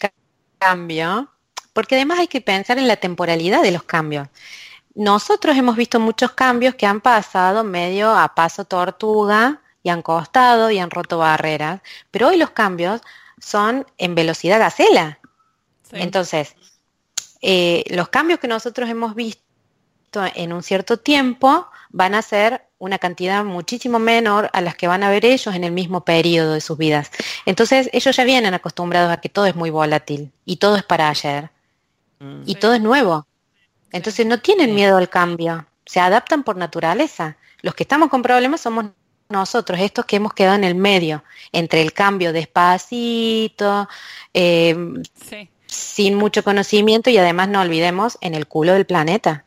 cambio, 0.59 1.29
porque 1.72 1.97
además 1.97 2.20
hay 2.20 2.29
que 2.29 2.41
pensar 2.41 2.79
en 2.79 2.87
la 2.87 2.97
temporalidad 2.97 3.62
de 3.62 3.72
los 3.72 3.83
cambios. 3.83 4.29
Nosotros 4.95 5.57
hemos 5.57 5.77
visto 5.77 5.99
muchos 5.99 6.33
cambios 6.33 6.77
que 6.77 6.87
han 6.87 7.01
pasado 7.01 7.64
medio 7.64 8.16
a 8.16 8.35
paso 8.35 8.64
tortuga 8.64 9.62
y 9.83 9.89
han 9.89 10.03
costado 10.03 10.70
y 10.70 10.79
han 10.79 10.91
roto 10.91 11.18
barreras, 11.18 11.81
pero 12.11 12.29
hoy 12.29 12.37
los 12.37 12.51
cambios 12.51 13.01
son 13.41 13.85
en 13.99 14.14
velocidad 14.14 14.61
gacela. 14.61 15.18
Entonces, 15.91 16.55
eh, 17.43 17.85
los 17.91 18.09
cambios 18.09 18.39
que 18.39 18.49
nosotros 18.49 18.89
hemos 18.89 19.14
visto 19.14 19.43
en 20.35 20.53
un 20.53 20.62
cierto 20.62 20.99
tiempo 20.99 21.68
van 21.91 22.14
a 22.14 22.22
ser 22.22 22.66
una 22.79 22.99
cantidad 22.99 23.45
muchísimo 23.45 23.99
menor 23.99 24.51
a 24.53 24.61
las 24.61 24.77
que 24.77 24.89
van 24.89 25.03
a 25.03 25.11
ver 25.11 25.24
ellos 25.24 25.55
en 25.55 25.64
el 25.64 25.72
mismo 25.72 26.05
periodo 26.05 26.53
de 26.53 26.61
sus 26.61 26.77
vidas. 26.77 27.11
Entonces 27.47 27.89
ellos 27.93 28.14
ya 28.14 28.24
vienen 28.24 28.55
acostumbrados 28.55 29.12
a 29.12 29.20
que 29.20 29.29
todo 29.29 29.47
es 29.47 29.57
muy 29.57 29.70
volátil 29.70 30.31
y 30.45 30.57
todo 30.57 30.77
es 30.77 30.83
para 30.83 31.09
ayer 31.09 31.51
mm. 32.18 32.43
y 32.45 32.57
todo 32.57 32.74
es 32.74 32.81
nuevo. 32.81 33.27
Entonces 33.93 34.27
no 34.27 34.41
tienen 34.41 34.74
miedo 34.74 34.97
al 34.99 35.09
cambio, 35.09 35.66
se 35.87 36.01
adaptan 36.01 36.43
por 36.43 36.57
naturaleza. 36.57 37.37
Los 37.62 37.74
que 37.74 37.85
estamos 37.85 38.11
con 38.11 38.22
problemas 38.22 38.61
somos 38.61 38.87
nosotros, 39.29 39.81
estos 39.81 40.05
que 40.05 40.16
hemos 40.16 40.35
quedado 40.35 40.57
en 40.57 40.64
el 40.64 40.74
medio, 40.74 41.24
entre 41.53 41.83
el 41.83 41.93
cambio 41.93 42.33
despacito, 42.33 43.89
em, 44.35 45.03
sin 45.66 46.14
mucho 46.14 46.45
conocimiento 46.45 47.11
y 47.11 47.18
además 47.18 47.49
no 47.49 47.61
olvidemos 47.61 48.18
en 48.20 48.35
el 48.35 48.47
culo 48.47 48.74
del 48.74 48.87
planeta. 48.87 49.43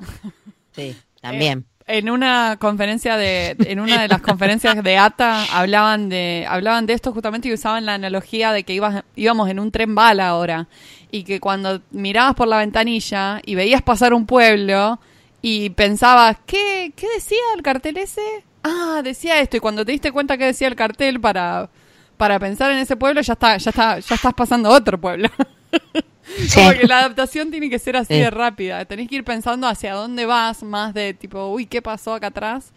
Sí, 0.75 0.97
también 1.21 1.65
en 1.89 2.07
una 2.11 2.57
conferencia 2.59 3.17
de, 3.17 3.55
en 3.59 3.79
una 3.79 4.03
de 4.03 4.07
las 4.07 4.21
conferencias 4.21 4.81
de 4.83 4.97
ATA 4.99 5.43
hablaban 5.51 6.07
de, 6.07 6.45
hablaban 6.47 6.85
de 6.85 6.93
esto 6.93 7.11
justamente 7.11 7.47
y 7.47 7.53
usaban 7.53 7.87
la 7.87 7.95
analogía 7.95 8.51
de 8.51 8.63
que 8.63 8.75
ibas, 8.75 9.03
íbamos 9.15 9.49
en 9.49 9.59
un 9.59 9.71
tren 9.71 9.95
bala 9.95 10.27
ahora 10.27 10.67
y 11.09 11.23
que 11.23 11.39
cuando 11.39 11.81
mirabas 11.89 12.35
por 12.35 12.47
la 12.47 12.59
ventanilla 12.59 13.41
y 13.43 13.55
veías 13.55 13.81
pasar 13.81 14.13
un 14.13 14.27
pueblo 14.27 14.99
y 15.41 15.71
pensabas, 15.71 16.37
¿qué, 16.45 16.93
qué 16.95 17.07
decía 17.15 17.39
el 17.55 17.63
cartel 17.63 17.97
ese? 17.97 18.21
Ah, 18.63 19.01
decía 19.03 19.39
esto 19.39 19.57
y 19.57 19.59
cuando 19.59 19.83
te 19.83 19.91
diste 19.91 20.11
cuenta 20.11 20.37
que 20.37 20.45
decía 20.45 20.67
el 20.67 20.75
cartel 20.75 21.19
para, 21.19 21.71
para 22.17 22.37
pensar 22.37 22.69
en 22.69 22.77
ese 22.77 22.97
pueblo 22.97 23.21
ya 23.21 23.33
está, 23.33 23.57
ya 23.57 23.71
está, 23.71 23.97
ya 23.97 24.15
estás 24.15 24.33
pasando 24.35 24.69
otro 24.69 25.01
pueblo. 25.01 25.27
Como 26.53 26.71
que 26.71 26.87
la 26.87 26.99
adaptación 26.99 27.51
tiene 27.51 27.69
que 27.69 27.79
ser 27.79 27.97
así 27.97 28.13
de 28.13 28.29
rápida. 28.29 28.85
Tenés 28.85 29.07
que 29.07 29.15
ir 29.15 29.23
pensando 29.23 29.67
hacia 29.67 29.93
dónde 29.93 30.25
vas, 30.25 30.63
más 30.63 30.93
de 30.93 31.13
tipo, 31.13 31.47
uy, 31.47 31.65
¿qué 31.65 31.81
pasó 31.81 32.13
acá 32.13 32.27
atrás? 32.27 32.71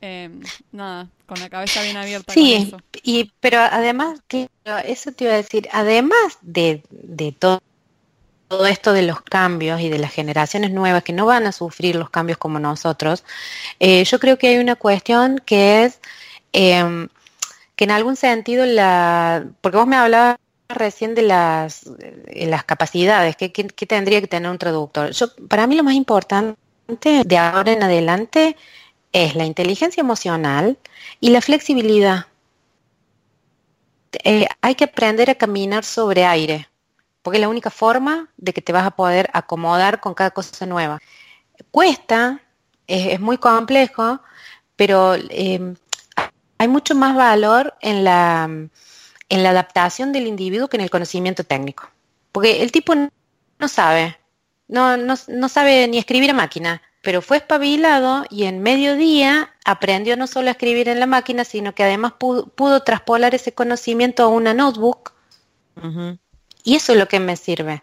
Em, 0.00 0.40
nada, 0.70 1.08
con 1.26 1.40
la 1.40 1.48
cabeza 1.48 1.82
bien 1.82 1.96
abierta. 1.96 2.32
Sí, 2.32 2.74
Y, 3.02 3.32
pero 3.40 3.60
además, 3.60 4.20
eso 4.84 5.12
te 5.12 5.24
iba 5.24 5.32
a 5.32 5.36
decir, 5.36 5.68
además 5.72 6.38
de, 6.42 6.82
de 6.90 7.32
todo, 7.32 7.62
todo 8.48 8.66
esto 8.66 8.92
de 8.92 9.02
los 9.02 9.22
cambios 9.22 9.80
y 9.80 9.88
de 9.88 9.98
las 9.98 10.12
generaciones 10.12 10.72
nuevas 10.72 11.02
que 11.02 11.12
no 11.12 11.26
van 11.26 11.46
a 11.46 11.52
sufrir 11.52 11.96
los 11.96 12.10
cambios 12.10 12.38
como 12.38 12.58
nosotros, 12.58 13.24
eh, 13.80 14.04
yo 14.04 14.18
creo 14.20 14.38
que 14.38 14.48
hay 14.48 14.58
una 14.58 14.76
cuestión 14.76 15.40
que 15.44 15.84
es 15.84 16.00
em, 16.52 17.08
que 17.76 17.84
en 17.84 17.90
algún 17.90 18.16
sentido 18.16 18.66
la, 18.66 19.46
porque 19.60 19.78
vos 19.78 19.86
me 19.86 19.96
hablabas 19.96 20.36
recién 20.68 21.14
de 21.14 21.22
las, 21.22 21.90
las 22.34 22.64
capacidades, 22.64 23.36
¿qué, 23.36 23.48
tendría 23.48 24.20
que 24.20 24.26
tener 24.26 24.50
un 24.50 24.58
traductor? 24.58 25.10
Yo, 25.10 25.26
para 25.48 25.66
mí 25.66 25.76
lo 25.76 25.84
más 25.84 25.94
importante 25.94 26.56
de 27.24 27.38
ahora 27.38 27.72
en 27.72 27.82
adelante 27.82 28.56
es 29.12 29.34
la 29.34 29.44
inteligencia 29.44 30.00
emocional 30.00 30.78
y 31.20 31.30
la 31.30 31.40
flexibilidad. 31.40 32.26
Eh, 34.22 34.46
hay 34.60 34.74
que 34.74 34.84
aprender 34.84 35.30
a 35.30 35.34
caminar 35.34 35.84
sobre 35.84 36.24
aire, 36.24 36.68
porque 37.22 37.38
es 37.38 37.40
la 37.40 37.48
única 37.48 37.70
forma 37.70 38.28
de 38.36 38.52
que 38.52 38.62
te 38.62 38.72
vas 38.72 38.86
a 38.86 38.92
poder 38.92 39.28
acomodar 39.32 40.00
con 40.00 40.14
cada 40.14 40.30
cosa 40.30 40.66
nueva. 40.66 41.00
Cuesta, 41.70 42.40
es, 42.86 43.20
muy 43.20 43.38
complejo, 43.38 44.20
pero 44.76 45.14
eh, 45.14 45.74
hay 46.58 46.68
mucho 46.68 46.94
más 46.94 47.16
valor 47.16 47.74
en 47.80 48.04
la 48.04 48.68
en 49.34 49.42
la 49.42 49.50
adaptación 49.50 50.12
del 50.12 50.28
individuo 50.28 50.68
que 50.68 50.76
en 50.76 50.82
el 50.82 50.90
conocimiento 50.90 51.42
técnico. 51.42 51.90
Porque 52.30 52.62
el 52.62 52.70
tipo 52.70 52.94
no 52.94 53.68
sabe, 53.68 54.16
no, 54.68 54.96
no, 54.96 55.48
sabe 55.48 55.88
ni 55.88 55.98
escribir 55.98 56.30
a 56.30 56.34
máquina, 56.34 56.82
pero 57.02 57.20
fue 57.20 57.38
espabilado 57.38 58.24
y 58.30 58.44
en 58.44 58.62
mediodía 58.62 59.52
aprendió 59.64 60.16
no 60.16 60.28
solo 60.28 60.48
a 60.48 60.52
escribir 60.52 60.88
en 60.88 61.00
la 61.00 61.06
máquina, 61.06 61.44
sino 61.44 61.74
que 61.74 61.82
además 61.82 62.12
pudo, 62.12 62.80
traspolar 62.84 63.34
ese 63.34 63.52
conocimiento 63.52 64.22
a 64.22 64.28
una 64.28 64.54
notebook. 64.54 65.12
Y 66.62 66.76
eso 66.76 66.92
es 66.92 66.98
lo 66.98 67.08
que 67.08 67.18
me 67.18 67.36
sirve. 67.36 67.82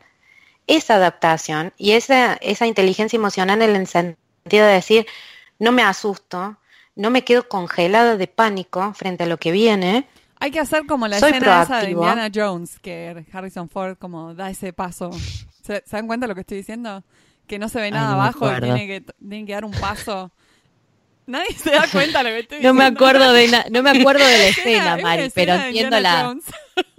Esa 0.67 0.95
adaptación 0.95 1.73
y 1.77 1.91
esa, 1.91 2.35
esa 2.35 2.65
inteligencia 2.65 3.17
emocional 3.17 3.61
en 3.61 3.75
el 3.75 3.87
sentido 3.87 4.67
de 4.67 4.73
decir, 4.73 5.05
no 5.59 5.73
me 5.73 5.83
asusto, 5.83 6.55
no 6.95 7.09
me 7.09 7.25
quedo 7.25 7.49
congelada 7.49 8.15
de 8.15 8.27
pánico 8.27 8.93
frente 8.93 9.25
a 9.25 9.27
lo 9.27 9.35
que 9.35 9.51
viene, 9.51 10.07
hay 10.41 10.49
que 10.49 10.59
hacer 10.59 10.87
como 10.87 11.07
la 11.07 11.17
escena 11.17 11.61
esa 11.61 11.81
de 11.81 11.91
Indiana 11.91 12.27
Jones, 12.33 12.79
que 12.79 13.25
Harrison 13.31 13.69
Ford 13.69 13.95
como 13.99 14.33
da 14.33 14.49
ese 14.49 14.73
paso. 14.73 15.11
¿Se, 15.61 15.83
dan 15.91 16.07
cuenta 16.07 16.25
de 16.25 16.29
lo 16.29 16.35
que 16.35 16.41
estoy 16.41 16.57
diciendo? 16.57 17.03
Que 17.45 17.59
no 17.59 17.69
se 17.69 17.79
ve 17.79 17.91
nada 17.91 18.13
abajo, 18.13 18.49
tiene 18.59 18.87
que, 18.87 19.01
tiene 19.19 19.45
que 19.45 19.53
dar 19.53 19.65
un 19.65 19.71
paso. 19.71 20.31
Nadie 21.27 21.53
se 21.53 21.69
da 21.69 21.87
cuenta 21.91 22.23
de 22.23 22.23
lo 22.23 22.29
que 22.31 22.39
estoy 22.39 22.61
no 22.63 22.73
Me 22.73 22.85
acuerdo 22.85 23.31
de 23.33 23.49
no 23.69 23.83
me 23.83 23.91
acuerdo 23.91 24.25
de 24.25 24.37
la 24.39 24.47
escena, 24.47 24.97
Mari, 24.97 25.29
pero 25.29 25.53
entiendo 25.53 25.99
la, 25.99 26.35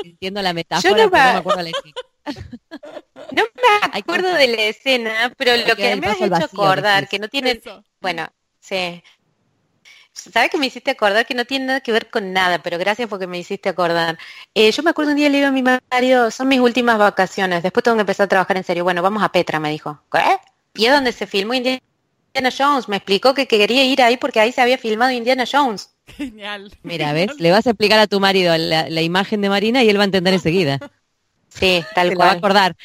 entiendo 0.04 0.40
la 0.40 0.52
metáfora, 0.54 0.96
no, 0.96 1.04
me... 1.04 1.10
pero 1.10 1.24
no 1.26 1.32
me 1.32 1.38
acuerdo 1.40 1.58
de 1.58 1.64
la 1.64 1.70
escena. 1.70 1.94
No 3.32 3.42
me 3.42 3.98
acuerdo 3.98 4.34
de 4.34 4.48
la 4.48 4.62
escena, 4.62 5.32
pero 5.36 5.56
lo 5.56 5.74
que 5.74 5.96
me 5.96 6.06
ha 6.06 6.12
hecho 6.12 6.34
acordar, 6.34 7.08
que 7.08 7.18
no 7.18 7.28
tiene... 7.28 7.60
Bueno, 8.00 8.28
sí. 8.60 9.02
¿Sabes 10.14 10.50
que 10.50 10.58
me 10.58 10.66
hiciste 10.66 10.90
acordar 10.90 11.26
que 11.26 11.34
no 11.34 11.44
tiene 11.46 11.66
nada 11.66 11.80
que 11.80 11.90
ver 11.90 12.10
con 12.10 12.32
nada? 12.32 12.62
Pero 12.62 12.78
gracias 12.78 13.08
porque 13.08 13.26
me 13.26 13.38
hiciste 13.38 13.68
acordar. 13.70 14.18
Eh, 14.54 14.70
yo 14.70 14.82
me 14.82 14.90
acuerdo 14.90 15.12
un 15.12 15.16
día 15.16 15.28
le 15.28 15.38
digo 15.38 15.48
a 15.48 15.52
mi 15.52 15.62
marido, 15.62 16.30
son 16.30 16.48
mis 16.48 16.60
últimas 16.60 16.98
vacaciones, 16.98 17.62
después 17.62 17.82
tengo 17.82 17.96
que 17.96 18.02
empezar 18.02 18.24
a 18.24 18.28
trabajar 18.28 18.56
en 18.58 18.64
serio. 18.64 18.84
Bueno, 18.84 19.02
vamos 19.02 19.22
a 19.22 19.30
Petra, 19.32 19.58
me 19.58 19.70
dijo. 19.70 20.02
¿Qué? 20.12 20.36
Y 20.74 20.86
es 20.86 20.92
donde 20.92 21.12
se 21.12 21.26
filmó 21.26 21.54
Indiana 21.54 21.80
Jones. 22.56 22.88
Me 22.88 22.96
explicó 22.96 23.34
que 23.34 23.46
quería 23.46 23.84
ir 23.84 24.02
ahí 24.02 24.16
porque 24.16 24.40
ahí 24.40 24.52
se 24.52 24.60
había 24.60 24.78
filmado 24.78 25.12
Indiana 25.12 25.44
Jones. 25.50 25.94
Genial. 26.06 26.72
Mira, 26.82 27.12
¿ves? 27.12 27.38
Le 27.38 27.50
vas 27.50 27.66
a 27.66 27.70
explicar 27.70 27.98
a 27.98 28.06
tu 28.06 28.20
marido 28.20 28.56
la, 28.56 29.02
imagen 29.02 29.40
de 29.40 29.48
Marina 29.48 29.82
y 29.82 29.88
él 29.88 29.98
va 29.98 30.02
a 30.02 30.06
entender 30.06 30.34
enseguida. 30.34 30.78
Sí, 31.48 31.84
tal 31.94 32.10
Se 32.10 32.16
cual. 32.16 32.28
va 32.28 32.32
a 32.32 32.36
acordar. 32.36 32.76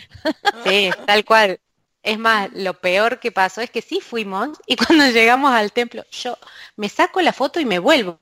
Sí, 0.65 0.89
tal 1.05 1.23
cual. 1.23 1.59
Es 2.07 2.17
más, 2.17 2.49
lo 2.53 2.73
peor 2.75 3.19
que 3.19 3.31
pasó 3.31 3.59
es 3.61 3.69
que 3.69 3.81
sí 3.81 3.99
fuimos 4.01 4.57
y 4.65 4.75
cuando 4.77 5.05
llegamos 5.07 5.51
al 5.51 5.71
templo, 5.73 6.03
yo 6.11 6.37
me 6.77 6.89
saco 6.89 7.21
la 7.21 7.33
foto 7.33 7.59
y 7.59 7.65
me 7.65 7.79
vuelvo, 7.79 8.19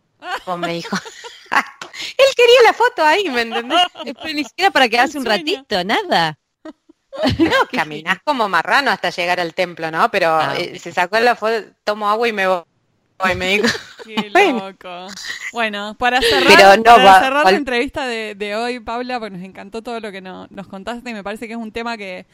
me 0.57 0.73
dijo. 0.73 0.97
Él 2.17 2.25
quería 2.35 2.61
la 2.65 2.73
foto 2.73 3.03
ahí, 3.03 3.29
¿me 3.29 3.41
entendés? 3.41 3.79
Pero 4.03 4.33
ni 4.33 4.43
siquiera 4.43 4.71
para 4.71 4.89
quedarse 4.89 5.17
un 5.17 5.25
ratito, 5.25 5.83
nada. 5.83 6.37
No, 7.39 7.51
caminás 7.71 8.17
como 8.25 8.49
marrano 8.49 8.91
hasta 8.91 9.09
llegar 9.09 9.39
al 9.39 9.53
templo, 9.53 9.89
¿no? 9.89 10.11
Pero 10.11 10.35
Ah, 10.35 10.55
eh, 10.57 10.77
se 10.79 10.91
sacó 10.91 11.17
la 11.21 11.35
foto, 11.37 11.63
tomo 11.85 12.09
agua 12.09 12.27
y 12.27 12.33
me 12.33 12.45
voy. 12.45 12.61
Y 13.31 13.35
me 13.35 13.47
dijo, 13.57 13.67
Qué 14.03 14.29
Bueno. 14.33 14.69
loco. 14.69 15.07
Bueno, 15.53 15.95
para 15.97 16.19
cerrar, 16.21 16.77
no, 16.79 16.83
para 16.83 17.19
cerrar 17.21 17.45
va- 17.45 17.51
la 17.51 17.57
entrevista 17.57 18.05
de, 18.05 18.35
de 18.35 18.55
hoy, 18.57 18.81
Paula, 18.81 19.19
porque 19.19 19.37
nos 19.37 19.45
encantó 19.45 19.81
todo 19.81 20.01
lo 20.01 20.11
que 20.11 20.19
no- 20.19 20.47
nos 20.49 20.67
contaste 20.67 21.09
y 21.09 21.13
me 21.13 21.23
parece 21.23 21.47
que 21.47 21.53
es 21.53 21.59
un 21.59 21.71
tema 21.71 21.95
que 21.95 22.25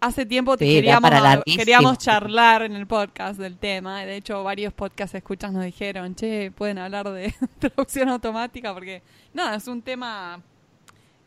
hace 0.00 0.26
tiempo 0.26 0.56
te 0.56 0.64
Sí, 0.64 0.74
queríamos, 0.74 1.10
queríamos 1.44 1.98
charlar 1.98 2.62
en 2.62 2.74
el 2.76 2.86
podcast 2.86 3.38
del 3.38 3.58
tema. 3.58 4.04
De 4.04 4.16
hecho, 4.16 4.42
varios 4.42 4.72
podcast 4.72 5.14
escuchas 5.14 5.52
nos 5.52 5.64
dijeron, 5.64 6.14
che, 6.14 6.50
pueden 6.50 6.78
hablar 6.78 7.08
de 7.10 7.34
traducción 7.58 8.08
automática 8.08 8.72
porque, 8.72 9.02
no, 9.34 9.52
es 9.52 9.66
un 9.68 9.82
tema 9.82 10.40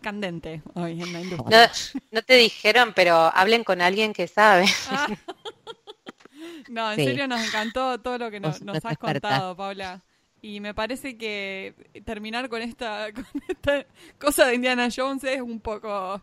candente 0.01 0.61
hoy 0.73 1.01
en 1.01 1.13
la 1.13 1.19
no, 1.19 1.25
industria. 1.25 1.71
no 2.11 2.21
te 2.21 2.35
dijeron, 2.35 2.91
pero 2.93 3.15
hablen 3.33 3.63
con 3.63 3.81
alguien 3.81 4.11
que 4.13 4.27
sabe. 4.27 4.65
Ah. 4.89 5.07
No, 6.67 6.91
en 6.91 6.97
Sí. 6.97 7.05
serio 7.05 7.27
nos 7.27 7.41
encantó 7.45 7.99
todo 7.99 8.17
lo 8.17 8.31
que 8.31 8.39
nos, 8.39 8.61
nos 8.61 8.83
has 8.83 8.97
contado, 8.97 9.55
Paula. 9.55 10.01
Y 10.41 10.59
me 10.59 10.73
parece 10.73 11.17
que 11.17 11.73
terminar 12.05 12.49
con 12.49 12.61
esta, 12.61 13.07
con 13.13 13.25
esta 13.47 13.85
cosa 14.19 14.47
de 14.47 14.55
Indiana 14.55 14.89
Jones 14.93 15.23
es 15.23 15.41
un 15.41 15.59
poco... 15.59 16.21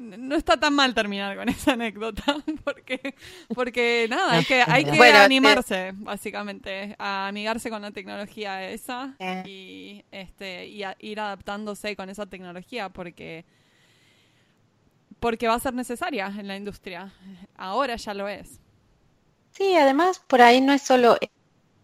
No 0.00 0.34
está 0.36 0.58
tan 0.58 0.74
mal 0.74 0.94
terminar 0.94 1.36
con 1.36 1.48
esa 1.48 1.72
anécdota, 1.72 2.22
porque, 2.64 3.14
porque 3.54 4.06
nada, 4.10 4.34
hay 4.34 4.44
que, 4.44 4.62
hay 4.66 4.84
que 4.86 4.96
Bueno, 4.96 5.18
te- 5.18 5.24
animarse, 5.24 5.92
básicamente, 5.94 6.96
a 6.98 7.28
amigarse 7.28 7.70
con 7.70 7.82
la 7.82 7.90
tecnología 7.92 8.68
esa 8.70 9.16
Eh. 9.18 9.42
y, 9.44 10.04
este, 10.10 10.66
y 10.66 10.82
a 10.82 10.96
ir 11.00 11.20
adaptándose 11.20 11.96
con 11.96 12.08
esa 12.10 12.26
tecnología, 12.26 12.88
porque, 12.90 13.44
porque 15.20 15.48
va 15.48 15.54
a 15.54 15.60
ser 15.60 15.74
necesaria 15.74 16.26
en 16.38 16.48
la 16.48 16.56
industria. 16.56 17.12
Ahora 17.56 17.96
ya 17.96 18.14
lo 18.14 18.28
es. 18.28 18.60
Sí, 19.52 19.76
además 19.76 20.18
por 20.26 20.42
ahí 20.42 20.60
no 20.60 20.72
es 20.72 20.82
solo 20.82 21.16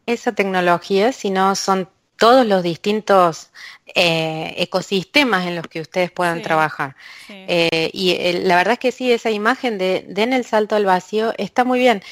esa 0.07 0.33
tecnología, 0.35 1.13
sino 1.13 1.55
son 1.57 1.91
todos 2.19 2.47
los 2.47 2.63
distintos 2.63 3.51
eh, 3.95 4.55
ecosistemas 4.59 5.47
en 5.47 5.57
los 5.57 5.67
que 5.69 5.81
ustedes 5.81 6.11
puedan 6.11 6.39
Sí. 6.39 6.43
trabajar. 6.43 6.97
Sí. 7.27 7.45
Eh, 7.49 7.91
y 7.93 8.11
eh, 8.13 8.41
la 8.45 8.57
verdad 8.57 8.75
es 8.75 8.79
que 8.79 8.93
sí, 8.93 9.13
esa 9.13 9.31
imagen 9.31 9.79
de 9.79 10.05
den 10.09 10.33
el 10.33 10.45
salto 10.45 10.77
al 10.77 10.85
vacío 10.85 11.33
está 11.39 11.65
muy 11.65 11.79
bien. 11.79 12.03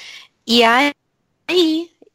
Y 0.44 0.62
ahí, 0.62 0.94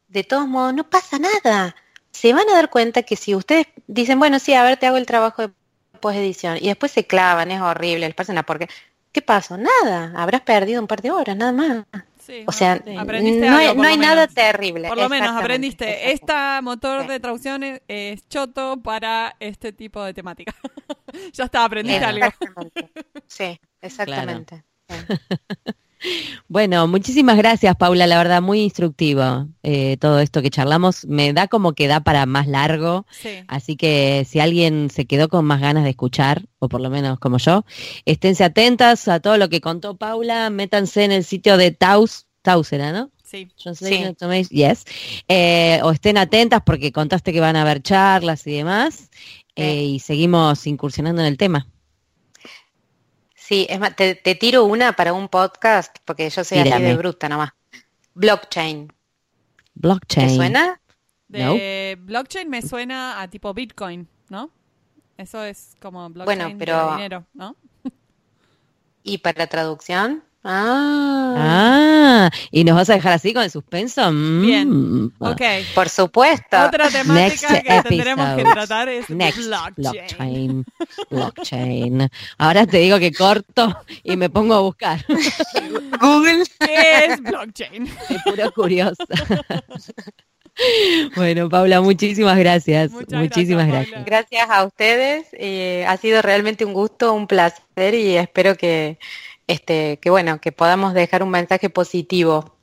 de 0.08 0.24
todos 0.24 0.46
modos, 0.48 0.74
no 0.74 0.88
pasa 0.88 1.18
nada. 1.18 1.76
Se 2.10 2.32
van 2.32 2.48
a 2.50 2.54
dar 2.54 2.70
cuenta 2.70 3.02
que 3.02 3.16
si 3.16 3.34
ustedes 3.34 3.66
dicen, 3.86 4.18
bueno, 4.18 4.38
sí, 4.38 4.54
a 4.54 4.62
ver, 4.62 4.76
te 4.78 4.86
hago 4.86 4.96
el 4.96 5.06
trabajo 5.06 5.42
de 5.42 5.52
posedición, 6.00 6.56
y 6.60 6.68
después 6.68 6.92
se 6.92 7.06
clavan, 7.06 7.50
es 7.50 7.60
horrible, 7.60 8.06
les 8.06 8.14
pasa 8.14 8.32
una 8.32 8.42
porque 8.44 8.68
¿Qué 9.12 9.22
pasó? 9.22 9.56
Nada, 9.58 10.12
habrás 10.16 10.42
perdido 10.42 10.80
un 10.80 10.86
par 10.86 11.02
de 11.02 11.10
horas, 11.10 11.36
nada 11.36 11.52
más. 11.52 11.84
Sí, 12.20 12.44
O 12.46 12.52
sea, 12.52 12.82
aprendiste 12.98 13.46
no 13.48 13.56
algo, 13.56 13.74
no 13.74 13.82
lo 13.82 13.88
hay 13.88 13.98
menos. 13.98 14.14
nada 14.14 14.26
terrible. 14.28 14.88
Por 14.88 14.96
lo 14.98 15.08
menos 15.08 15.30
aprendiste, 15.30 16.12
esta 16.12 16.60
motor 16.62 17.02
Sí. 17.02 17.08
de 17.08 17.20
traducción 17.20 17.62
es, 17.62 17.82
es 17.88 18.28
choto 18.28 18.80
para 18.82 19.34
este 19.40 19.72
tipo 19.72 20.02
de 20.04 20.12
temática. 20.14 20.54
ya 21.32 21.44
está, 21.44 21.64
aprendiste 21.64 22.04
algo. 22.04 22.26
Exactamente. 22.26 22.92
Sí, 23.26 23.60
exactamente. 23.82 24.64
Sí. 24.88 24.94
Bueno, 26.48 26.86
muchísimas 26.88 27.36
gracias, 27.36 27.76
Paula. 27.76 28.06
La 28.06 28.18
verdad, 28.18 28.42
muy 28.42 28.60
instructivo 28.60 29.48
eh, 29.62 29.96
todo 30.00 30.20
esto 30.20 30.42
que 30.42 30.50
charlamos. 30.50 31.04
Me 31.06 31.32
da 31.32 31.48
como 31.48 31.74
que 31.74 31.88
da 31.88 32.00
para 32.00 32.26
más 32.26 32.46
largo. 32.46 33.06
Sí. 33.10 33.44
Así 33.48 33.76
que 33.76 34.26
si 34.28 34.40
alguien 34.40 34.90
se 34.90 35.06
quedó 35.06 35.28
con 35.28 35.44
más 35.44 35.60
ganas 35.60 35.84
de 35.84 35.90
escuchar, 35.90 36.44
o 36.58 36.68
por 36.68 36.80
lo 36.80 36.90
menos 36.90 37.18
como 37.18 37.38
yo, 37.38 37.64
esténse 38.04 38.44
atentas 38.44 39.08
a 39.08 39.20
todo 39.20 39.36
lo 39.36 39.48
que 39.48 39.60
contó 39.60 39.96
Paula. 39.96 40.50
Métanse 40.50 41.04
en 41.04 41.12
el 41.12 41.24
sitio 41.24 41.56
de 41.56 41.70
Taus. 41.70 42.26
Taus 42.42 42.72
era, 42.72 42.92
¿no? 42.92 43.10
Sí. 43.22 43.48
Translation 43.62 44.16
Sí. 44.44 44.54
Yes. 44.56 44.84
Eh, 45.28 45.80
o 45.84 45.92
estén 45.92 46.18
atentas 46.18 46.62
porque 46.64 46.90
contaste 46.90 47.32
que 47.32 47.40
van 47.40 47.56
a 47.56 47.62
haber 47.62 47.82
charlas 47.82 48.46
y 48.46 48.52
demás. 48.52 49.10
eh, 49.56 49.84
y 49.84 49.98
seguimos 49.98 50.66
incursionando 50.66 51.20
en 51.20 51.28
el 51.28 51.36
tema. 51.36 51.68
Sí, 53.50 53.66
es 53.68 53.80
más, 53.80 53.96
te, 53.96 54.14
te 54.14 54.36
tiro 54.36 54.62
una 54.64 54.92
para 54.92 55.12
un 55.12 55.28
podcast, 55.28 55.96
porque 56.04 56.30
yo 56.30 56.44
soy 56.44 56.58
así 56.60 56.62
Tírame. 56.68 56.84
de 56.86 56.94
bruta 56.96 57.28
nomás. 57.28 57.50
Blockchain. 58.14 58.92
Blockchain. 59.74 60.28
¿Te 60.28 60.36
suena? 60.36 60.80
De 61.26 61.98
blockchain 62.00 62.48
me 62.48 62.62
suena 62.62 63.20
a 63.20 63.26
tipo 63.28 63.52
Bitcoin, 63.52 64.06
¿no? 64.28 64.52
Eso 65.16 65.42
es 65.42 65.74
como 65.82 66.08
blockchain 66.10 66.38
Bueno, 66.38 66.48
de 66.50 66.64
pero- 66.64 66.92
dinero, 66.92 67.26
¿no? 67.34 67.56
¿Y 69.02 69.18
para 69.18 69.48
traducción? 69.48 70.22
Ah, 70.42 71.34
Ah, 71.36 72.30
¿y 72.50 72.64
nos 72.64 72.74
vas 72.76 72.88
a 72.90 72.94
dejar 72.94 73.12
así 73.12 73.32
con 73.34 73.42
el 73.42 73.50
suspenso? 73.50 74.10
Mm. 74.10 74.40
Bien. 74.42 75.12
Ok. 75.18 75.40
por 75.74 75.88
supuesto. 75.88 76.56
Otra 76.66 76.88
temática 76.88 77.52
Next 77.52 77.62
que 77.66 77.82
tendremos 77.88 78.36
que 78.36 78.44
tratar 78.44 78.88
es 78.88 79.10
Next 79.10 79.46
blockchain. 79.46 79.74
blockchain. 79.76 80.64
Blockchain. 81.10 82.08
Ahora 82.38 82.66
te 82.66 82.78
digo 82.78 82.98
que 82.98 83.12
corto 83.12 83.76
y 84.02 84.16
me 84.16 84.30
pongo 84.30 84.54
a 84.54 84.60
buscar. 84.60 85.04
Google. 86.00 86.44
¿Qué 86.58 87.04
es 87.06 87.22
blockchain? 87.22 87.90
Puro 88.24 88.50
curiosa. 88.52 89.04
Bueno, 91.16 91.48
Paula, 91.48 91.80
muchísimas 91.80 92.36
gracias. 92.38 92.90
Muchas 92.90 93.18
muchísimas 93.20 93.66
gracias, 93.68 94.04
gracias. 94.04 94.30
Gracias 94.30 94.50
a 94.50 94.64
ustedes. 94.64 95.26
eh, 95.32 95.84
ha 95.88 95.96
sido 95.96 96.20
realmente 96.22 96.64
un 96.64 96.74
gusto, 96.74 97.12
un 97.14 97.26
placer 97.26 97.94
y 97.94 98.16
espero 98.16 98.56
que, 98.56 98.98
este, 99.50 99.98
que 100.00 100.10
bueno, 100.10 100.40
que 100.40 100.52
podamos 100.52 100.94
dejar 100.94 101.24
un 101.24 101.30
mensaje 101.30 101.70
positivo. 101.70 102.56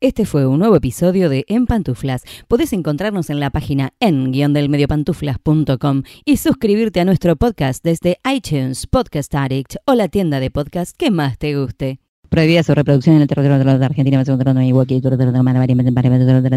Este 0.00 0.26
fue 0.26 0.46
un 0.46 0.60
nuevo 0.60 0.76
episodio 0.76 1.28
de 1.28 1.44
En 1.48 1.66
Pantuflas. 1.66 2.22
Podés 2.46 2.72
encontrarnos 2.72 3.30
en 3.30 3.40
la 3.40 3.50
página 3.50 3.94
en-mediopantuflas.com 3.98 6.04
y 6.24 6.36
suscribirte 6.36 7.00
a 7.00 7.04
nuestro 7.04 7.34
podcast 7.34 7.82
desde 7.82 8.20
iTunes, 8.32 8.86
Podcast 8.86 9.34
Addict 9.34 9.74
o 9.86 9.94
la 9.94 10.06
tienda 10.06 10.38
de 10.38 10.52
podcast 10.52 10.96
que 10.96 11.10
más 11.10 11.36
te 11.36 11.58
guste. 11.58 11.98
Prohibida 12.28 12.62
su 12.62 12.76
reproducción 12.76 13.16
en 13.16 13.22
el 13.22 13.28
territorio 13.28 13.78
de 13.78 13.84
Argentina, 13.84 14.22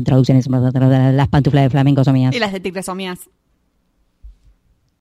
traducciones, 0.05 0.47
las 0.47 1.27
pantuflas 1.29 1.63
de 1.63 1.69
flamenco 1.71 2.03
son 2.03 2.13
mías. 2.13 2.36
Y 2.36 2.39
las 2.39 2.51
de 2.51 2.59
tigres 2.59 2.86
son 2.86 2.97
mías. 2.97 3.27